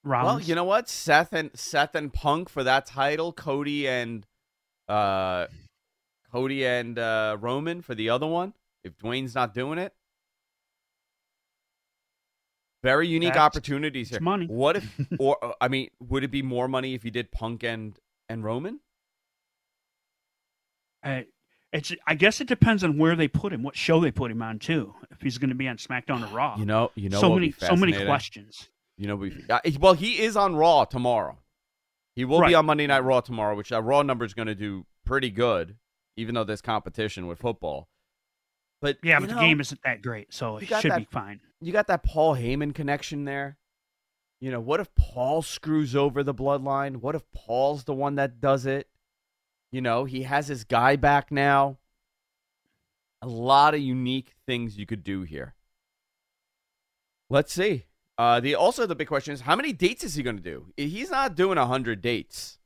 Well, 0.04 0.40
you 0.40 0.54
know 0.54 0.64
what? 0.64 0.88
Seth 0.88 1.32
and 1.32 1.50
Seth 1.54 1.94
and 1.94 2.12
Punk 2.12 2.48
for 2.48 2.64
that 2.64 2.86
title, 2.86 3.32
Cody 3.32 3.86
and 3.86 4.26
uh 4.88 5.46
Cody 6.32 6.66
and 6.66 6.98
uh 6.98 7.36
Roman 7.38 7.80
for 7.80 7.94
the 7.94 8.10
other 8.10 8.26
one. 8.26 8.54
If 8.82 8.96
Dwayne's 8.96 9.34
not 9.34 9.54
doing 9.54 9.78
it. 9.78 9.94
Very 12.82 13.08
unique 13.08 13.30
That's- 13.30 13.44
opportunities 13.46 14.10
here. 14.10 14.20
money. 14.20 14.46
What 14.46 14.76
if 14.76 14.96
or 15.18 15.42
uh, 15.44 15.52
I 15.60 15.68
mean, 15.68 15.88
would 16.00 16.24
it 16.24 16.30
be 16.30 16.42
more 16.42 16.68
money 16.68 16.94
if 16.94 17.04
you 17.04 17.10
did 17.10 17.32
Punk 17.32 17.64
and 17.64 17.98
and 18.28 18.44
Roman? 18.44 18.80
Uh, 21.02 21.22
it's. 21.72 21.92
I 22.06 22.14
guess 22.14 22.40
it 22.40 22.48
depends 22.48 22.82
on 22.84 22.98
where 22.98 23.16
they 23.16 23.28
put 23.28 23.52
him, 23.52 23.62
what 23.62 23.76
show 23.76 24.00
they 24.00 24.10
put 24.10 24.30
him 24.30 24.42
on 24.42 24.58
too. 24.58 24.94
If 25.10 25.20
he's 25.20 25.38
going 25.38 25.50
to 25.50 25.54
be 25.56 25.68
on 25.68 25.76
SmackDown 25.76 26.28
or 26.28 26.34
Raw. 26.36 26.56
You 26.56 26.66
know, 26.66 26.90
you 26.94 27.08
know 27.08 27.20
so 27.20 27.34
many, 27.34 27.52
so 27.52 27.76
many 27.76 27.92
questions. 28.04 28.68
You 28.96 29.06
know, 29.06 29.16
we 29.16 29.44
uh, 29.48 29.60
well, 29.78 29.94
he 29.94 30.20
is 30.20 30.36
on 30.36 30.56
Raw 30.56 30.84
tomorrow. 30.84 31.38
He 32.16 32.24
will 32.24 32.44
be 32.44 32.54
on 32.56 32.66
Monday 32.66 32.88
Night 32.88 33.04
Raw 33.04 33.20
tomorrow, 33.20 33.54
which 33.54 33.68
that 33.68 33.82
Raw 33.82 34.02
number 34.02 34.24
is 34.24 34.34
going 34.34 34.48
to 34.48 34.54
do 34.56 34.86
pretty 35.06 35.30
good, 35.30 35.76
even 36.16 36.34
though 36.34 36.42
there's 36.42 36.60
competition 36.60 37.28
with 37.28 37.38
football. 37.38 37.88
But 38.80 38.98
Yeah, 39.02 39.18
but 39.20 39.28
the 39.28 39.34
game 39.36 39.60
isn't 39.60 39.80
that 39.82 40.02
great, 40.02 40.32
so 40.32 40.58
it 40.58 40.66
should 40.66 40.90
that- 40.90 40.98
be 40.98 41.04
fine. 41.04 41.40
You 41.60 41.72
got 41.72 41.88
that 41.88 42.02
Paul 42.04 42.36
Heyman 42.36 42.74
connection 42.74 43.24
there. 43.24 43.58
You 44.40 44.52
know, 44.52 44.60
what 44.60 44.78
if 44.78 44.94
Paul 44.94 45.42
screws 45.42 45.96
over 45.96 46.22
the 46.22 46.34
bloodline? 46.34 46.98
What 46.98 47.16
if 47.16 47.28
Paul's 47.32 47.84
the 47.84 47.94
one 47.94 48.14
that 48.14 48.40
does 48.40 48.66
it? 48.66 48.88
You 49.72 49.80
know, 49.80 50.04
he 50.04 50.22
has 50.22 50.46
his 50.46 50.62
guy 50.62 50.94
back 50.96 51.32
now. 51.32 51.78
A 53.20 53.26
lot 53.26 53.74
of 53.74 53.80
unique 53.80 54.34
things 54.46 54.78
you 54.78 54.86
could 54.86 55.02
do 55.02 55.22
here. 55.22 55.54
Let's 57.28 57.52
see. 57.52 57.86
Uh, 58.16 58.40
the 58.40 58.54
also 58.54 58.86
the 58.86 58.94
big 58.94 59.08
question 59.08 59.34
is 59.34 59.42
how 59.42 59.56
many 59.56 59.72
dates 59.72 60.04
is 60.04 60.14
he 60.14 60.22
going 60.22 60.36
to 60.36 60.42
do? 60.42 60.72
He's 60.76 61.10
not 61.10 61.34
doing 61.34 61.58
hundred 61.58 62.00
dates. 62.00 62.57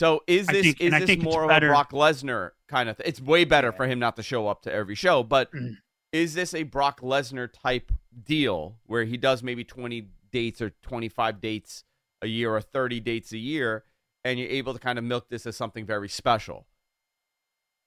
So 0.00 0.22
is 0.26 0.46
this 0.46 0.62
think- 0.64 0.80
is 0.80 1.06
this 1.06 1.18
more 1.22 1.44
of 1.44 1.50
a 1.50 1.60
Brock 1.66 1.90
Lesnar 1.92 2.52
kind 2.68 2.88
of? 2.88 2.96
Th- 2.96 3.06
it's 3.06 3.20
way 3.20 3.44
better 3.44 3.70
for 3.70 3.86
him 3.86 3.98
not 3.98 4.16
to 4.16 4.22
show 4.22 4.48
up 4.48 4.62
to 4.62 4.72
every 4.72 4.94
show, 4.94 5.22
but 5.22 5.52
Mm. 5.52 5.76
is 6.10 6.32
this 6.32 6.54
a 6.54 6.62
Brock 6.62 7.02
Lesnar 7.02 7.52
type 7.52 7.92
deal 8.24 8.78
where 8.86 9.04
he 9.04 9.18
does 9.18 9.42
maybe 9.42 9.62
twenty 9.62 10.08
dates 10.30 10.62
or 10.62 10.70
twenty 10.80 11.10
five 11.10 11.38
dates 11.42 11.84
a 12.22 12.28
year 12.28 12.50
or 12.54 12.62
thirty 12.62 12.98
dates 12.98 13.30
a 13.32 13.36
year, 13.36 13.84
and 14.24 14.38
you're 14.38 14.48
able 14.48 14.72
to 14.72 14.78
kind 14.78 14.98
of 14.98 15.04
milk 15.04 15.28
this 15.28 15.44
as 15.44 15.54
something 15.54 15.84
very 15.84 16.08
special? 16.08 16.66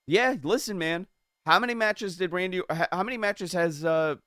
Yeah, 0.06 0.36
listen, 0.44 0.78
man. 0.78 1.08
How 1.48 1.58
many 1.58 1.74
matches 1.74 2.16
did 2.18 2.32
Randy? 2.32 2.62
How 2.92 3.02
many 3.02 3.18
matches 3.18 3.54
has 3.54 3.84
uh, 3.84 4.18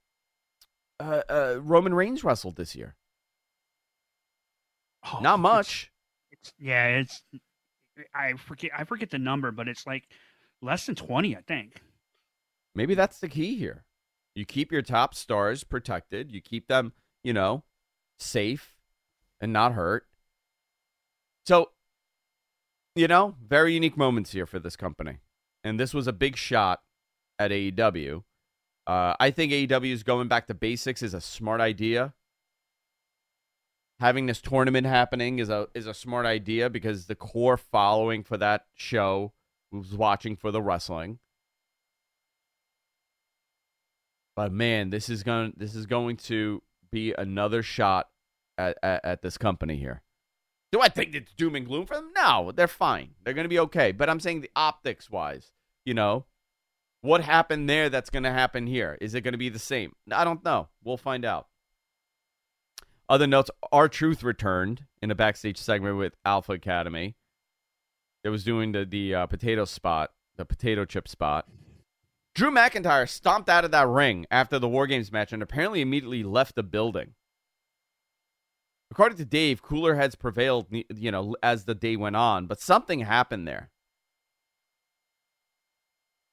uh, 0.98 1.22
uh, 1.28 1.58
Roman 1.62 1.94
Reigns 1.94 2.24
wrestled 2.24 2.56
this 2.56 2.74
year? 2.74 2.96
Oh, 5.04 5.20
Not 5.22 5.34
it's- 5.38 5.38
much. 5.38 5.92
It's, 6.32 6.52
yeah, 6.58 6.86
it's. 6.98 7.22
I 8.14 8.34
forget. 8.34 8.70
I 8.76 8.84
forget 8.84 9.10
the 9.10 9.18
number, 9.18 9.50
but 9.50 9.68
it's 9.68 9.86
like 9.86 10.08
less 10.62 10.86
than 10.86 10.94
twenty, 10.94 11.36
I 11.36 11.40
think. 11.46 11.80
Maybe 12.74 12.94
that's 12.94 13.18
the 13.18 13.28
key 13.28 13.56
here. 13.56 13.84
You 14.34 14.44
keep 14.44 14.70
your 14.70 14.82
top 14.82 15.14
stars 15.14 15.64
protected. 15.64 16.30
You 16.30 16.42
keep 16.42 16.68
them, 16.68 16.92
you 17.24 17.32
know, 17.32 17.64
safe 18.18 18.74
and 19.40 19.52
not 19.52 19.72
hurt. 19.72 20.06
So, 21.46 21.70
you 22.94 23.08
know, 23.08 23.36
very 23.42 23.72
unique 23.72 23.96
moments 23.96 24.32
here 24.32 24.46
for 24.46 24.58
this 24.58 24.76
company. 24.76 25.18
And 25.64 25.80
this 25.80 25.94
was 25.94 26.06
a 26.06 26.12
big 26.12 26.36
shot 26.36 26.80
at 27.38 27.50
AEW. 27.50 28.24
Uh, 28.86 29.14
I 29.18 29.30
think 29.30 29.52
AEW 29.52 29.92
is 29.92 30.02
going 30.02 30.28
back 30.28 30.46
to 30.48 30.54
basics 30.54 31.02
is 31.02 31.14
a 31.14 31.20
smart 31.20 31.60
idea. 31.60 32.14
Having 33.98 34.26
this 34.26 34.40
tournament 34.40 34.86
happening 34.86 35.38
is 35.38 35.48
a 35.48 35.68
is 35.74 35.86
a 35.86 35.94
smart 35.94 36.26
idea 36.26 36.68
because 36.68 37.06
the 37.06 37.14
core 37.14 37.56
following 37.56 38.22
for 38.22 38.36
that 38.36 38.66
show 38.74 39.32
was 39.72 39.94
watching 39.94 40.36
for 40.36 40.50
the 40.50 40.60
wrestling. 40.60 41.18
But 44.34 44.52
man, 44.52 44.90
this 44.90 45.08
is 45.08 45.22
going 45.22 45.54
this 45.56 45.74
is 45.74 45.86
going 45.86 46.18
to 46.18 46.62
be 46.92 47.14
another 47.16 47.62
shot 47.62 48.08
at, 48.58 48.76
at, 48.82 49.04
at 49.04 49.22
this 49.22 49.38
company 49.38 49.76
here. 49.76 50.02
Do 50.72 50.80
I 50.80 50.88
think 50.88 51.14
it's 51.14 51.32
doom 51.32 51.54
and 51.54 51.66
gloom 51.66 51.86
for 51.86 51.94
them? 51.94 52.10
No, 52.14 52.52
they're 52.54 52.68
fine. 52.68 53.14
They're 53.24 53.34
going 53.34 53.44
to 53.44 53.48
be 53.48 53.60
okay. 53.60 53.92
But 53.92 54.10
I'm 54.10 54.20
saying 54.20 54.42
the 54.42 54.50
optics 54.54 55.10
wise, 55.10 55.52
you 55.84 55.94
know, 55.94 56.26
what 57.00 57.22
happened 57.22 57.70
there 57.70 57.88
that's 57.88 58.10
going 58.10 58.24
to 58.24 58.32
happen 58.32 58.66
here? 58.66 58.98
Is 59.00 59.14
it 59.14 59.22
going 59.22 59.32
to 59.32 59.38
be 59.38 59.48
the 59.48 59.58
same? 59.58 59.94
I 60.10 60.24
don't 60.24 60.44
know. 60.44 60.68
We'll 60.84 60.96
find 60.96 61.24
out. 61.24 61.46
Other 63.08 63.26
notes: 63.26 63.50
R-Truth 63.70 64.22
returned 64.22 64.84
in 65.00 65.10
a 65.10 65.14
backstage 65.14 65.58
segment 65.58 65.96
with 65.96 66.14
Alpha 66.24 66.52
Academy. 66.52 67.16
It 68.24 68.30
was 68.30 68.44
doing 68.44 68.72
the 68.72 68.84
the 68.84 69.14
uh, 69.14 69.26
potato 69.26 69.64
spot, 69.64 70.10
the 70.36 70.44
potato 70.44 70.84
chip 70.84 71.06
spot. 71.06 71.46
Drew 72.34 72.50
McIntyre 72.50 73.08
stomped 73.08 73.48
out 73.48 73.64
of 73.64 73.70
that 73.70 73.88
ring 73.88 74.26
after 74.30 74.58
the 74.58 74.68
War 74.68 74.86
Games 74.86 75.10
match 75.10 75.32
and 75.32 75.42
apparently 75.42 75.80
immediately 75.80 76.22
left 76.22 76.54
the 76.54 76.62
building. 76.62 77.14
According 78.90 79.18
to 79.18 79.24
Dave, 79.24 79.62
cooler 79.62 79.94
heads 79.94 80.14
prevailed, 80.14 80.66
you 80.70 81.10
know, 81.10 81.34
as 81.42 81.64
the 81.64 81.74
day 81.74 81.96
went 81.96 82.16
on, 82.16 82.46
but 82.46 82.60
something 82.60 83.00
happened 83.00 83.48
there. 83.48 83.70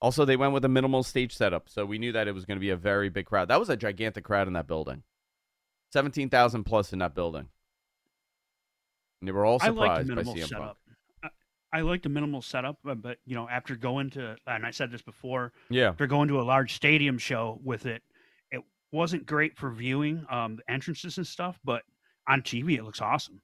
Also, 0.01 0.25
they 0.25 0.35
went 0.35 0.51
with 0.53 0.65
a 0.65 0.69
minimal 0.69 1.03
stage 1.03 1.33
setup, 1.33 1.69
so 1.69 1.85
we 1.85 1.97
knew 1.97 2.11
that 2.11 2.27
it 2.27 2.33
was 2.33 2.45
going 2.45 2.57
to 2.57 2.61
be 2.61 2.69
a 2.69 2.75
very 2.75 3.07
big 3.07 3.25
crowd. 3.25 3.47
That 3.47 3.59
was 3.59 3.69
a 3.69 3.77
gigantic 3.77 4.25
crowd 4.25 4.47
in 4.47 4.53
that 4.53 4.67
building. 4.67 5.03
17,000 5.93 6.63
plus 6.63 6.91
in 6.91 6.99
that 6.99 7.15
building. 7.15 7.47
And 9.21 9.27
they 9.27 9.31
were 9.31 9.45
all 9.45 9.59
I 9.61 9.69
like 9.69 10.05
the 10.05 10.05
surprised 10.05 10.07
by 10.09 10.15
minimal 10.15 10.33
CM 10.33 10.39
Punk. 10.39 10.49
setup. 10.49 10.77
I, 11.23 11.29
I 11.77 11.81
like 11.81 12.01
the 12.03 12.09
minimal 12.09 12.41
setup, 12.41 12.77
but, 12.83 13.17
you 13.25 13.35
know, 13.35 13.47
after 13.47 13.75
going 13.75 14.09
to, 14.11 14.35
and 14.47 14.65
I 14.65 14.71
said 14.71 14.91
this 14.91 15.01
before, 15.01 15.53
Yeah. 15.69 15.89
after 15.89 16.07
going 16.07 16.27
to 16.27 16.41
a 16.41 16.43
large 16.43 16.73
stadium 16.73 17.17
show 17.17 17.59
with 17.63 17.85
it, 17.85 18.01
it 18.51 18.61
wasn't 18.91 19.25
great 19.25 19.55
for 19.57 19.71
viewing 19.71 20.25
um, 20.29 20.57
the 20.57 20.71
entrances 20.71 21.17
and 21.17 21.25
stuff, 21.25 21.59
but 21.63 21.83
on 22.27 22.41
TV 22.41 22.77
it 22.77 22.83
looks 22.83 23.01
awesome. 23.01 23.41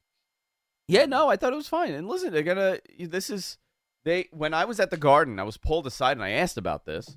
Yeah, 0.87 1.05
no, 1.05 1.29
I 1.29 1.35
thought 1.37 1.53
it 1.53 1.57
was 1.57 1.67
fine. 1.67 1.93
And 1.93 2.07
listen, 2.07 2.33
they're 2.33 2.41
gonna. 2.41 2.79
This 2.99 3.29
is 3.29 3.59
they. 4.05 4.27
When 4.31 4.55
I 4.55 4.65
was 4.65 4.79
at 4.79 4.89
the 4.89 4.97
Garden, 4.97 5.39
I 5.39 5.43
was 5.43 5.55
pulled 5.55 5.85
aside 5.85 6.13
and 6.17 6.23
I 6.23 6.31
asked 6.31 6.57
about 6.57 6.85
this. 6.85 7.15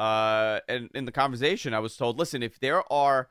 Uh, 0.00 0.58
and 0.68 0.90
in 0.96 1.04
the 1.04 1.12
conversation, 1.12 1.74
I 1.74 1.78
was 1.78 1.96
told, 1.96 2.18
listen, 2.18 2.42
if 2.42 2.58
there 2.58 2.82
are 2.92 3.28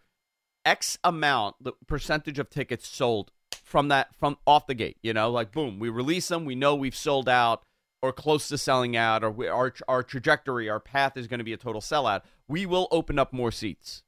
X 0.65 0.97
amount, 1.04 1.56
the 1.62 1.73
percentage 1.88 2.39
of 2.39 2.49
tickets 2.49 2.88
sold 2.88 3.32
from 3.63 3.88
that 3.89 4.15
from 4.15 4.38
off 4.45 4.67
the 4.67 4.73
gate, 4.73 4.97
you 5.02 5.13
know, 5.13 5.32
like 5.32 5.52
boom, 5.52 5.80
we 5.80 5.89
release 5.89 6.28
them, 6.28 6.45
we 6.45 6.56
know 6.56 6.76
we've 6.76 6.95
sold 6.95 7.28
out 7.28 7.63
or 8.02 8.12
close 8.12 8.47
to 8.49 8.58
selling 8.58 8.95
out, 8.97 9.23
or 9.23 9.32
we, 9.32 9.47
our 9.47 9.73
our 9.88 10.04
trajectory, 10.04 10.69
our 10.69 10.80
path 10.80 11.17
is 11.17 11.28
going 11.28 11.39
to 11.39 11.43
be 11.43 11.54
a 11.54 11.58
total 11.58 11.82
sellout. 11.82 12.21
We 12.47 12.65
will 12.65 12.88
open 12.91 13.17
up 13.17 13.34
more 13.34 13.52
seats. 13.52 14.04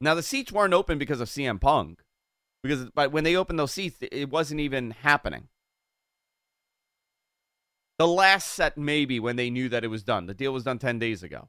Now 0.00 0.14
the 0.14 0.22
seats 0.22 0.52
weren't 0.52 0.74
open 0.74 0.98
because 0.98 1.20
of 1.20 1.28
CM 1.28 1.60
Punk 1.60 2.00
because 2.62 2.90
but 2.94 3.12
when 3.12 3.24
they 3.24 3.36
opened 3.36 3.58
those 3.58 3.72
seats, 3.72 3.98
it 4.00 4.30
wasn't 4.30 4.60
even 4.60 4.90
happening. 4.90 5.48
The 7.98 8.06
last 8.06 8.52
set, 8.52 8.78
maybe, 8.78 9.18
when 9.18 9.36
they 9.36 9.50
knew 9.50 9.68
that 9.70 9.84
it 9.84 9.88
was 9.88 10.04
done. 10.04 10.26
The 10.26 10.34
deal 10.34 10.52
was 10.52 10.62
done 10.62 10.78
10 10.78 11.00
days 11.00 11.24
ago. 11.24 11.48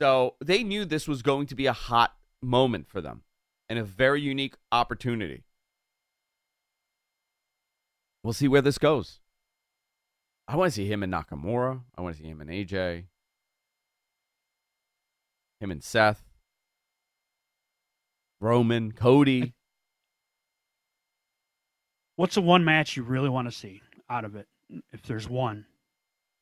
So 0.00 0.34
they 0.44 0.64
knew 0.64 0.84
this 0.84 1.06
was 1.06 1.22
going 1.22 1.46
to 1.46 1.54
be 1.54 1.66
a 1.66 1.72
hot 1.72 2.14
moment 2.44 2.88
for 2.88 3.00
them 3.00 3.22
and 3.68 3.78
a 3.78 3.84
very 3.84 4.20
unique 4.20 4.54
opportunity. 4.70 5.44
We'll 8.22 8.32
see 8.32 8.48
where 8.48 8.62
this 8.62 8.78
goes. 8.78 9.20
I 10.46 10.56
want 10.56 10.72
to 10.72 10.74
see 10.74 10.90
him 10.90 11.02
and 11.02 11.12
Nakamura. 11.12 11.80
I 11.96 12.00
want 12.00 12.16
to 12.16 12.22
see 12.22 12.28
him 12.28 12.40
and 12.40 12.50
AJ. 12.50 13.04
Him 15.60 15.70
and 15.70 15.82
Seth. 15.82 16.22
Roman, 18.40 18.92
Cody. 18.92 19.54
What's 22.16 22.34
the 22.34 22.42
one 22.42 22.64
match 22.64 22.96
you 22.96 23.02
really 23.02 23.28
want 23.28 23.48
to 23.48 23.52
see 23.52 23.82
out 24.08 24.24
of 24.24 24.36
it, 24.36 24.46
if 24.92 25.02
there's 25.02 25.28
one? 25.28 25.66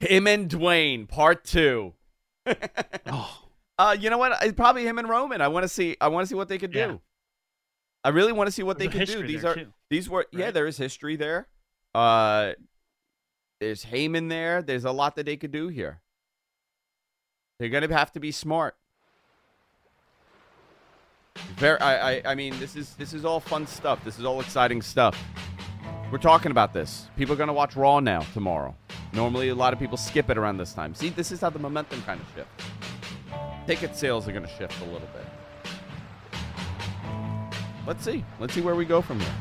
Him 0.00 0.26
and 0.26 0.50
Dwayne, 0.50 1.08
part 1.08 1.44
two. 1.44 1.94
oh. 3.06 3.41
Uh, 3.82 3.96
you 3.98 4.10
know 4.10 4.18
what? 4.18 4.40
It's 4.42 4.52
probably 4.52 4.86
him 4.86 4.98
and 5.00 5.08
Roman. 5.08 5.40
I 5.40 5.48
want 5.48 5.64
to 5.64 5.68
see. 5.68 5.96
I 6.00 6.06
want 6.06 6.22
to 6.22 6.28
see 6.28 6.36
what 6.36 6.46
they 6.46 6.56
could 6.56 6.70
do. 6.70 6.78
Yeah. 6.78 6.96
I 8.04 8.10
really 8.10 8.30
want 8.30 8.46
to 8.46 8.52
see 8.52 8.62
what 8.62 8.78
There's 8.78 8.92
they 8.92 8.98
could 8.98 9.08
do. 9.08 9.26
These 9.26 9.44
are 9.44 9.54
too, 9.56 9.72
these 9.90 10.08
were 10.08 10.26
yeah. 10.30 10.52
There 10.52 10.68
is 10.68 10.76
history 10.76 11.16
there. 11.16 11.48
Uh, 11.92 12.52
there's 13.58 13.84
Heyman 13.84 14.28
there. 14.28 14.62
There's 14.62 14.84
a 14.84 14.92
lot 14.92 15.16
that 15.16 15.26
they 15.26 15.36
could 15.36 15.50
do 15.50 15.66
here. 15.66 16.00
They're 17.58 17.70
gonna 17.70 17.92
have 17.92 18.12
to 18.12 18.20
be 18.20 18.30
smart. 18.30 18.76
Very. 21.56 21.80
I, 21.80 22.12
I. 22.12 22.22
I 22.26 22.34
mean, 22.36 22.56
this 22.60 22.76
is 22.76 22.94
this 22.94 23.12
is 23.12 23.24
all 23.24 23.40
fun 23.40 23.66
stuff. 23.66 24.04
This 24.04 24.16
is 24.16 24.24
all 24.24 24.40
exciting 24.40 24.80
stuff. 24.80 25.20
We're 26.12 26.18
talking 26.18 26.52
about 26.52 26.72
this. 26.72 27.08
People 27.16 27.34
are 27.34 27.38
gonna 27.38 27.52
watch 27.52 27.74
Raw 27.74 27.98
now 27.98 28.20
tomorrow. 28.32 28.76
Normally, 29.12 29.48
a 29.48 29.56
lot 29.56 29.72
of 29.72 29.80
people 29.80 29.96
skip 29.96 30.30
it 30.30 30.38
around 30.38 30.58
this 30.58 30.72
time. 30.72 30.94
See, 30.94 31.08
this 31.08 31.32
is 31.32 31.40
how 31.40 31.50
the 31.50 31.58
momentum 31.58 32.00
kind 32.02 32.20
of 32.20 32.26
shifts. 32.32 32.64
Ticket 33.66 33.96
sales 33.96 34.26
are 34.28 34.32
gonna 34.32 34.48
shift 34.58 34.80
a 34.80 34.84
little 34.84 35.08
bit. 35.14 35.24
Let's 37.86 38.04
see. 38.04 38.24
Let's 38.38 38.54
see 38.54 38.60
where 38.60 38.74
we 38.74 38.84
go 38.84 39.00
from 39.00 39.20
here. 39.20 39.34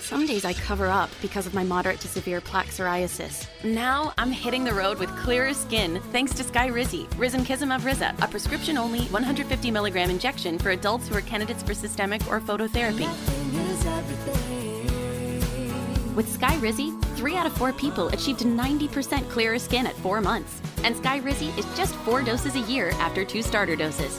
Some 0.00 0.24
days 0.24 0.44
I 0.44 0.54
cover 0.54 0.86
up 0.86 1.10
because 1.20 1.46
of 1.46 1.54
my 1.54 1.64
moderate 1.64 2.00
to 2.00 2.08
severe 2.08 2.40
plaque 2.40 2.68
psoriasis. 2.68 3.46
Now 3.64 4.14
I'm 4.16 4.30
hitting 4.30 4.64
the 4.64 4.72
road 4.72 4.98
with 4.98 5.14
clearer 5.16 5.52
skin 5.52 6.00
thanks 6.12 6.32
to 6.34 6.44
Sky 6.44 6.68
Skyrizi, 6.68 7.06
Risankizumab 7.10 7.84
Riza, 7.84 8.14
a 8.20 8.28
prescription-only 8.28 9.00
150 9.06 9.70
milligram 9.70 10.08
injection 10.08 10.58
for 10.58 10.70
adults 10.70 11.08
who 11.08 11.16
are 11.16 11.20
candidates 11.22 11.62
for 11.62 11.74
systemic 11.74 12.26
or 12.28 12.40
phototherapy. 12.40 13.06
With 16.16 16.40
Skyrizi, 16.40 16.98
three 17.14 17.36
out 17.36 17.44
of 17.44 17.52
four 17.52 17.74
people 17.74 18.08
achieved 18.08 18.40
90% 18.40 19.28
clearer 19.28 19.58
skin 19.58 19.86
at 19.86 19.94
four 19.96 20.22
months. 20.22 20.62
And 20.82 20.96
Skyrizi 20.96 21.56
is 21.58 21.66
just 21.76 21.94
four 21.96 22.22
doses 22.22 22.56
a 22.56 22.60
year 22.60 22.88
after 22.92 23.22
two 23.22 23.42
starter 23.42 23.76
doses. 23.76 24.18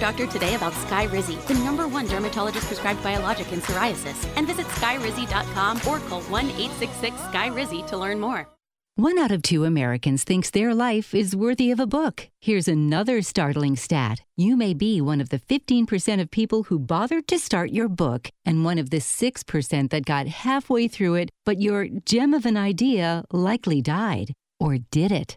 Doctor 0.00 0.26
today 0.26 0.54
about 0.54 0.72
Skyrizi, 0.72 1.46
the 1.46 1.54
number 1.62 1.86
one 1.86 2.06
dermatologist 2.06 2.66
prescribed 2.66 3.02
biologic 3.02 3.52
in 3.52 3.60
psoriasis, 3.60 4.26
and 4.34 4.46
visit 4.46 4.66
skyrizi.com 4.66 5.76
or 5.86 5.98
call 6.08 6.22
1 6.22 6.46
866 6.46 7.14
Skyrizi 7.16 7.86
to 7.88 7.98
learn 7.98 8.18
more. 8.18 8.48
One 8.96 9.18
out 9.18 9.30
of 9.30 9.42
two 9.42 9.64
Americans 9.64 10.24
thinks 10.24 10.50
their 10.50 10.74
life 10.74 11.14
is 11.14 11.36
worthy 11.36 11.70
of 11.70 11.80
a 11.80 11.86
book. 11.86 12.28
Here's 12.40 12.66
another 12.66 13.22
startling 13.22 13.76
stat. 13.76 14.22
You 14.36 14.56
may 14.56 14.74
be 14.74 15.00
one 15.00 15.20
of 15.20 15.28
the 15.28 15.38
15% 15.38 16.20
of 16.20 16.30
people 16.30 16.64
who 16.64 16.78
bothered 16.78 17.28
to 17.28 17.38
start 17.38 17.70
your 17.70 17.88
book, 17.88 18.30
and 18.44 18.64
one 18.64 18.78
of 18.78 18.90
the 18.90 18.98
6% 19.00 19.90
that 19.90 20.04
got 20.04 20.26
halfway 20.26 20.88
through 20.88 21.14
it, 21.14 21.30
but 21.44 21.60
your 21.60 21.88
gem 22.04 22.34
of 22.34 22.46
an 22.46 22.56
idea 22.56 23.22
likely 23.32 23.80
died. 23.82 24.32
Or 24.58 24.78
did 24.90 25.12
it? 25.12 25.36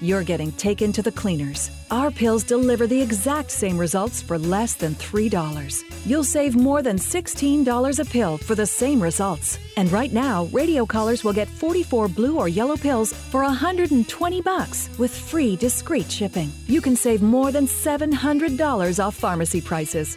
you're 0.00 0.22
getting 0.22 0.50
taken 0.52 0.92
to 0.92 1.02
the 1.02 1.12
cleaners. 1.12 1.70
Our 1.90 2.10
pills 2.10 2.42
deliver 2.44 2.86
the 2.86 3.00
exact 3.00 3.50
same 3.50 3.78
results 3.78 4.22
for 4.22 4.38
less 4.38 4.74
than 4.74 4.94
$3. 4.94 5.84
You'll 6.06 6.24
save 6.24 6.56
more 6.56 6.82
than 6.82 6.96
$16 6.96 7.98
a 7.98 8.04
pill 8.04 8.38
for 8.38 8.54
the 8.54 8.66
same 8.66 9.02
results. 9.02 9.58
And 9.76 9.92
right 9.92 10.12
now, 10.12 10.44
radio 10.46 10.86
callers 10.86 11.24
will 11.24 11.32
get 11.32 11.48
44 11.48 12.08
blue 12.08 12.38
or 12.38 12.48
yellow 12.48 12.76
pills 12.76 13.12
for 13.12 13.42
120 13.42 14.40
bucks 14.40 14.88
with 14.98 15.14
free 15.14 15.56
discreet 15.56 16.10
shipping. 16.10 16.50
You 16.66 16.80
can 16.80 16.96
save 16.96 17.22
more 17.22 17.52
than 17.52 17.66
$700 17.66 19.04
off 19.04 19.14
pharmacy 19.14 19.60
prices. 19.60 20.16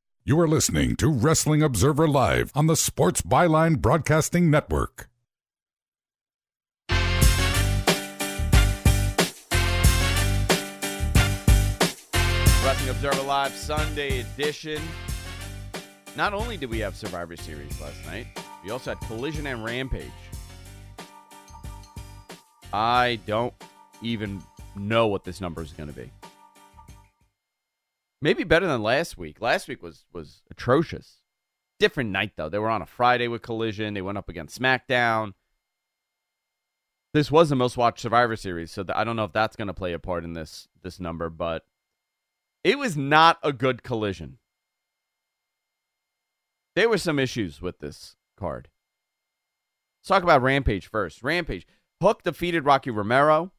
You 0.23 0.39
are 0.39 0.47
listening 0.47 0.95
to 0.97 1.07
Wrestling 1.07 1.63
Observer 1.63 2.07
Live 2.07 2.51
on 2.53 2.67
the 2.67 2.75
Sports 2.75 3.23
Byline 3.23 3.79
Broadcasting 3.79 4.51
Network. 4.51 5.09
Wrestling 12.63 12.89
Observer 12.91 13.23
Live 13.23 13.51
Sunday 13.53 14.19
edition. 14.19 14.79
Not 16.15 16.35
only 16.35 16.55
did 16.55 16.69
we 16.69 16.77
have 16.77 16.95
Survivor 16.95 17.35
Series 17.35 17.81
last 17.81 18.05
night, 18.05 18.27
we 18.63 18.69
also 18.69 18.93
had 18.93 18.99
Collision 19.07 19.47
and 19.47 19.63
Rampage. 19.63 20.05
I 22.71 23.19
don't 23.25 23.55
even 24.03 24.43
know 24.75 25.07
what 25.07 25.23
this 25.23 25.41
number 25.41 25.63
is 25.63 25.71
going 25.71 25.89
to 25.89 25.95
be. 25.95 26.11
Maybe 28.21 28.43
better 28.43 28.67
than 28.67 28.83
last 28.83 29.17
week. 29.17 29.41
Last 29.41 29.67
week 29.67 29.81
was 29.81 30.05
was 30.13 30.43
atrocious. 30.51 31.21
Different 31.79 32.11
night 32.11 32.33
though. 32.35 32.49
They 32.49 32.59
were 32.59 32.69
on 32.69 32.81
a 32.81 32.85
Friday 32.85 33.27
with 33.27 33.41
Collision. 33.41 33.93
They 33.93 34.01
went 34.01 34.17
up 34.17 34.29
against 34.29 34.59
SmackDown. 34.59 35.33
This 37.13 37.31
was 37.31 37.49
the 37.49 37.55
most 37.55 37.75
watched 37.75 37.99
Survivor 37.99 38.35
Series, 38.35 38.71
so 38.71 38.85
I 38.93 39.03
don't 39.03 39.15
know 39.15 39.25
if 39.25 39.33
that's 39.33 39.57
going 39.57 39.67
to 39.67 39.73
play 39.73 39.91
a 39.93 39.99
part 39.99 40.23
in 40.23 40.33
this 40.33 40.67
this 40.83 40.99
number, 40.99 41.29
but 41.29 41.65
it 42.63 42.77
was 42.77 42.95
not 42.95 43.39
a 43.43 43.51
good 43.51 43.83
Collision. 43.83 44.37
There 46.75 46.89
were 46.89 46.99
some 46.99 47.19
issues 47.19 47.61
with 47.61 47.79
this 47.79 48.15
card. 48.37 48.69
Let's 49.99 50.07
talk 50.07 50.23
about 50.23 50.41
Rampage 50.41 50.87
first. 50.87 51.23
Rampage. 51.23 51.67
Hook 52.01 52.23
defeated 52.23 52.65
Rocky 52.65 52.91
Romero. 52.91 53.51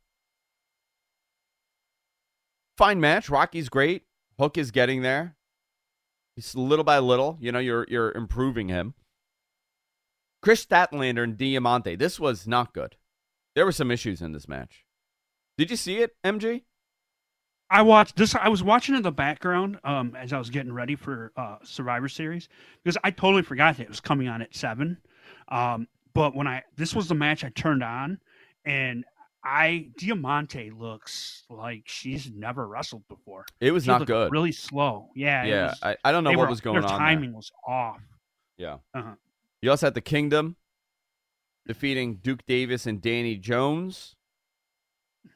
Fine 2.79 3.01
match. 3.01 3.29
Rocky's 3.29 3.69
great. 3.69 4.05
Hook 4.43 4.59
is 4.59 4.72
getting 4.72 5.03
there. 5.03 5.36
He's 6.34 6.57
little 6.57 6.84
by 6.84 6.99
little. 6.99 7.38
You 7.40 7.53
know, 7.53 7.61
you're 7.61 7.86
you're 7.88 8.11
improving 8.11 8.68
him. 8.68 8.95
Kris 10.43 10.66
Statlander 10.66 11.22
and 11.22 11.38
Diamante. 11.38 11.95
This 11.95 12.18
was 12.18 12.45
not 12.49 12.74
good. 12.74 12.97
There 13.55 13.64
were 13.64 13.70
some 13.70 13.93
issues 13.93 14.20
in 14.20 14.32
this 14.32 14.49
match. 14.49 14.84
Did 15.57 15.70
you 15.70 15.76
see 15.76 15.99
it, 15.99 16.16
MG? 16.24 16.62
I 17.70 17.82
watched 17.82 18.16
this. 18.16 18.34
I 18.34 18.49
was 18.49 18.64
watching 18.64 18.97
in 18.97 19.03
the 19.03 19.12
background 19.12 19.78
um, 19.84 20.16
as 20.16 20.32
I 20.32 20.38
was 20.38 20.51
getting 20.51 20.72
ready 20.72 20.97
for 20.97 21.30
uh, 21.36 21.59
Survivor 21.62 22.09
Series 22.09 22.49
because 22.82 22.99
I 23.05 23.12
totally 23.12 23.43
forgot 23.43 23.76
that 23.76 23.84
it 23.84 23.88
was 23.88 24.01
coming 24.01 24.26
on 24.26 24.43
at 24.43 24.57
seven. 24.57 24.99
Um, 25.51 25.86
but 26.14 26.34
when 26.34 26.49
I 26.49 26.64
this 26.76 26.97
was 26.97 27.07
the 27.07 27.14
match 27.14 27.45
I 27.45 27.51
turned 27.51 27.84
on, 27.84 28.18
and 28.64 29.05
I 29.45 29.90
Diamante 29.99 30.70
looks 30.70 31.43
like 31.51 31.82
she's 31.86 32.30
never 32.30 32.66
wrestled 32.68 33.03
before. 33.09 33.45
It 33.61 33.72
was 33.72 33.84
She 33.84 33.88
not 33.90 34.07
good. 34.07 34.30
Really 34.30 34.53
slow. 34.53 35.11
Yeah. 35.16 35.45
Yeah, 35.45 35.66
was- 35.70 35.78
I- 35.82 35.97
I 36.05 36.12
don't 36.12 36.22
know 36.24 36.30
what 36.30 36.38
were- 36.40 36.47
was 36.49 36.61
going 36.61 36.80
their 36.80 36.84
on 36.90 36.90
there. 36.90 36.99
Timing 36.99 37.32
was 37.32 37.51
off. 37.66 38.01
Yeah. 38.57 38.78
Uh-huh. 38.95 39.14
You 39.61 39.70
also 39.70 39.86
had 39.86 39.95
the 39.95 40.01
Kingdom 40.01 40.57
defeating 41.66 42.16
Duke 42.16 42.45
Davis 42.47 42.86
and 42.86 43.01
Danny 43.03 43.36
Jones. 43.36 44.14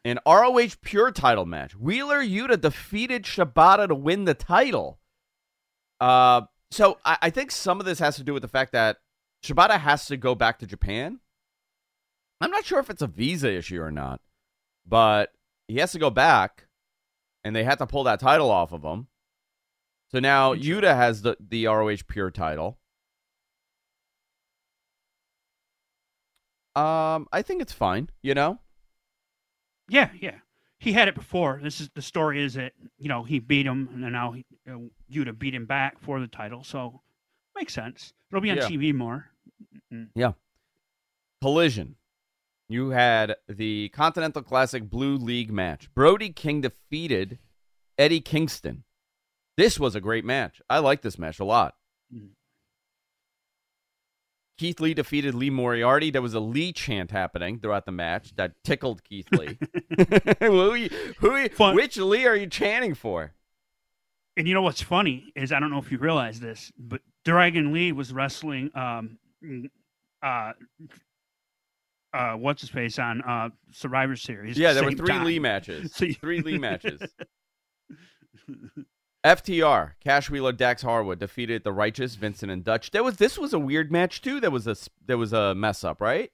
An 0.05 0.19
ROH 0.27 0.77
Pure 0.83 1.13
title 1.13 1.47
match. 1.47 1.75
Wheeler 1.77 2.23
Yuta 2.23 2.61
defeated 2.61 3.25
Shibata 3.25 3.89
to 3.89 3.95
win 3.95 4.25
the 4.25 4.35
title. 4.35 4.99
Uh, 6.01 6.43
so 6.71 6.99
I, 7.05 7.19
I 7.23 7.31
think 7.31 7.51
some 7.51 7.81
of 7.81 7.87
this 7.87 7.99
has 8.01 8.17
to 8.17 8.25
do 8.25 8.33
with 8.33 8.43
the 8.43 8.49
fact 8.49 8.73
that 8.73 8.99
Shibata 9.45 9.79
has 9.79 10.07
to 10.07 10.17
go 10.17 10.35
back 10.35 10.59
to 10.61 10.67
Japan. 10.67 11.21
I'm 12.41 12.51
not 12.51 12.65
sure 12.65 12.79
if 12.79 12.91
it's 12.91 13.03
a 13.03 13.07
visa 13.07 13.51
issue 13.53 13.81
or 13.81 13.91
not, 13.91 14.21
but 14.87 15.33
he 15.69 15.77
has 15.79 15.93
to 15.93 15.99
go 15.99 16.11
back, 16.11 16.67
and 17.45 17.55
they 17.57 17.65
had 17.65 17.79
to 17.79 17.87
pull 17.87 18.05
that 18.05 18.21
title 18.21 18.51
off 18.51 18.73
of 18.73 18.83
him. 18.83 19.07
So 20.13 20.21
now 20.21 20.55
Yuta 20.55 20.95
has 20.95 21.23
the, 21.23 21.37
the 21.41 21.67
ROH 21.67 21.97
Pure 22.09 22.31
title. 22.33 22.79
Um, 26.75 27.27
I 27.33 27.43
think 27.43 27.63
it's 27.63 27.73
fine. 27.73 28.11
You 28.23 28.35
know, 28.35 28.59
Yeah, 29.89 30.11
yeah. 30.21 30.37
He 30.79 30.93
had 30.93 31.09
it 31.09 31.15
before. 31.15 31.59
This 31.63 31.81
is 31.81 31.89
the 31.95 32.03
story 32.03 32.43
is 32.43 32.55
that 32.55 32.73
you 32.99 33.09
know 33.09 33.23
he 33.23 33.39
beat 33.39 33.65
him, 33.67 33.89
and 33.93 34.13
now 34.13 34.33
he, 34.33 34.45
uh, 34.71 34.77
Yuta 35.11 35.37
beat 35.37 35.55
him 35.55 35.65
back 35.65 35.99
for 36.01 36.21
the 36.21 36.27
title. 36.29 36.63
So 36.65 37.01
makes 37.57 37.73
sense. 37.73 38.13
It'll 38.31 38.43
be 38.43 38.51
on 38.51 38.59
Yeah. 38.59 38.69
TV 38.69 38.95
more. 38.95 39.31
Mm. 39.91 40.09
Yeah. 40.15 40.33
Collision. 41.41 41.97
You 42.69 42.91
had 42.91 43.37
the 43.49 43.89
Continental 43.91 44.43
Classic 44.43 44.89
Blue 44.89 45.17
League 45.17 45.53
match. 45.53 45.89
Brody 45.95 46.31
King 46.31 46.61
defeated 46.63 47.39
Eddie 47.97 48.21
Kingston. 48.21 48.85
This 49.57 49.79
was 49.79 49.95
a 49.95 50.01
great 50.01 50.25
match. 50.25 50.61
I 50.69 50.81
like 50.81 51.03
this 51.03 51.19
match 51.19 51.39
a 51.39 51.45
lot. 51.45 51.75
Mhm. 52.13 52.31
Keith 54.59 54.81
Lee 54.81 54.95
defeated 54.95 55.35
Lee 55.35 55.51
Moriarty. 55.51 56.11
There 56.11 56.23
was 56.23 56.35
a 56.35 56.41
Lee 56.41 56.73
chant 56.73 57.11
happening 57.11 57.59
throughout 57.61 57.85
the 57.85 57.93
match 57.93 58.35
that 58.37 58.53
tickled 58.65 59.05
Keith 59.05 59.29
Lee. 59.33 59.59
who, 60.41 60.75
you- 60.75 60.89
who, 61.19 61.37
you- 61.37 61.49
which 61.75 61.97
Lee 61.99 62.27
are 62.27 62.37
you 62.37 62.47
chanting 62.47 62.95
for? 62.95 63.33
And 64.39 64.47
you 64.49 64.55
know 64.55 64.63
what's 64.63 64.83
funny 64.83 65.33
is 65.35 65.53
I 65.53 65.61
don't 65.61 65.71
know 65.71 65.79
if 65.79 65.91
you 65.93 65.99
realize 65.99 66.41
this, 66.41 66.71
but 66.79 67.01
Dragon 67.25 67.73
Lee 67.73 67.93
was 67.93 68.13
wrestling 68.13 68.71
um 68.75 69.19
uh 70.23 70.53
uh 72.15 72.33
what's 72.35 72.61
his 72.61 72.71
face 72.71 72.99
on 72.99 73.21
uh 73.23 73.49
Survivor 73.73 74.17
Series. 74.17 74.57
Yeah, 74.59 74.73
there 74.73 74.85
were 74.85 74.93
three 74.93 75.09
time. 75.09 75.25
Lee 75.25 75.39
matches. 75.39 75.93
Three 75.97 76.41
Lee 76.41 76.59
matches. 76.59 77.01
FTR, 79.25 79.93
Cash 80.05 80.31
Wheeler, 80.31 80.53
Dax 80.53 80.83
Harwood 80.83 81.19
defeated 81.19 81.65
the 81.65 81.73
Righteous, 81.73 82.15
Vincent 82.15 82.53
and 82.53 82.63
Dutch. 82.63 82.93
There 82.93 83.03
was 83.03 83.17
this 83.17 83.37
was 83.37 83.53
a 83.53 83.59
weird 83.59 83.91
match 83.91 84.23
too. 84.23 84.41
There 84.41 84.51
was 84.53 84.67
a 84.69 84.77
there 85.05 85.19
was 85.19 85.33
a 85.33 85.55
mess 85.55 85.83
up, 85.83 86.01
right? 86.01 86.31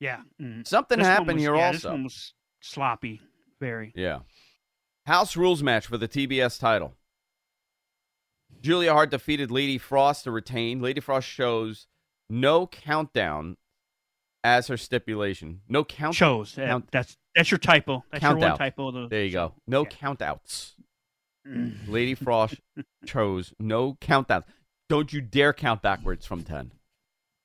Yeah. 0.00 0.20
mhm. 0.40 0.64
Something 0.66 0.98
This 0.98 1.08
happened 1.08 1.34
was- 1.34 1.42
here 1.42 1.56
yeah, 1.56 1.72
This 1.72 1.84
one 1.84 2.04
was 2.04 2.34
sloppy, 2.60 3.20
very. 3.58 3.92
Yeah. 3.96 4.20
House 5.06 5.36
rules 5.36 5.62
match 5.62 5.86
for 5.86 5.98
the 5.98 6.06
TBS 6.06 6.60
title. 6.60 6.94
Julia 8.60 8.92
Hart 8.92 9.10
defeated 9.10 9.50
Lady 9.50 9.78
Frost 9.78 10.24
to 10.24 10.30
retain. 10.30 10.80
Lady 10.80 11.00
Frost 11.00 11.26
shows 11.26 11.88
no 12.30 12.66
countdown 12.68 13.56
as 14.44 14.68
her 14.68 14.76
stipulation. 14.76 15.60
No 15.68 15.84
count 15.84 16.14
Shows. 16.14 16.56
Yeah, 16.56 16.68
count- 16.68 16.88
that's 16.92 17.16
that's 17.34 17.50
your 17.50 17.58
typo. 17.58 18.04
That's 18.10 18.20
count 18.20 18.38
your 18.38 18.48
one 18.48 18.52
out. 18.52 18.58
typo. 18.58 18.90
The 18.90 19.08
There 19.08 19.24
you 19.24 19.32
go. 19.32 19.54
No 19.66 19.84
count 19.84 20.22
outs. 20.22 20.74
Mm. 21.46 21.88
Lady 21.88 22.14
Frost 22.14 22.56
chose 23.06 23.52
no 23.58 23.96
countdown. 24.00 24.44
Don't 24.88 25.12
you 25.12 25.20
dare 25.20 25.52
count 25.52 25.82
backwards 25.82 26.24
from 26.26 26.42
10. 26.44 26.72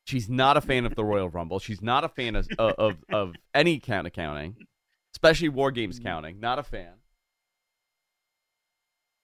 She's 0.06 0.28
not 0.30 0.58
a 0.58 0.62
fan 0.62 0.86
of 0.86 0.96
the 0.96 1.04
Royal 1.06 1.30
Rumble. 1.30 1.60
She's 1.60 1.82
not 1.82 2.04
a 2.04 2.10
fan 2.10 2.36
of, 2.36 2.48
of, 2.58 2.74
of, 2.78 2.96
of 3.12 3.34
any 3.54 3.80
count 3.80 4.06
accounting, 4.08 4.58
especially 5.16 5.50
War 5.50 5.72
Games 5.72 6.00
Mm. 6.00 6.04
counting. 6.04 6.40
Not 6.40 6.60
a 6.60 6.64
fan. 6.64 6.94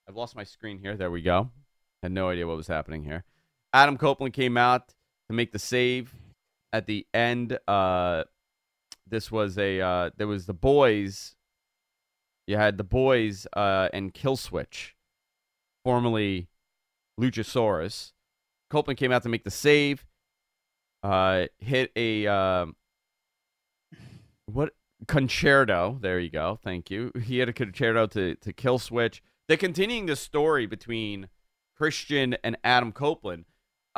I've 0.08 0.16
lost 0.16 0.36
my 0.36 0.44
screen 0.44 0.80
here. 0.80 0.96
There 0.96 1.12
we 1.12 1.22
go. 1.22 1.52
Had 2.02 2.12
no 2.12 2.30
idea 2.30 2.48
what 2.48 2.58
was 2.58 2.68
happening 2.68 3.04
here. 3.04 3.24
Adam 3.74 3.98
Copeland 3.98 4.34
came 4.34 4.58
out 4.58 4.90
to 5.30 5.34
make 5.36 5.52
the 5.52 5.60
save 5.60 6.14
at 6.72 6.86
the 6.86 7.08
end. 7.14 7.58
Uh, 7.68 8.24
this 9.08 9.32
was 9.32 9.58
a 9.58 9.82
uh, 9.82 10.10
there 10.18 10.28
was 10.28 10.46
the 10.46 10.54
boys. 10.54 11.36
You 12.48 12.58
had 12.58 12.78
the 12.78 12.84
boys 12.84 13.46
uh, 13.56 13.90
and 13.94 14.14
Killswitch, 14.14 14.94
formerly 15.84 16.48
Luchasaurus. 17.20 18.14
Copeland 18.70 18.98
came 18.98 19.12
out 19.12 19.24
to 19.24 19.30
make 19.30 19.44
the 19.44 19.52
save. 19.52 20.06
Uh, 21.02 21.46
hit 21.60 21.92
a 21.96 22.28
um 22.28 22.76
what 24.46 24.74
Con-Chair-To? 25.08 25.98
There 26.02 26.20
you 26.20 26.30
go. 26.30 26.60
Thank 26.62 26.92
you. 26.92 27.12
He 27.24 27.40
had 27.40 27.50
a 27.50 27.54
Con-Chair-To 27.54 28.08
to 28.08 28.36
to 28.36 28.54
Killswitch. 28.54 29.22
They're 29.48 29.58
continuing 29.58 30.06
the 30.06 30.16
story 30.16 30.66
between 30.66 31.30
Christian 31.76 32.36
and 32.44 32.58
Adam 32.64 32.92
Copeland. 32.92 33.46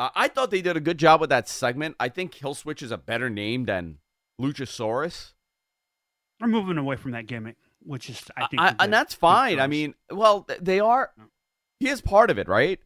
Uh, 0.02 0.10
I 0.16 0.30
thought 0.30 0.50
they 0.50 0.64
did 0.64 0.76
a 0.76 0.80
good 0.80 0.98
job 0.98 1.22
with 1.22 1.30
that 1.30 1.48
segment. 1.48 1.96
I 2.00 2.10
think 2.10 2.34
Killswitch 2.34 2.82
is 2.82 2.90
a 2.90 2.98
better 2.98 3.30
name 3.30 3.66
than 3.66 4.00
Luchasaurus. 4.42 5.34
We're 6.40 6.48
moving 6.48 6.80
away 6.80 6.96
from 6.96 7.12
that 7.12 7.28
gimmick, 7.28 7.58
which 7.84 8.10
is 8.10 8.24
I 8.36 8.48
think, 8.48 8.62
I, 8.62 8.76
and 8.80 8.92
that's 8.92 9.14
fine. 9.14 9.60
I 9.60 9.68
mean, 9.68 9.94
well, 10.10 10.48
they 10.60 10.80
are. 10.80 11.12
He 11.80 11.88
is 11.88 12.02
part 12.02 12.32
of 12.32 12.40
it, 12.40 12.48
right? 12.48 12.80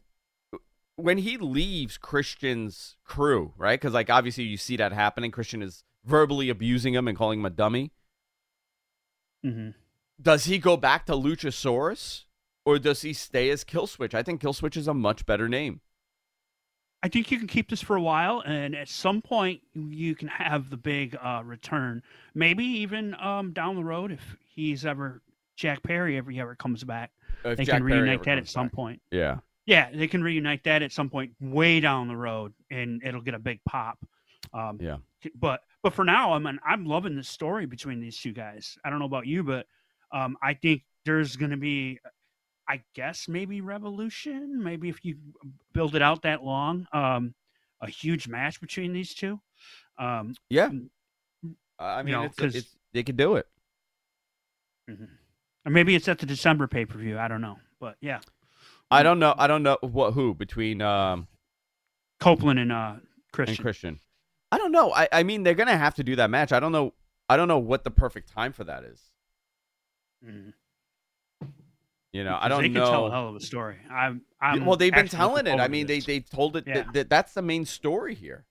when 0.98 1.20
he 1.20 1.38
leaves 1.38 1.98
Christian's 1.98 2.96
crew, 3.06 3.54
right? 3.58 3.80
Because 3.80 3.94
like 3.94 4.10
obviously 4.10 4.44
you 4.44 4.58
see 4.58 4.76
that 4.78 4.92
happening. 4.92 5.32
Christian 5.32 5.62
is 5.62 5.84
verbally 6.04 6.50
abusing 6.50 6.94
him 6.94 7.08
and 7.08 7.18
calling 7.18 7.40
him 7.40 7.46
a 7.46 7.50
dummy. 7.50 7.92
hmm 9.42 9.70
Does 10.22 10.46
he 10.46 10.58
go 10.58 10.78
back 10.78 11.06
to 11.06 11.14
Luchasaurus, 11.14 12.24
or 12.66 12.78
does 12.78 13.04
he 13.04 13.14
stay 13.14 13.50
as 13.50 13.64
Killswitch? 13.64 14.14
I 14.14 14.24
think 14.24 14.42
Killswitch 14.42 14.78
is 14.78 14.88
a 14.88 14.94
much 14.94 15.26
better 15.26 15.48
name. 15.48 15.82
I 17.06 17.08
think 17.08 17.30
you 17.30 17.38
can 17.38 17.48
keep 17.48 17.70
this 17.70 17.82
for 17.84 17.96
a 17.96 18.02
while, 18.02 18.42
and 18.48 18.76
at 18.76 18.90
some 18.90 19.22
point 19.22 19.62
you 19.76 20.16
can 20.16 20.28
have 20.28 20.72
the 20.72 20.78
big 20.78 21.16
uh, 21.22 21.44
return. 21.46 22.02
Maybe 22.34 22.66
even 22.66 23.16
um, 23.22 23.54
down 23.54 23.76
the 23.76 23.84
road, 23.84 24.12
if 24.12 24.36
he's 24.56 24.88
ever 24.88 25.22
Jack 25.56 25.84
Perry 25.84 26.18
ever 26.18 26.32
he 26.32 26.40
ever 26.40 26.56
comes 26.56 26.84
back, 26.84 27.12
If 27.44 27.58
they 27.60 27.66
Jack 27.66 27.76
can 27.76 27.84
reunite 27.84 28.24
that 28.24 28.40
at 28.40 28.48
some 28.48 28.70
back. 28.70 28.74
point. 28.74 29.02
Yeah. 29.12 29.38
Yeah, 29.68 29.92
they 29.94 30.08
can 30.08 30.24
reunite 30.24 30.64
that 30.64 30.82
at 30.82 30.92
some 30.92 31.12
point 31.12 31.34
way 31.40 31.80
down 31.80 32.08
the 32.08 32.18
road, 32.18 32.54
and 32.72 33.04
it'll 33.04 33.22
get 33.22 33.36
a 33.36 33.40
big 33.40 33.60
pop. 33.66 34.00
Um, 34.52 34.80
Yeah. 34.82 34.98
But 35.36 35.62
but 35.84 35.94
for 35.94 36.06
now, 36.06 36.34
I 36.34 36.40
mean, 36.40 36.58
I'm 36.68 36.88
loving 36.88 37.16
this 37.16 37.30
story 37.30 37.68
between 37.68 38.00
these 38.02 38.18
two 38.18 38.32
guys. 38.32 38.80
I 38.84 38.90
don't 38.90 38.98
know 38.98 39.06
about 39.06 39.28
you, 39.28 39.44
but 39.44 39.68
um, 40.12 40.38
I 40.42 40.56
think 40.56 40.82
there's 41.06 41.36
going 41.36 41.52
to 41.52 41.58
be, 41.58 42.00
I 42.68 42.82
guess, 42.96 43.28
maybe 43.28 43.62
revolution. 43.62 44.64
Maybe 44.64 44.90
if 44.90 45.04
you 45.06 45.18
build 45.74 45.96
it 45.96 46.02
out 46.02 46.24
that 46.24 46.44
long, 46.44 46.88
um, 46.94 47.34
a 47.82 47.88
huge 47.88 48.28
match 48.28 48.60
between 48.60 48.94
these 48.94 49.14
two. 49.14 49.40
Um, 49.98 50.36
Yeah. 50.50 50.72
I 51.78 52.04
mean, 52.04 52.14
know, 52.14 52.24
it's, 52.24 52.56
it's, 52.56 52.76
they 52.94 53.04
could 53.04 53.18
do 53.18 53.36
it. 53.36 53.48
or 54.90 55.72
maybe 55.72 55.96
it's 55.96 56.08
at 56.08 56.20
the 56.20 56.26
December 56.26 56.68
pay 56.68 56.86
per 56.86 56.98
view. 56.98 57.18
I 57.20 57.28
don't 57.28 57.42
know, 57.42 57.58
but 57.80 57.98
yeah, 58.02 58.20
I 58.90 59.04
don't 59.04 59.20
know. 59.20 59.34
I 59.38 59.48
don't 59.48 59.64
know 59.64 59.78
what 59.82 60.14
who 60.14 60.34
between 60.34 60.82
um 60.82 61.28
Copeland 62.20 62.60
and 62.60 62.72
uh, 62.72 62.96
Christian. 63.32 63.56
and 63.56 63.60
Christian. 63.60 64.00
I 64.52 64.58
don't 64.58 64.72
know. 64.72 64.94
I, 64.94 65.08
I 65.12 65.24
mean, 65.24 65.44
they're 65.44 65.54
gonna 65.56 65.78
have 65.78 65.96
to 65.96 66.04
do 66.04 66.16
that 66.16 66.30
match. 66.30 66.52
I 66.52 66.60
don't 66.60 66.72
know. 66.72 66.94
I 67.28 67.36
don't 67.36 67.48
know 67.48 67.60
what 67.60 67.84
the 67.84 67.92
perfect 67.92 68.30
time 68.32 68.54
for 68.54 68.64
that 68.64 68.84
is. 68.84 69.02
Mhm. 70.26 70.54
You 72.16 72.24
know, 72.24 72.38
I 72.40 72.48
don't 72.48 72.62
they 72.62 72.70
know. 72.70 72.80
They 72.80 72.86
can 72.86 72.92
tell 72.94 73.08
a 73.08 73.12
hell 73.12 73.28
of 73.28 73.36
a 73.36 73.42
story. 73.42 73.76
I'm, 73.92 74.22
I'm 74.40 74.66
well, 74.66 74.78
they've 74.78 74.94
been 74.94 75.10
telling 75.10 75.48
it. 75.48 75.60
I 75.60 75.68
mean, 75.68 75.86
they 75.86 76.00
they 76.00 76.22
told 76.22 76.56
it. 76.56 76.64
Yeah. 76.66 76.76
That, 76.76 76.94
that 76.94 77.10
that's 77.10 77.34
the 77.34 77.42
main 77.42 77.66
story 77.66 78.16
here. 78.16 78.46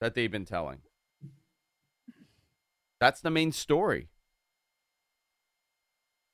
That 0.00 0.16
they've 0.16 0.30
been 0.32 0.44
telling. 0.44 0.78
That's 2.98 3.20
the 3.20 3.30
main 3.30 3.52
story. 3.52 4.08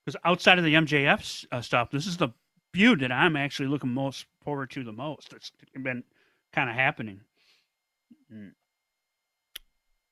because 0.07 0.19
outside 0.25 0.57
of 0.57 0.65
the 0.65 0.73
MJF 0.73 1.45
uh, 1.53 1.61
stuff, 1.61 1.91
this 1.91 2.07
is 2.07 2.17
the 2.17 2.31
feud 2.73 3.01
that 3.01 3.13
I'm 3.13 3.37
actually 3.37 3.69
looking 3.69 3.93
most 3.93 4.25
forward 4.43 4.71
to 4.71 4.83
the 4.83 4.93
most. 4.93 5.35
It's 5.35 5.53
been 5.75 6.03
kind 6.55 6.71
of 6.71 6.77
happening. 6.77 7.21
Mm. 8.33 8.53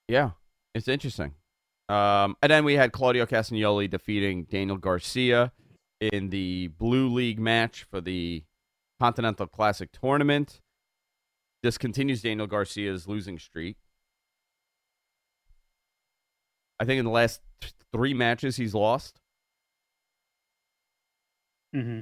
Yeah, 0.07 0.33
it's 0.75 0.87
interesting. 0.87 1.33
Um, 1.89 2.37
and 2.43 2.53
then 2.53 2.67
we 2.67 2.75
had 2.75 2.93
Claudio 2.93 3.25
Castagnoli 3.25 3.89
defeating 3.89 4.45
Daniel 4.45 4.77
Garcia 4.77 5.53
in 6.01 6.31
the 6.31 6.69
Blue 6.69 7.09
League 7.09 7.39
match 7.39 7.85
for 7.91 8.01
the 8.01 8.45
Continental 9.01 9.47
Classic 9.47 9.91
tournament. 9.93 10.61
This 11.63 11.79
continues 11.79 12.23
Daniel 12.23 12.47
Garcia's 12.47 13.09
losing 13.09 13.39
streak. 13.39 13.77
I 16.79 16.85
think 16.85 16.99
in 16.99 17.05
the 17.05 17.11
last 17.11 17.41
three 17.93 18.15
matches 18.15 18.57
he's 18.57 18.75
lost. 18.75 19.21
hmm 21.73 22.01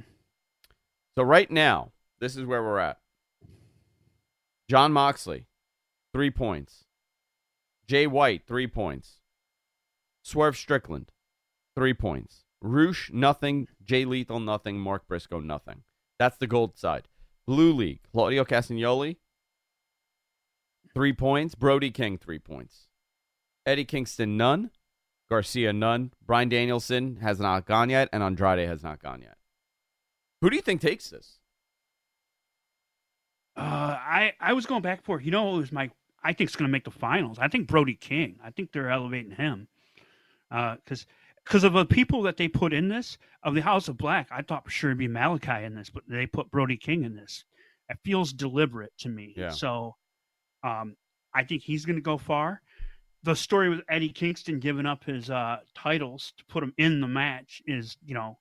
So 1.17 1.23
right 1.23 1.49
now, 1.49 1.91
this 2.19 2.35
is 2.35 2.45
where 2.45 2.61
we're 2.61 2.79
at. 2.79 2.99
Jon 4.69 4.91
Moxley, 4.91 5.47
three 6.13 6.31
points. 6.31 6.85
Jay 7.87 8.07
White, 8.07 8.43
three 8.47 8.67
points. 8.67 9.19
Swerve 10.23 10.57
Strickland, 10.57 11.11
three 11.75 11.93
points. 11.93 12.44
Rush, 12.61 13.11
nothing. 13.13 13.67
Jay 13.83 14.05
Lethal, 14.05 14.39
nothing. 14.39 14.79
Mark 14.79 15.07
Briscoe, 15.07 15.39
nothing. 15.39 15.83
That's 16.19 16.37
the 16.37 16.47
gold 16.47 16.77
side. 16.77 17.07
Blue 17.45 17.73
League, 17.73 17.99
Claudio 18.11 18.43
Castagnoli, 18.43 19.17
three 20.93 21.13
points. 21.13 21.53
Brody 21.53 21.91
King, 21.91 22.17
three 22.17 22.39
points. 22.39 22.87
Eddie 23.65 23.85
Kingston, 23.85 24.37
none. 24.37 24.71
Garcia, 25.29 25.73
none. 25.73 26.11
Bryan 26.25 26.49
Danielson 26.49 27.17
has 27.17 27.39
not 27.39 27.65
gone 27.65 27.89
yet, 27.89 28.09
and 28.13 28.21
Andrade 28.21 28.67
has 28.67 28.83
not 28.83 29.01
gone 29.01 29.21
yet. 29.21 29.37
Who 30.41 30.49
do 30.49 30.55
you 30.55 30.61
think 30.61 30.81
takes 30.81 31.09
this? 31.09 31.39
Uh, 33.57 33.61
I 33.61 34.33
I 34.39 34.53
was 34.53 34.65
going 34.65 34.81
back 34.81 35.03
for 35.03 35.21
you 35.21 35.31
know 35.31 35.55
it 35.55 35.57
was 35.57 35.71
my 35.71 35.89
I 36.23 36.33
think 36.33 36.49
it's 36.49 36.55
going 36.55 36.67
to 36.67 36.71
make 36.71 36.83
the 36.83 36.91
finals. 36.91 37.37
I 37.39 37.47
think 37.47 37.67
Brody 37.67 37.93
King. 37.93 38.39
I 38.43 38.51
think 38.51 38.71
they're 38.71 38.89
elevating 38.89 39.31
him 39.31 39.67
because 40.49 41.05
because 41.45 41.63
of 41.63 41.73
the 41.73 41.85
people 41.85 42.23
that 42.23 42.37
they 42.37 42.47
put 42.47 42.73
in 42.73 42.89
this 42.89 43.17
of 43.43 43.53
the 43.53 43.61
House 43.61 43.87
of 43.87 43.97
Black. 43.97 44.27
I 44.31 44.41
thought 44.41 44.65
for 44.65 44.71
sure 44.71 44.89
it'd 44.89 44.97
be 44.97 45.07
Malakai 45.07 45.63
in 45.63 45.75
this, 45.75 45.89
but 45.89 46.03
they 46.07 46.25
put 46.25 46.51
Brody 46.51 46.77
King 46.77 47.03
in 47.03 47.15
this. 47.15 47.45
It 47.89 47.97
feels 48.03 48.33
deliberate 48.33 48.93
to 48.99 49.09
me. 49.09 49.33
Yeah. 49.37 49.49
So, 49.51 49.95
um, 50.63 50.95
I 51.33 51.43
think 51.43 51.61
he's 51.61 51.85
going 51.85 51.97
to 51.97 52.01
go 52.01 52.17
far. 52.17 52.61
The 53.23 53.35
story 53.35 53.69
with 53.69 53.81
Eddie 53.89 54.09
Kingston 54.09 54.59
giving 54.59 54.85
up 54.85 55.03
his 55.03 55.29
uh, 55.29 55.57
titles 55.75 56.33
to 56.37 56.45
put 56.45 56.63
him 56.63 56.73
in 56.77 57.01
the 57.01 57.07
match 57.07 57.61
is, 57.67 57.97
you 58.03 58.15
know, 58.15 58.39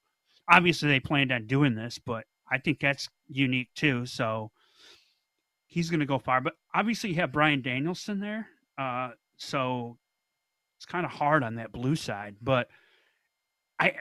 obviously 0.49 0.89
they 0.89 1.01
planned 1.01 1.33
on 1.33 1.47
doing 1.47 1.75
this, 1.75 1.99
but 1.99 2.25
I 2.51 2.59
think 2.59 2.81
that's 2.81 3.09
unique 3.29 3.71
too. 3.75 4.07
So 4.07 4.51
he's 5.67 5.91
going 5.91 6.01
to 6.01 6.07
go 6.07 6.19
far. 6.19 6.41
But 6.41 6.55
obviously 6.75 7.11
you 7.11 7.17
have 7.17 7.33
Bryan 7.33 7.63
Danielson 7.63 8.21
there, 8.21 8.49
uh, 8.79 9.11
so 9.37 9.99
it's 10.77 10.87
kind 10.87 11.05
of 11.05 11.13
hard 11.13 11.43
on 11.43 11.57
that 11.57 11.73
blue 11.73 11.97
side. 11.97 12.37
But 12.41 12.69
I, 13.81 13.93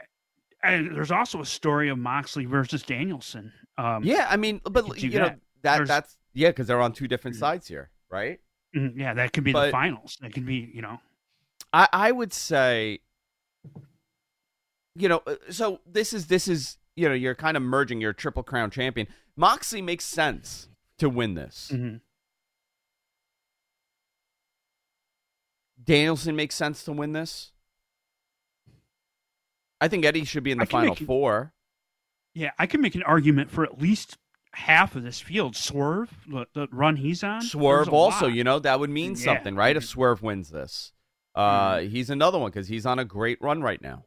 I 0.62 0.76
there's 0.92 1.10
also 1.10 1.40
a 1.40 1.46
story 1.46 1.88
of 1.88 1.98
Moxley 1.98 2.44
versus 2.46 2.82
Danielson. 2.82 3.52
Um, 3.78 4.04
Yeah, 4.04 4.26
I 4.30 4.36
mean, 4.36 4.60
but 4.64 4.86
do 4.96 5.06
you 5.08 5.18
know 5.18 5.24
that. 5.26 5.38
that 5.62 5.86
that's 5.86 6.16
yeah, 6.32 6.48
because 6.50 6.66
they're 6.66 6.80
on 6.80 6.92
two 6.92 7.08
different 7.08 7.36
sides 7.36 7.66
here, 7.68 7.90
right? 8.10 8.40
Mhm, 8.76 8.96
yeah, 8.96 9.14
that 9.14 9.32
could 9.32 9.44
be 9.44 9.52
But- 9.52 9.66
the 9.66 9.72
finals. 9.72 10.16
That 10.20 10.32
could 10.32 10.46
be, 10.46 10.70
you 10.74 10.82
know, 10.82 11.00
I 11.72 11.88
I 11.92 12.12
would 12.12 12.32
say, 12.32 13.00
you 14.94 15.08
know, 15.08 15.22
uh, 15.26 15.36
so 15.50 15.80
this 15.86 16.12
is 16.12 16.26
this 16.28 16.48
is 16.48 16.78
you 16.96 17.08
know 17.08 17.14
you're 17.14 17.34
kind 17.34 17.56
of 17.56 17.62
merging 17.62 18.00
your 18.00 18.12
triple 18.12 18.42
crown 18.42 18.70
champion. 18.70 19.06
Moxley 19.36 19.82
makes 19.82 20.04
sense 20.04 20.68
to 20.98 21.08
win 21.08 21.34
this. 21.34 21.70
Mhm. 21.74 22.00
Danielson 25.82 26.36
makes 26.36 26.54
sense 26.54 26.82
to 26.84 26.92
win 26.92 27.12
this. 27.12 27.52
I 29.80 29.88
think 29.88 30.04
Eddie 30.04 30.24
should 30.24 30.42
be 30.44 30.50
in 30.52 30.58
the 30.58 30.66
final 30.66 30.90
make 30.94 30.98
four. 31.06 31.52
yeah, 32.34 32.50
I 32.58 32.66
can 32.66 32.80
make 32.80 32.94
an 32.94 33.02
argument 33.02 33.50
for 33.50 33.64
at 33.64 33.80
least 33.80 34.16
half 34.52 34.94
of 34.96 35.02
this 35.02 35.20
field. 35.20 35.56
Swerve, 35.56 36.10
the, 36.28 36.46
the 36.54 36.68
run 36.70 36.96
he's 36.96 37.22
on. 37.24 37.42
Swerve 37.42 37.88
also, 37.88 38.26
lot. 38.26 38.34
you 38.34 38.44
know, 38.44 38.58
that 38.60 38.78
would 38.80 38.90
mean 38.90 39.10
Yeah. 39.12 39.16
Mm-hmm. 39.16 39.24
something, 39.24 39.56
right? 39.56 39.76
If 39.76 39.84
Swerve 39.84 40.22
wins 40.22 40.50
this, 40.50 40.92
uh, 41.34 41.80
he's 41.80 42.08
another 42.10 42.38
one 42.38 42.50
because 42.50 42.68
he's 42.68 42.86
on 42.86 42.98
a 42.98 43.04
great 43.04 43.38
run 43.42 43.62
right 43.62 43.82
now. 43.82 44.04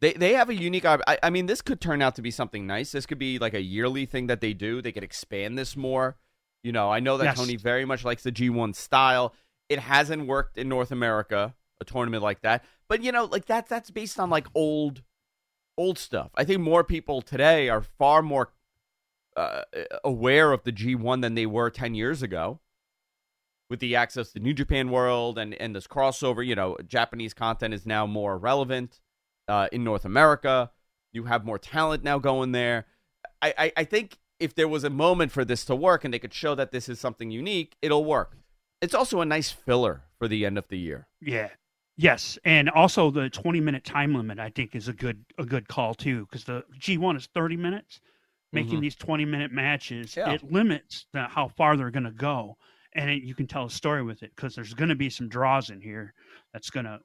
They 0.00 0.12
they 0.12 0.34
have 0.34 0.50
a 0.50 0.54
unique. 0.54 0.84
I, 0.84 0.98
I 1.22 1.30
mean, 1.30 1.46
this 1.46 1.62
could 1.62 1.80
turn 1.80 2.02
out 2.02 2.16
to 2.16 2.22
be 2.22 2.30
something 2.30 2.66
nice. 2.66 2.92
This 2.92 3.06
could 3.06 3.18
be 3.18 3.38
like 3.38 3.54
a 3.54 3.62
yearly 3.62 4.04
thing 4.06 4.26
that 4.26 4.40
they 4.40 4.52
do. 4.52 4.82
They 4.82 4.92
could 4.92 5.04
expand 5.04 5.56
this 5.56 5.76
more. 5.76 6.16
You 6.62 6.72
know, 6.72 6.90
I 6.90 7.00
know 7.00 7.16
that 7.18 7.24
Yes. 7.24 7.36
Tony 7.36 7.56
very 7.56 7.84
much 7.84 8.04
likes 8.04 8.22
the 8.22 8.32
G1 8.32 8.74
style. 8.74 9.34
It 9.68 9.78
hasn't 9.78 10.26
worked 10.26 10.58
in 10.58 10.68
North 10.68 10.90
America, 10.90 11.54
a 11.80 11.84
tournament 11.84 12.22
like 12.22 12.42
that. 12.42 12.64
But 12.88 13.02
you 13.02 13.12
know, 13.12 13.24
like 13.24 13.46
that 13.46 13.68
that's 13.68 13.90
based 13.90 14.18
on 14.18 14.30
like 14.30 14.46
old 14.54 15.02
old 15.76 15.98
stuff. 15.98 16.30
I 16.34 16.44
think 16.44 16.60
more 16.60 16.84
people 16.84 17.22
today 17.22 17.68
are 17.68 17.82
far 17.82 18.22
more 18.22 18.52
uh, 19.36 19.62
aware 20.04 20.52
of 20.52 20.62
the 20.64 20.72
G1 20.72 21.22
than 21.22 21.34
they 21.34 21.46
were 21.46 21.70
10 21.70 21.94
years 21.94 22.22
ago 22.22 22.60
with 23.68 23.80
the 23.80 23.96
access 23.96 24.30
to 24.32 24.38
New 24.38 24.54
Japan 24.54 24.90
World 24.90 25.38
and, 25.38 25.54
and 25.54 25.74
this 25.74 25.86
crossover. 25.86 26.46
You 26.46 26.54
know, 26.54 26.76
Japanese 26.86 27.34
content 27.34 27.74
is 27.74 27.86
now 27.86 28.06
more 28.06 28.38
relevant 28.38 29.00
uh, 29.48 29.68
in 29.72 29.82
North 29.82 30.04
America. 30.04 30.70
You 31.12 31.24
have 31.24 31.44
more 31.44 31.58
talent 31.58 32.04
now 32.04 32.18
going 32.18 32.52
there. 32.52 32.86
I, 33.42 33.54
I, 33.58 33.72
I 33.78 33.84
think 33.84 34.18
if 34.38 34.54
there 34.54 34.68
was 34.68 34.84
a 34.84 34.90
moment 34.90 35.32
for 35.32 35.44
this 35.44 35.64
to 35.66 35.76
work 35.76 36.04
and 36.04 36.12
they 36.12 36.18
could 36.18 36.34
show 36.34 36.54
that 36.54 36.72
this 36.72 36.88
is 36.88 36.98
something 36.98 37.30
unique, 37.30 37.76
it'll 37.82 38.04
work. 38.04 38.36
It's 38.80 38.94
also 38.94 39.20
a 39.20 39.24
nice 39.24 39.50
filler 39.50 40.02
for 40.18 40.28
the 40.28 40.44
end 40.44 40.58
of 40.58 40.68
the 40.68 40.78
year. 40.78 41.06
Yeah. 41.20 41.50
Yes, 41.96 42.38
and 42.44 42.68
also 42.70 43.10
the 43.10 43.30
20 43.30 43.60
minute 43.60 43.84
time 43.84 44.14
limit 44.14 44.38
I 44.40 44.50
think 44.50 44.74
is 44.74 44.88
a 44.88 44.92
good 44.92 45.24
a 45.38 45.44
good 45.44 45.68
call 45.68 45.94
too 45.94 46.26
because 46.26 46.44
the 46.44 46.64
G1 46.78 47.16
is 47.16 47.26
30 47.34 47.56
minutes. 47.56 48.00
Making 48.52 48.78
Mhm. 48.78 48.82
these 48.82 48.94
20 48.94 49.24
minute 49.24 49.50
matches, 49.50 50.16
Yeah. 50.16 50.30
it 50.32 50.44
limits 50.44 51.06
the, 51.12 51.24
how 51.26 51.48
far 51.48 51.76
they're 51.76 51.90
going 51.90 52.04
to 52.04 52.12
go, 52.12 52.56
and 52.92 53.10
it, 53.10 53.24
you 53.24 53.34
can 53.34 53.48
tell 53.48 53.64
a 53.64 53.70
story 53.70 54.04
with 54.04 54.22
it 54.22 54.30
because 54.36 54.54
there's 54.54 54.74
going 54.74 54.90
to 54.90 54.94
be 54.94 55.10
some 55.10 55.28
draws 55.28 55.70
in 55.70 55.80
here 55.80 56.14
that's 56.52 56.70
going 56.70 56.86
to 56.86 57.00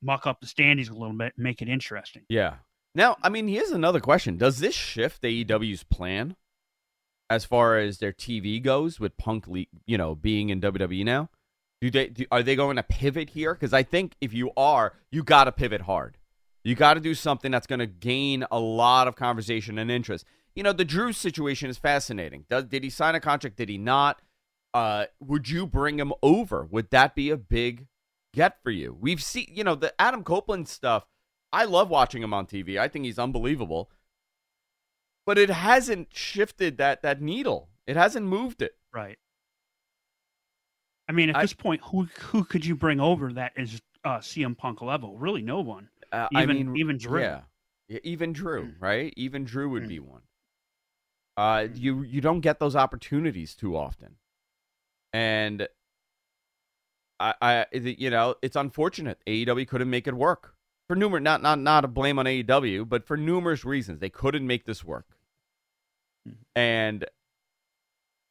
muck 0.00 0.26
up 0.26 0.40
the 0.40 0.46
standings 0.46 0.88
a 0.88 0.94
little 0.94 1.14
bit, 1.14 1.34
and 1.36 1.44
make 1.44 1.60
it 1.60 1.68
interesting. 1.68 2.22
Yeah. 2.30 2.54
Now, 2.94 3.16
I 3.22 3.28
mean, 3.28 3.46
here's 3.46 3.72
another 3.72 4.00
question: 4.00 4.38
Does 4.38 4.58
this 4.60 4.74
shift 4.74 5.20
AEW's 5.22 5.82
plan 5.84 6.34
as 7.28 7.44
far 7.44 7.76
as 7.76 7.98
their 7.98 8.12
TV 8.12 8.58
goes 8.62 8.98
with 8.98 9.18
Punk, 9.18 9.44
you 9.84 9.98
know, 9.98 10.14
being 10.14 10.48
in 10.48 10.60
WWE 10.62 11.04
now? 11.04 11.28
Do 11.84 11.90
they 11.90 12.06
do, 12.06 12.24
are 12.32 12.42
they 12.42 12.56
going 12.56 12.76
to 12.76 12.82
pivot 12.82 13.28
here? 13.28 13.52
Because 13.52 13.74
I 13.74 13.82
think 13.82 14.14
if 14.18 14.32
you 14.32 14.52
are, 14.56 14.94
you 15.10 15.22
got 15.22 15.44
to 15.44 15.52
pivot 15.52 15.82
hard. 15.82 16.16
You 16.62 16.74
got 16.74 16.94
to 16.94 17.00
do 17.00 17.14
something 17.14 17.52
that's 17.52 17.66
going 17.66 17.80
to 17.80 17.86
gain 17.86 18.46
a 18.50 18.58
lot 18.58 19.06
of 19.06 19.16
conversation 19.16 19.76
and 19.76 19.90
interest. 19.90 20.24
You 20.54 20.62
know, 20.62 20.72
the 20.72 20.86
Drew 20.86 21.12
situation 21.12 21.68
is 21.68 21.76
fascinating. 21.76 22.46
Does, 22.48 22.64
did 22.64 22.84
he 22.84 22.88
sign 22.88 23.14
a 23.14 23.20
contract? 23.20 23.56
Did 23.56 23.68
he 23.68 23.76
not? 23.76 24.22
Uh, 24.72 25.04
would 25.20 25.50
you 25.50 25.66
bring 25.66 25.98
him 25.98 26.14
over? 26.22 26.64
Would 26.70 26.88
that 26.88 27.14
be 27.14 27.28
a 27.28 27.36
big 27.36 27.86
get 28.32 28.62
for 28.62 28.70
you? 28.70 28.96
We've 28.98 29.22
seen, 29.22 29.48
you 29.52 29.62
know, 29.62 29.74
the 29.74 29.92
Adam 30.00 30.24
Copeland 30.24 30.68
stuff. 30.68 31.04
I 31.52 31.66
love 31.66 31.90
watching 31.90 32.22
him 32.22 32.32
on 32.32 32.46
TV. 32.46 32.78
I 32.78 32.88
think 32.88 33.04
he's 33.04 33.18
unbelievable. 33.18 33.90
But 35.26 35.36
it 35.36 35.50
hasn't 35.50 36.14
shifted 36.14 36.78
that 36.78 37.02
that 37.02 37.20
needle. 37.20 37.68
It 37.86 37.96
hasn't 37.96 38.24
moved 38.24 38.62
it. 38.62 38.76
Right. 38.90 39.18
I 41.08 41.12
mean, 41.12 41.30
at 41.30 41.36
I- 41.36 41.42
this 41.42 41.52
point, 41.54 41.80
who 41.84 42.04
who 42.20 42.44
could 42.44 42.64
you 42.64 42.74
bring 42.76 43.00
over 43.00 43.32
that 43.34 43.52
is 43.56 43.80
uh, 44.04 44.18
CM 44.18 44.56
Punk 44.56 44.82
level? 44.82 45.16
Really, 45.16 45.42
no 45.42 45.60
one. 45.60 45.88
Uh, 46.12 46.28
even 46.32 46.38
I 46.42 46.46
mean, 46.52 46.76
even 46.76 46.98
Drew. 46.98 47.20
Yeah. 47.20 47.42
Yeah, 47.88 47.98
even 48.02 48.32
Drew, 48.32 48.68
Mm. 48.68 48.74
right? 48.80 49.12
Even 49.16 49.44
Drew 49.44 49.68
would 49.70 49.86
be 49.88 49.98
one. 50.00 50.22
Uh, 51.36 51.66
you 51.74 52.02
you 52.02 52.20
don't 52.22 52.40
get 52.40 52.58
those 52.60 52.74
opportunities 52.76 53.54
too 53.54 53.76
often, 53.76 54.16
and 55.12 55.68
I 57.20 57.34
I 57.42 57.66
you 57.74 58.08
know 58.08 58.36
it's 58.40 58.56
unfortunate. 58.56 59.18
AEW 59.26 59.66
couldn't 59.68 59.90
make 59.90 60.06
it 60.06 60.14
work 60.14 60.54
for 60.86 60.96
numerous 60.96 61.22
not 61.22 61.42
not 61.42 61.58
not 61.58 61.84
a 61.84 61.88
blame 61.88 62.18
on 62.18 62.24
AEW, 62.26 62.88
but 62.88 63.04
for 63.04 63.16
numerous 63.18 63.64
reasons 63.66 63.98
they 64.00 64.08
couldn't 64.10 64.46
make 64.46 64.64
this 64.64 64.82
work. 64.84 65.06
And 66.56 67.04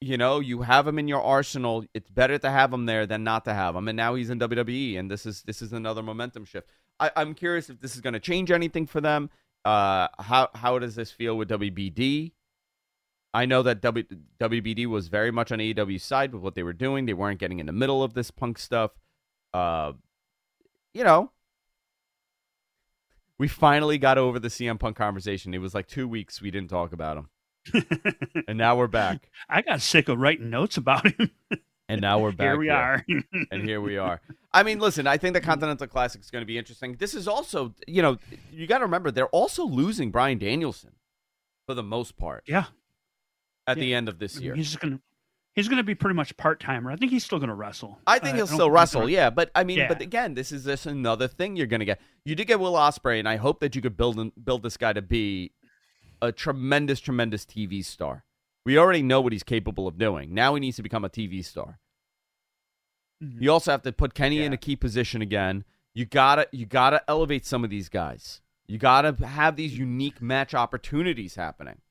you 0.04 0.18
know 0.18 0.40
you 0.40 0.62
have 0.62 0.88
him 0.88 1.00
in 1.00 1.08
your 1.08 1.22
arsenal. 1.22 1.86
It's 1.94 2.10
better 2.10 2.38
to 2.38 2.50
have 2.50 2.74
him 2.74 2.86
there 2.86 3.06
than 3.06 3.24
not 3.24 3.46
to 3.46 3.54
have 3.54 3.76
him. 3.76 3.88
And 3.88 3.96
now 3.96 4.16
he's 4.16 4.30
in 4.30 4.40
WWE, 4.40 5.00
and 5.00 5.10
this 5.10 5.26
is 5.26 5.44
this 5.44 5.62
is 5.62 5.74
another 5.74 6.04
momentum 6.04 6.46
shift. 6.46 6.68
I, 7.00 7.12
I'm 7.16 7.34
curious 7.34 7.70
if 7.70 7.80
this 7.80 7.96
is 7.96 8.02
going 8.02 8.14
to 8.14 8.20
change 8.20 8.52
anything 8.52 8.86
for 8.86 9.02
them. 9.02 9.30
Uh, 9.66 10.08
how 10.20 10.50
how 10.54 10.80
does 10.80 10.96
this 10.96 11.12
feel 11.12 11.38
with 11.38 11.50
WBD? 11.50 12.34
I 13.34 13.46
know 13.46 13.64
that 13.64 13.82
w, 13.82 14.06
WBD 14.40 14.86
was 14.86 15.08
very 15.08 15.32
much 15.32 15.52
on 15.52 15.60
AEW's 15.60 16.04
side 16.04 16.34
with 16.34 16.44
what 16.44 16.54
they 16.54 16.64
were 16.64 16.74
doing. 16.74 17.06
They 17.06 17.14
weren't 17.14 17.40
getting 17.40 17.60
in 17.60 17.66
the 17.66 17.74
middle 17.74 18.04
of 18.04 18.14
this 18.14 18.30
punk 18.30 18.60
stuff. 18.60 18.92
Uh, 19.54 19.94
you 20.94 21.04
know, 21.04 21.32
we 23.40 23.48
finally 23.48 23.98
got 23.98 24.18
over 24.18 24.40
the 24.40 24.50
CM 24.50 24.80
Punk 24.80 24.96
conversation. 24.96 25.54
It 25.54 25.60
was 25.60 25.74
like 25.74 25.88
two 25.88 26.08
weeks 26.08 26.42
we 26.42 26.52
didn't 26.52 26.70
talk 26.70 26.94
about 26.94 27.18
him, 27.18 27.30
and 28.48 28.58
now 28.58 28.76
we're 28.76 28.88
back. 28.88 29.30
I 29.50 29.62
got 29.62 29.82
sick 29.82 30.10
of 30.10 30.20
writing 30.20 30.50
notes 30.50 30.78
about 30.78 31.08
him. 31.08 31.32
And 31.90 32.02
now 32.02 32.20
we're 32.20 32.32
back. 32.34 32.46
Here 32.48 32.58
we 32.58 32.70
are. 32.70 33.06
and 33.52 33.64
here 33.64 33.82
we 33.82 33.98
are. 33.98 34.22
I 34.54 34.64
mean, 34.64 34.80
listen, 34.80 35.08
I 35.08 35.18
think 35.18 35.34
the 35.34 35.42
Continental 35.42 35.88
Classic 35.88 36.22
is 36.22 36.30
going 36.32 36.42
to 36.42 36.46
be 36.46 36.58
interesting. 36.58 36.96
This 37.00 37.14
is 37.14 37.28
also, 37.28 37.74
you 37.88 38.02
know, 38.02 38.18
you 38.52 38.68
got 38.68 38.80
to 38.80 38.86
remember 38.86 39.12
they're 39.12 39.28
also 39.28 39.66
losing 39.66 40.12
Bryan 40.12 40.38
Danielson 40.38 40.92
for 41.66 41.74
the 41.74 41.84
most 41.84 42.18
part. 42.18 42.44
Yeah. 42.48 42.66
At 43.66 43.78
the 43.78 43.94
end 43.94 44.10
of 44.10 44.20
this 44.20 44.38
year. 44.42 44.56
he's 44.56 44.76
gonna 44.76 45.00
he's 45.56 45.70
gonna 45.70 45.84
be 45.84 45.96
pretty 45.96 46.16
much 46.16 46.36
part 46.36 46.60
timer. 46.60 46.92
I 46.92 46.98
think 46.98 47.14
he's 47.14 47.24
still 47.24 47.40
gonna 47.40 47.56
wrestle. 47.56 47.98
I 48.06 48.20
think 48.20 48.34
Uh, 48.34 48.38
he'll 48.40 48.48
still 48.48 48.70
wrestle, 48.70 49.10
yeah. 49.10 49.30
But 49.30 49.52
I 49.56 49.64
mean, 49.64 49.78
Yeah. 49.78 49.88
but 49.88 50.02
again, 50.02 50.34
this 50.34 50.52
is 50.52 50.66
just 50.66 50.86
another 50.86 51.30
thing 51.30 51.56
you're 51.56 51.66
going 51.68 51.80
to 51.80 51.86
get. 51.86 52.02
You 52.26 52.36
did 52.36 52.48
get 52.48 52.60
Will 52.60 52.74
Ospreay, 52.74 53.20
and 53.20 53.30
I 53.30 53.38
hope 53.38 53.62
that 53.62 53.74
you 53.74 53.82
could 53.82 53.96
build 53.96 54.20
build 54.44 54.64
this 54.64 54.76
guy 54.76 54.92
to 54.92 55.02
be 55.02 55.54
a 56.24 56.32
tremendous, 56.32 57.00
tremendous 57.02 57.46
TV 57.46 57.84
star. 57.84 58.24
We 58.66 58.78
already 58.78 59.04
know 59.04 59.20
what 59.20 59.34
he's 59.34 59.44
capable 59.44 59.88
of 59.88 59.98
doing. 59.98 60.34
Now 60.34 60.56
he 60.56 60.62
needs 60.62 60.78
to 60.78 60.84
become 60.84 61.04
a 61.04 61.10
TV 61.10 61.44
star. 61.44 61.80
Mm-hmm. 63.22 63.44
You 63.44 63.52
also 63.52 63.72
have 63.72 63.82
to 63.82 63.92
put 63.92 64.14
Kenny 64.14 64.42
in 64.42 64.54
a 64.54 64.58
key 64.58 64.78
position 64.78 65.22
again. 65.22 65.66
You 65.94 66.06
gotta 66.06 66.48
you 66.52 66.66
gotta 66.66 67.04
elevate 67.10 67.46
some 67.46 67.64
of 67.64 67.70
these 67.70 67.90
guys. 67.90 68.42
You 68.68 68.78
gotta 68.78 69.14
have 69.26 69.58
these 69.58 69.78
unique 69.78 70.22
match 70.22 70.54
opportunities 70.54 71.36
happening. 71.36 71.82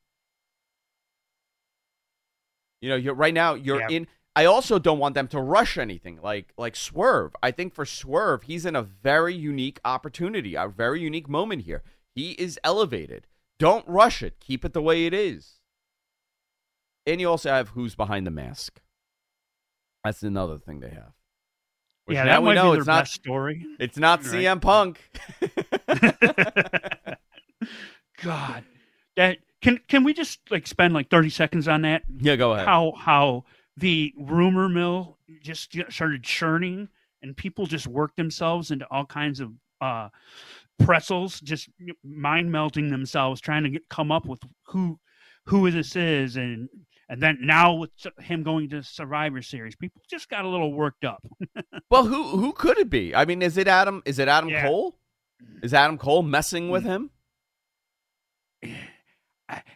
You 2.80 2.88
know, 2.88 2.96
you're 2.96 3.14
right 3.14 3.34
now 3.34 3.54
you're 3.54 3.80
Yeah. 3.80 3.88
in 3.90 4.06
I 4.34 4.46
also 4.46 4.78
don't 4.78 4.98
want 4.98 5.14
them 5.14 5.28
to 5.28 5.40
rush 5.40 5.76
anything 5.76 6.18
like 6.22 6.54
like 6.56 6.74
Swerve. 6.74 7.36
I 7.42 7.50
think 7.50 7.74
for 7.74 7.84
Swerve, 7.84 8.44
he's 8.44 8.64
in 8.64 8.74
a 8.74 8.82
very 8.82 9.34
unique 9.34 9.78
opportunity, 9.84 10.54
a 10.54 10.66
very 10.68 11.02
unique 11.02 11.28
moment 11.28 11.62
here. 11.62 11.82
He 12.14 12.32
is 12.32 12.58
elevated. 12.64 13.26
Don't 13.62 13.86
rush 13.86 14.24
it. 14.24 14.40
Keep 14.40 14.64
it 14.64 14.72
the 14.72 14.82
way 14.82 15.06
it 15.06 15.14
is. 15.14 15.60
And 17.06 17.20
you 17.20 17.30
also 17.30 17.48
have 17.48 17.68
who's 17.68 17.94
behind 17.94 18.26
the 18.26 18.32
mask. 18.32 18.80
That's 20.02 20.24
another 20.24 20.58
thing 20.58 20.80
they 20.80 20.88
have. 20.88 21.12
Which 22.06 22.16
Yeah, 22.16 22.24
now 22.24 22.40
that 22.40 22.48
we 22.48 22.54
know 22.54 22.72
it's 22.72 22.88
not 22.88 23.06
story. 23.06 23.64
It's 23.78 23.96
not 23.96 24.24
Right. 24.24 24.46
CM 24.46 24.60
Punk. 24.60 24.98
God, 28.20 28.64
that 29.14 29.38
can 29.60 29.78
can 29.86 30.02
we 30.02 30.12
just 30.12 30.40
like 30.50 30.66
spend 30.66 30.92
like 30.92 31.08
thirty 31.08 31.30
seconds 31.30 31.68
on 31.68 31.82
that? 31.82 32.02
Yeah, 32.18 32.34
go 32.34 32.54
ahead. 32.54 32.66
How 32.66 32.94
how 32.98 33.44
the 33.76 34.12
rumor 34.18 34.68
mill 34.68 35.18
just 35.40 35.72
started 35.88 36.24
churning, 36.24 36.88
and 37.22 37.36
people 37.36 37.66
just 37.66 37.86
worked 37.86 38.16
themselves 38.16 38.72
into 38.72 38.86
all 38.90 39.06
kinds 39.06 39.38
of 39.38 39.52
uh, 39.80 40.08
pretzels, 40.78 41.40
just 41.40 41.68
mind 42.04 42.50
melting 42.50 42.90
themselves, 42.90 43.40
trying 43.40 43.64
to 43.64 43.70
get, 43.70 43.88
come 43.88 44.10
up 44.12 44.26
with 44.26 44.40
who 44.66 44.98
who 45.46 45.70
this 45.70 45.96
is, 45.96 46.36
and 46.36 46.68
and 47.08 47.20
then 47.20 47.38
now 47.40 47.74
with 47.74 47.90
him 48.20 48.42
going 48.42 48.70
to 48.70 48.82
Survivor 48.82 49.42
Series, 49.42 49.76
people 49.76 50.00
just 50.08 50.28
got 50.30 50.44
a 50.44 50.48
little 50.48 50.72
worked 50.72 51.04
up. 51.04 51.22
well, 51.90 52.06
who 52.06 52.22
who 52.36 52.52
could 52.52 52.78
it 52.78 52.90
be? 52.90 53.14
I 53.14 53.24
mean, 53.24 53.42
is 53.42 53.56
it 53.56 53.68
Adam? 53.68 54.02
Is 54.06 54.18
it 54.18 54.28
Adam 54.28 54.50
Yeah. 54.50 54.66
Cole? 54.66 54.96
Is 55.62 55.74
Adam 55.74 55.98
Cole 55.98 56.22
messing 56.22 56.70
with 56.70 56.84
him? 56.84 57.10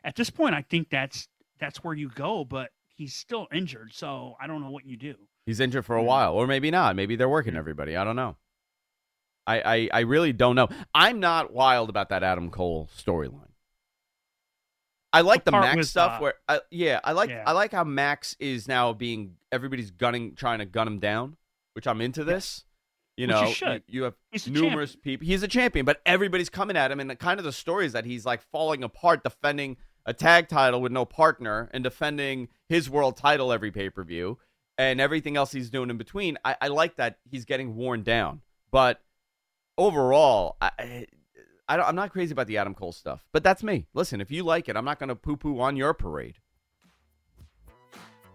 At 0.04 0.14
this 0.16 0.30
point, 0.30 0.54
I 0.54 0.62
think 0.62 0.88
that's 0.90 1.28
that's 1.58 1.82
where 1.84 1.94
you 1.94 2.08
go, 2.08 2.44
but 2.44 2.70
he's 2.94 3.14
still 3.14 3.46
injured, 3.52 3.92
so 3.92 4.34
I 4.40 4.46
don't 4.46 4.62
know 4.62 4.70
what 4.70 4.86
you 4.86 4.96
do. 4.96 5.14
He's 5.44 5.60
injured 5.60 5.84
for 5.84 5.96
a 5.96 6.02
while, 6.02 6.34
or 6.34 6.46
maybe 6.46 6.70
not. 6.70 6.96
Maybe 6.96 7.14
they're 7.16 7.28
working 7.28 7.56
everybody. 7.56 7.96
I 7.96 8.04
don't 8.04 8.16
know. 8.16 8.36
I, 9.46 9.60
I, 9.60 9.88
I 9.92 10.00
really 10.00 10.32
don't 10.32 10.56
know. 10.56 10.68
I'm 10.94 11.20
not 11.20 11.52
wild 11.52 11.88
about 11.88 12.08
that 12.08 12.22
Adam 12.22 12.50
Cole 12.50 12.88
storyline. 12.96 13.42
I 15.12 15.22
like 15.22 15.44
the 15.44 15.50
part 15.50 15.76
Max 15.76 15.88
stuff 15.88 16.18
uh, 16.18 16.18
where, 16.18 16.34
I, 16.48 16.60
yeah, 16.70 17.00
I 17.02 17.12
like 17.12 17.30
yeah. 17.30 17.44
I 17.46 17.52
like 17.52 17.72
how 17.72 17.84
Max 17.84 18.36
is 18.38 18.68
now 18.68 18.92
being 18.92 19.36
everybody's 19.50 19.90
gunning, 19.90 20.34
trying 20.34 20.58
to 20.58 20.66
gun 20.66 20.86
him 20.86 20.98
down, 20.98 21.36
which 21.72 21.86
I'm 21.86 22.00
into 22.02 22.22
this. 22.22 22.64
You 23.16 23.22
you 23.22 23.26
know, 23.28 23.46
should. 23.46 23.82
you 23.86 24.02
have 24.02 24.14
numerous 24.46 24.94
people. 24.94 25.26
He's 25.26 25.42
a 25.42 25.48
champion, 25.48 25.86
but 25.86 26.02
everybody's 26.04 26.50
coming 26.50 26.76
at 26.76 26.90
him, 26.90 27.00
and 27.00 27.08
the, 27.08 27.16
kind 27.16 27.40
of 27.40 27.44
the 27.44 27.52
story 27.52 27.86
is 27.86 27.94
that 27.94 28.04
he's 28.04 28.26
like 28.26 28.42
falling 28.52 28.84
apart, 28.84 29.24
defending 29.24 29.78
a 30.04 30.12
tag 30.12 30.48
title 30.48 30.82
with 30.82 30.92
no 30.92 31.06
partner, 31.06 31.70
and 31.72 31.82
defending 31.82 32.48
his 32.68 32.90
world 32.90 33.16
title 33.16 33.52
every 33.52 33.70
pay 33.70 33.88
per 33.88 34.04
view, 34.04 34.36
and 34.76 35.00
everything 35.00 35.34
else 35.34 35.50
he's 35.50 35.70
doing 35.70 35.88
in 35.88 35.96
between. 35.96 36.36
I, 36.44 36.56
I 36.60 36.68
like 36.68 36.96
that 36.96 37.16
he's 37.24 37.46
getting 37.46 37.74
worn 37.74 38.02
down, 38.02 38.42
but 38.70 39.00
overall, 39.78 40.56
I, 40.60 41.06
I, 41.68 41.78
I'm 41.78 41.96
not 41.96 42.12
crazy 42.12 42.32
about 42.32 42.46
the 42.46 42.58
Adam 42.58 42.74
Cole 42.74 42.92
stuff. 42.92 43.24
But 43.32 43.42
that's 43.42 43.62
me. 43.62 43.86
Listen, 43.94 44.20
if 44.20 44.30
you 44.30 44.42
like 44.42 44.68
it, 44.68 44.76
I'm 44.76 44.84
not 44.84 44.98
going 44.98 45.08
to 45.08 45.16
poo 45.16 45.36
poo 45.36 45.60
on 45.60 45.76
your 45.76 45.94
parade. 45.94 46.36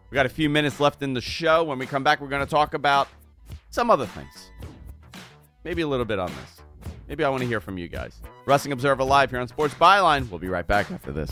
We 0.09 0.15
got 0.15 0.25
a 0.25 0.29
few 0.29 0.49
minutes 0.49 0.79
left 0.79 1.01
in 1.01 1.13
the 1.13 1.21
show. 1.21 1.63
When 1.63 1.79
we 1.79 1.85
come 1.85 2.03
back, 2.03 2.19
we're 2.19 2.27
going 2.27 2.45
to 2.45 2.49
talk 2.49 2.73
about 2.73 3.07
some 3.69 3.89
other 3.89 4.05
things. 4.05 4.51
Maybe 5.63 5.83
a 5.83 5.87
little 5.87 6.05
bit 6.05 6.19
on 6.19 6.27
this. 6.27 6.61
Maybe 7.07 7.23
I 7.23 7.29
want 7.29 7.41
to 7.41 7.47
hear 7.47 7.61
from 7.61 7.77
you 7.77 7.87
guys. 7.87 8.19
Wrestling 8.45 8.73
Observer 8.73 9.03
Live 9.03 9.29
here 9.29 9.39
on 9.39 9.47
Sports 9.47 9.73
Byline. 9.75 10.29
We'll 10.29 10.39
be 10.39 10.49
right 10.49 10.67
back 10.67 10.91
after 10.91 11.11
this. 11.11 11.31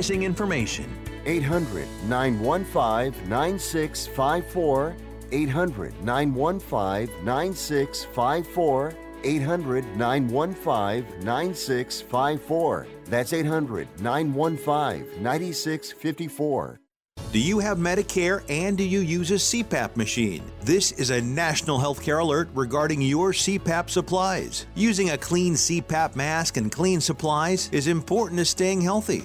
information. 0.00 0.86
800 1.26 1.86
915 2.08 3.28
9654. 3.28 4.96
800 5.30 6.04
915 6.04 7.24
9654. 7.24 8.94
800 9.24 9.84
915 9.96 11.24
9654. 11.24 12.86
That's 13.06 13.32
800 13.32 13.88
915 14.00 15.22
9654. 15.22 16.78
Do 17.30 17.38
you 17.38 17.60
have 17.60 17.78
Medicare 17.78 18.42
and 18.50 18.76
do 18.76 18.84
you 18.84 19.00
use 19.00 19.30
a 19.30 19.34
CPAP 19.34 19.96
machine? 19.96 20.42
This 20.62 20.92
is 20.92 21.10
a 21.10 21.22
national 21.22 21.78
healthcare 21.78 22.20
alert 22.20 22.50
regarding 22.52 23.00
your 23.00 23.32
CPAP 23.32 23.88
supplies. 23.88 24.66
Using 24.74 25.10
a 25.10 25.18
clean 25.18 25.54
CPAP 25.54 26.14
mask 26.14 26.58
and 26.58 26.70
clean 26.70 27.00
supplies 27.00 27.70
is 27.72 27.86
important 27.86 28.38
to 28.38 28.44
staying 28.44 28.82
healthy. 28.82 29.24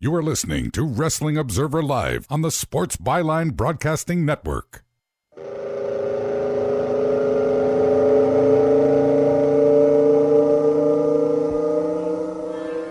You 0.00 0.14
are 0.14 0.22
listening 0.22 0.70
to 0.70 0.84
Wrestling 0.84 1.36
Observer 1.36 1.82
Live 1.82 2.24
on 2.30 2.42
the 2.42 2.52
Sports 2.52 2.96
Byline 2.96 3.54
Broadcasting 3.54 4.24
Network. 4.24 4.84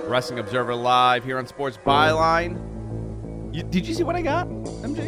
Wrestling 0.10 0.40
Observer 0.40 0.76
Live 0.76 1.24
here 1.24 1.38
on 1.38 1.48
Sports 1.48 1.78
Byline. 1.78 2.56
You, 3.56 3.64
did 3.64 3.88
you 3.88 3.94
see 3.94 4.04
what 4.04 4.18
I 4.18 4.22
got, 4.22 4.50
MJ? 4.50 5.08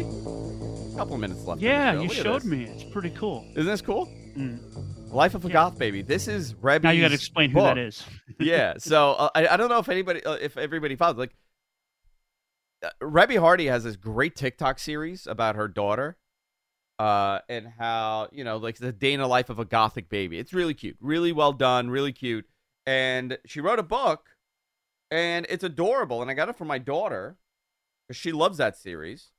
A 0.94 0.96
couple 0.96 1.14
of 1.14 1.20
minutes 1.20 1.44
left. 1.44 1.60
Yeah, 1.60 1.92
you 1.92 2.08
Look 2.08 2.12
showed 2.12 2.44
me. 2.44 2.64
It's 2.64 2.84
pretty 2.84 3.10
cool. 3.10 3.44
Isn't 3.50 3.66
this 3.66 3.82
cool? 3.82 4.06
Mm. 4.36 5.12
Life 5.12 5.34
of 5.34 5.44
a 5.44 5.50
Goth 5.50 5.78
Baby. 5.78 6.00
This 6.00 6.28
is 6.28 6.54
Reby's 6.54 6.84
Now 6.84 6.90
you 6.92 7.02
gotta 7.02 7.14
explain 7.14 7.50
who 7.50 7.60
that 7.60 7.76
is. 7.76 8.04
yeah. 8.38 8.74
So 8.78 9.12
uh, 9.12 9.30
I, 9.34 9.48
I 9.48 9.56
don't 9.58 9.68
know 9.68 9.80
if 9.80 9.88
anybody, 9.88 10.24
uh, 10.24 10.34
if 10.34 10.56
everybody 10.56 10.96
follows. 10.96 11.16
Like, 11.18 11.34
Reby 13.02 13.38
Hardy 13.38 13.66
has 13.66 13.84
this 13.84 13.96
great 13.96 14.36
TikTok 14.36 14.78
series 14.78 15.26
about 15.26 15.56
her 15.56 15.68
daughter, 15.68 16.16
uh, 16.98 17.40
and 17.48 17.66
how 17.78 18.28
you 18.32 18.44
know, 18.44 18.56
like 18.56 18.76
the 18.78 18.92
day 18.92 19.12
in 19.12 19.20
the 19.20 19.26
life 19.26 19.50
of 19.50 19.58
a 19.58 19.64
gothic 19.64 20.08
baby. 20.08 20.38
It's 20.38 20.52
really 20.52 20.74
cute, 20.74 20.96
really 21.00 21.32
well 21.32 21.52
done, 21.52 21.90
really 21.90 22.12
cute. 22.12 22.46
And 22.86 23.38
she 23.46 23.60
wrote 23.60 23.78
a 23.78 23.84
book, 23.84 24.36
and 25.10 25.46
it's 25.48 25.64
adorable. 25.64 26.22
And 26.22 26.30
I 26.30 26.34
got 26.34 26.48
it 26.48 26.56
for 26.56 26.64
my 26.64 26.78
daughter 26.78 27.36
because 28.06 28.16
she 28.16 28.32
loves 28.32 28.58
that 28.58 28.76
series, 28.76 29.30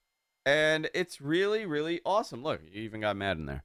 and 0.45 0.89
it's 0.93 1.19
really, 1.21 1.65
really 1.65 2.01
awesome. 2.05 2.43
Look, 2.43 2.61
you 2.63 2.81
even 2.81 3.01
got 3.01 3.15
mad 3.15 3.37
in 3.37 3.45
there. 3.45 3.63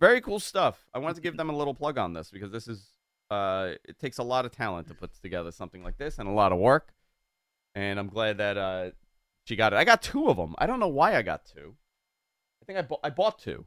Very 0.00 0.20
cool 0.20 0.38
stuff. 0.38 0.86
I 0.94 0.98
wanted 0.98 1.16
to 1.16 1.22
give 1.22 1.36
them 1.36 1.50
a 1.50 1.56
little 1.56 1.74
plug 1.74 1.98
on 1.98 2.12
this 2.12 2.30
because 2.30 2.52
this 2.52 2.68
is 2.68 2.86
uh, 3.30 3.72
it 3.84 3.98
takes 3.98 4.18
a 4.18 4.22
lot 4.22 4.44
of 4.44 4.52
talent 4.52 4.88
to 4.88 4.94
put 4.94 5.10
together 5.20 5.50
something 5.50 5.82
like 5.82 5.98
this 5.98 6.18
and 6.18 6.28
a 6.28 6.32
lot 6.32 6.52
of 6.52 6.58
work. 6.58 6.92
And 7.78 8.00
I'm 8.00 8.08
glad 8.08 8.38
that 8.38 8.58
uh, 8.58 8.90
she 9.44 9.54
got 9.54 9.72
it. 9.72 9.76
I 9.76 9.84
got 9.84 10.02
two 10.02 10.26
of 10.26 10.36
them. 10.36 10.56
I 10.58 10.66
don't 10.66 10.80
know 10.80 10.88
why 10.88 11.14
I 11.14 11.22
got 11.22 11.44
two. 11.44 11.76
I 12.60 12.64
think 12.64 12.76
I 12.76 12.82
bought 12.82 12.98
I 13.04 13.10
bought 13.10 13.38
two. 13.38 13.66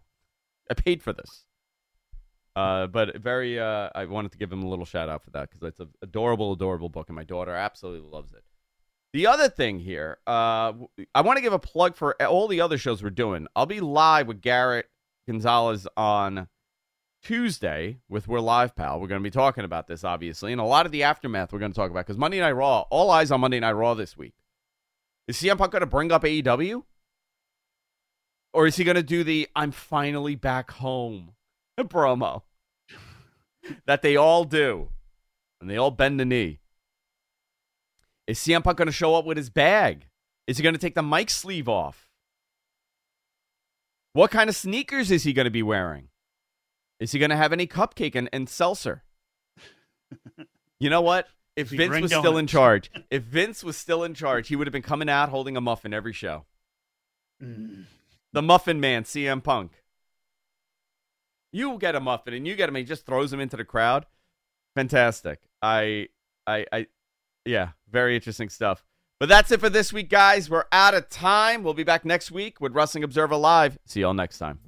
I 0.70 0.74
paid 0.74 1.02
for 1.02 1.14
this. 1.14 1.46
Uh, 2.54 2.88
but 2.88 3.22
very 3.22 3.58
uh, 3.58 3.90
I 3.96 4.04
wanted 4.04 4.34
to 4.34 4.38
give 4.38 4.52
him 4.52 4.64
a 4.64 4.68
little 4.68 4.84
shout 4.84 5.08
out 5.08 5.24
for 5.24 5.30
that 5.30 5.50
because 5.50 5.66
it's 5.66 5.80
an 5.80 5.92
adorable, 6.02 6.52
adorable 6.52 6.90
book, 6.90 7.08
and 7.08 7.16
my 7.16 7.24
daughter 7.24 7.56
absolutely 7.56 8.10
loves 8.10 8.34
it. 8.34 8.44
The 9.14 9.28
other 9.28 9.48
thing 9.48 9.80
here, 9.80 10.18
uh, 10.28 10.74
I 11.16 11.22
want 11.22 11.38
to 11.38 11.42
give 11.42 11.54
a 11.54 11.60
plug 11.60 11.96
for 11.96 12.22
all 12.22 12.50
the 12.50 12.60
other 12.60 12.78
shows 12.78 13.02
we're 13.02 13.12
doing. 13.12 13.48
I'll 13.56 13.66
be 13.66 13.80
live 13.80 14.28
with 14.28 14.42
Garrett 14.42 14.88
Gonzalez 15.26 15.88
on 15.96 16.50
Tuesday 17.22 18.00
with 18.10 18.28
We're 18.28 18.40
Live 18.40 18.76
Pal. 18.76 19.00
We're 19.00 19.08
going 19.08 19.22
to 19.22 19.24
be 19.24 19.30
talking 19.30 19.64
about 19.64 19.88
this, 19.88 20.04
obviously, 20.04 20.52
and 20.52 20.60
a 20.60 20.66
lot 20.66 20.86
of 20.86 20.92
the 20.92 21.04
aftermath 21.04 21.54
we're 21.54 21.60
going 21.60 21.72
to 21.72 21.76
talk 21.76 21.92
about 21.92 22.06
because 22.06 22.18
Monday 22.18 22.40
Night 22.40 22.52
Raw, 22.52 22.82
all 22.90 23.12
eyes 23.12 23.32
on 23.32 23.42
Monday 23.42 23.60
Night 23.60 23.74
Raw 23.74 23.94
this 23.94 24.18
week. 24.18 24.34
Is 25.28 25.38
CM 25.38 25.58
Punk 25.58 25.72
going 25.72 25.82
to 25.82 25.86
bring 25.86 26.12
up 26.12 26.24
AEW? 26.24 26.84
Or 28.54 28.66
is 28.66 28.76
he 28.76 28.84
going 28.84 28.96
to 28.96 29.04
do 29.04 29.24
the 29.24 29.48
I'm 29.56 29.72
finally 29.72 30.36
back 30.36 30.72
home 30.72 31.34
promo 31.80 32.42
that 33.86 34.02
they 34.02 34.16
all 34.16 34.44
do? 34.44 34.90
And 35.62 35.70
they 35.70 35.78
all 35.78 35.92
bend 35.92 36.20
the 36.20 36.26
knee. 36.26 36.60
Is 38.26 38.40
CM 38.40 38.64
Punk 38.64 38.78
going 38.78 38.88
to 38.88 38.92
show 38.92 39.16
up 39.16 39.26
with 39.26 39.38
his 39.38 39.50
bag? 39.50 40.08
Is 40.48 40.58
he 40.58 40.64
going 40.64 40.74
to 40.74 40.82
take 40.82 40.96
the 40.96 41.04
mic 41.04 41.30
sleeve 41.30 41.70
off? 41.70 42.10
What 44.14 44.32
kind 44.32 44.50
of 44.50 44.56
sneakers 44.56 45.12
is 45.12 45.24
he 45.24 45.34
going 45.34 45.46
to 45.46 45.52
be 45.52 45.64
wearing? 45.64 46.08
Is 47.02 47.12
he 47.12 47.20
going 47.20 47.32
to 47.32 47.36
have 47.36 47.52
any 47.52 47.66
cupcake 47.66 48.16
and, 48.16 48.30
and 48.32 48.48
seltzer? 48.48 49.04
you 50.80 50.90
know 50.90 51.02
what? 51.02 51.28
If 51.54 51.68
Vince 51.68 52.00
was 52.02 52.12
still 52.12 52.38
in 52.38 52.48
charge, 52.48 52.90
if 53.12 53.24
Vince 53.24 53.62
was 53.62 53.76
still 53.76 54.06
in 54.06 54.14
charge, 54.14 54.48
he 54.48 54.56
would 54.56 54.68
have 54.68 54.72
been 54.72 54.82
coming 54.82 55.10
out 55.10 55.28
holding 55.28 55.58
a 55.58 55.62
muffin 55.62 55.94
every 55.94 56.14
show. 56.14 56.46
Mm. 57.44 57.88
The 58.32 58.42
Muffin 58.42 58.80
Man, 58.80 59.04
CM 59.04 59.44
Punk. 59.44 59.74
You 61.52 61.78
get 61.78 61.94
a 61.94 62.00
muffin 62.00 62.34
and 62.34 62.48
you 62.48 62.56
get 62.56 62.70
him, 62.70 62.76
he 62.76 62.86
just 62.86 63.06
throws 63.06 63.34
him 63.34 63.42
into 63.42 63.58
the 63.58 63.66
crowd. 63.66 64.06
Fantastic. 64.76 65.42
I 65.62 66.08
I, 66.48 66.66
I, 66.72 66.88
yeah, 67.46 67.72
very 67.92 68.16
interesting 68.16 68.48
stuff. 68.48 68.86
But 69.20 69.28
that's 69.28 69.52
it 69.52 69.60
for 69.60 69.70
this 69.70 69.92
week, 69.92 70.10
guys. 70.10 70.50
We're 70.50 70.64
out 70.72 70.94
of 70.94 71.10
time. 71.10 71.64
We'll 71.64 71.74
be 71.74 71.84
back 71.84 72.06
next 72.06 72.32
week 72.32 72.62
with 72.62 72.74
Wrestling 72.74 73.04
Observer 73.04 73.36
Live. 73.36 73.78
See 73.86 74.00
y'all 74.00 74.14
next 74.14 74.38
time. 74.38 74.60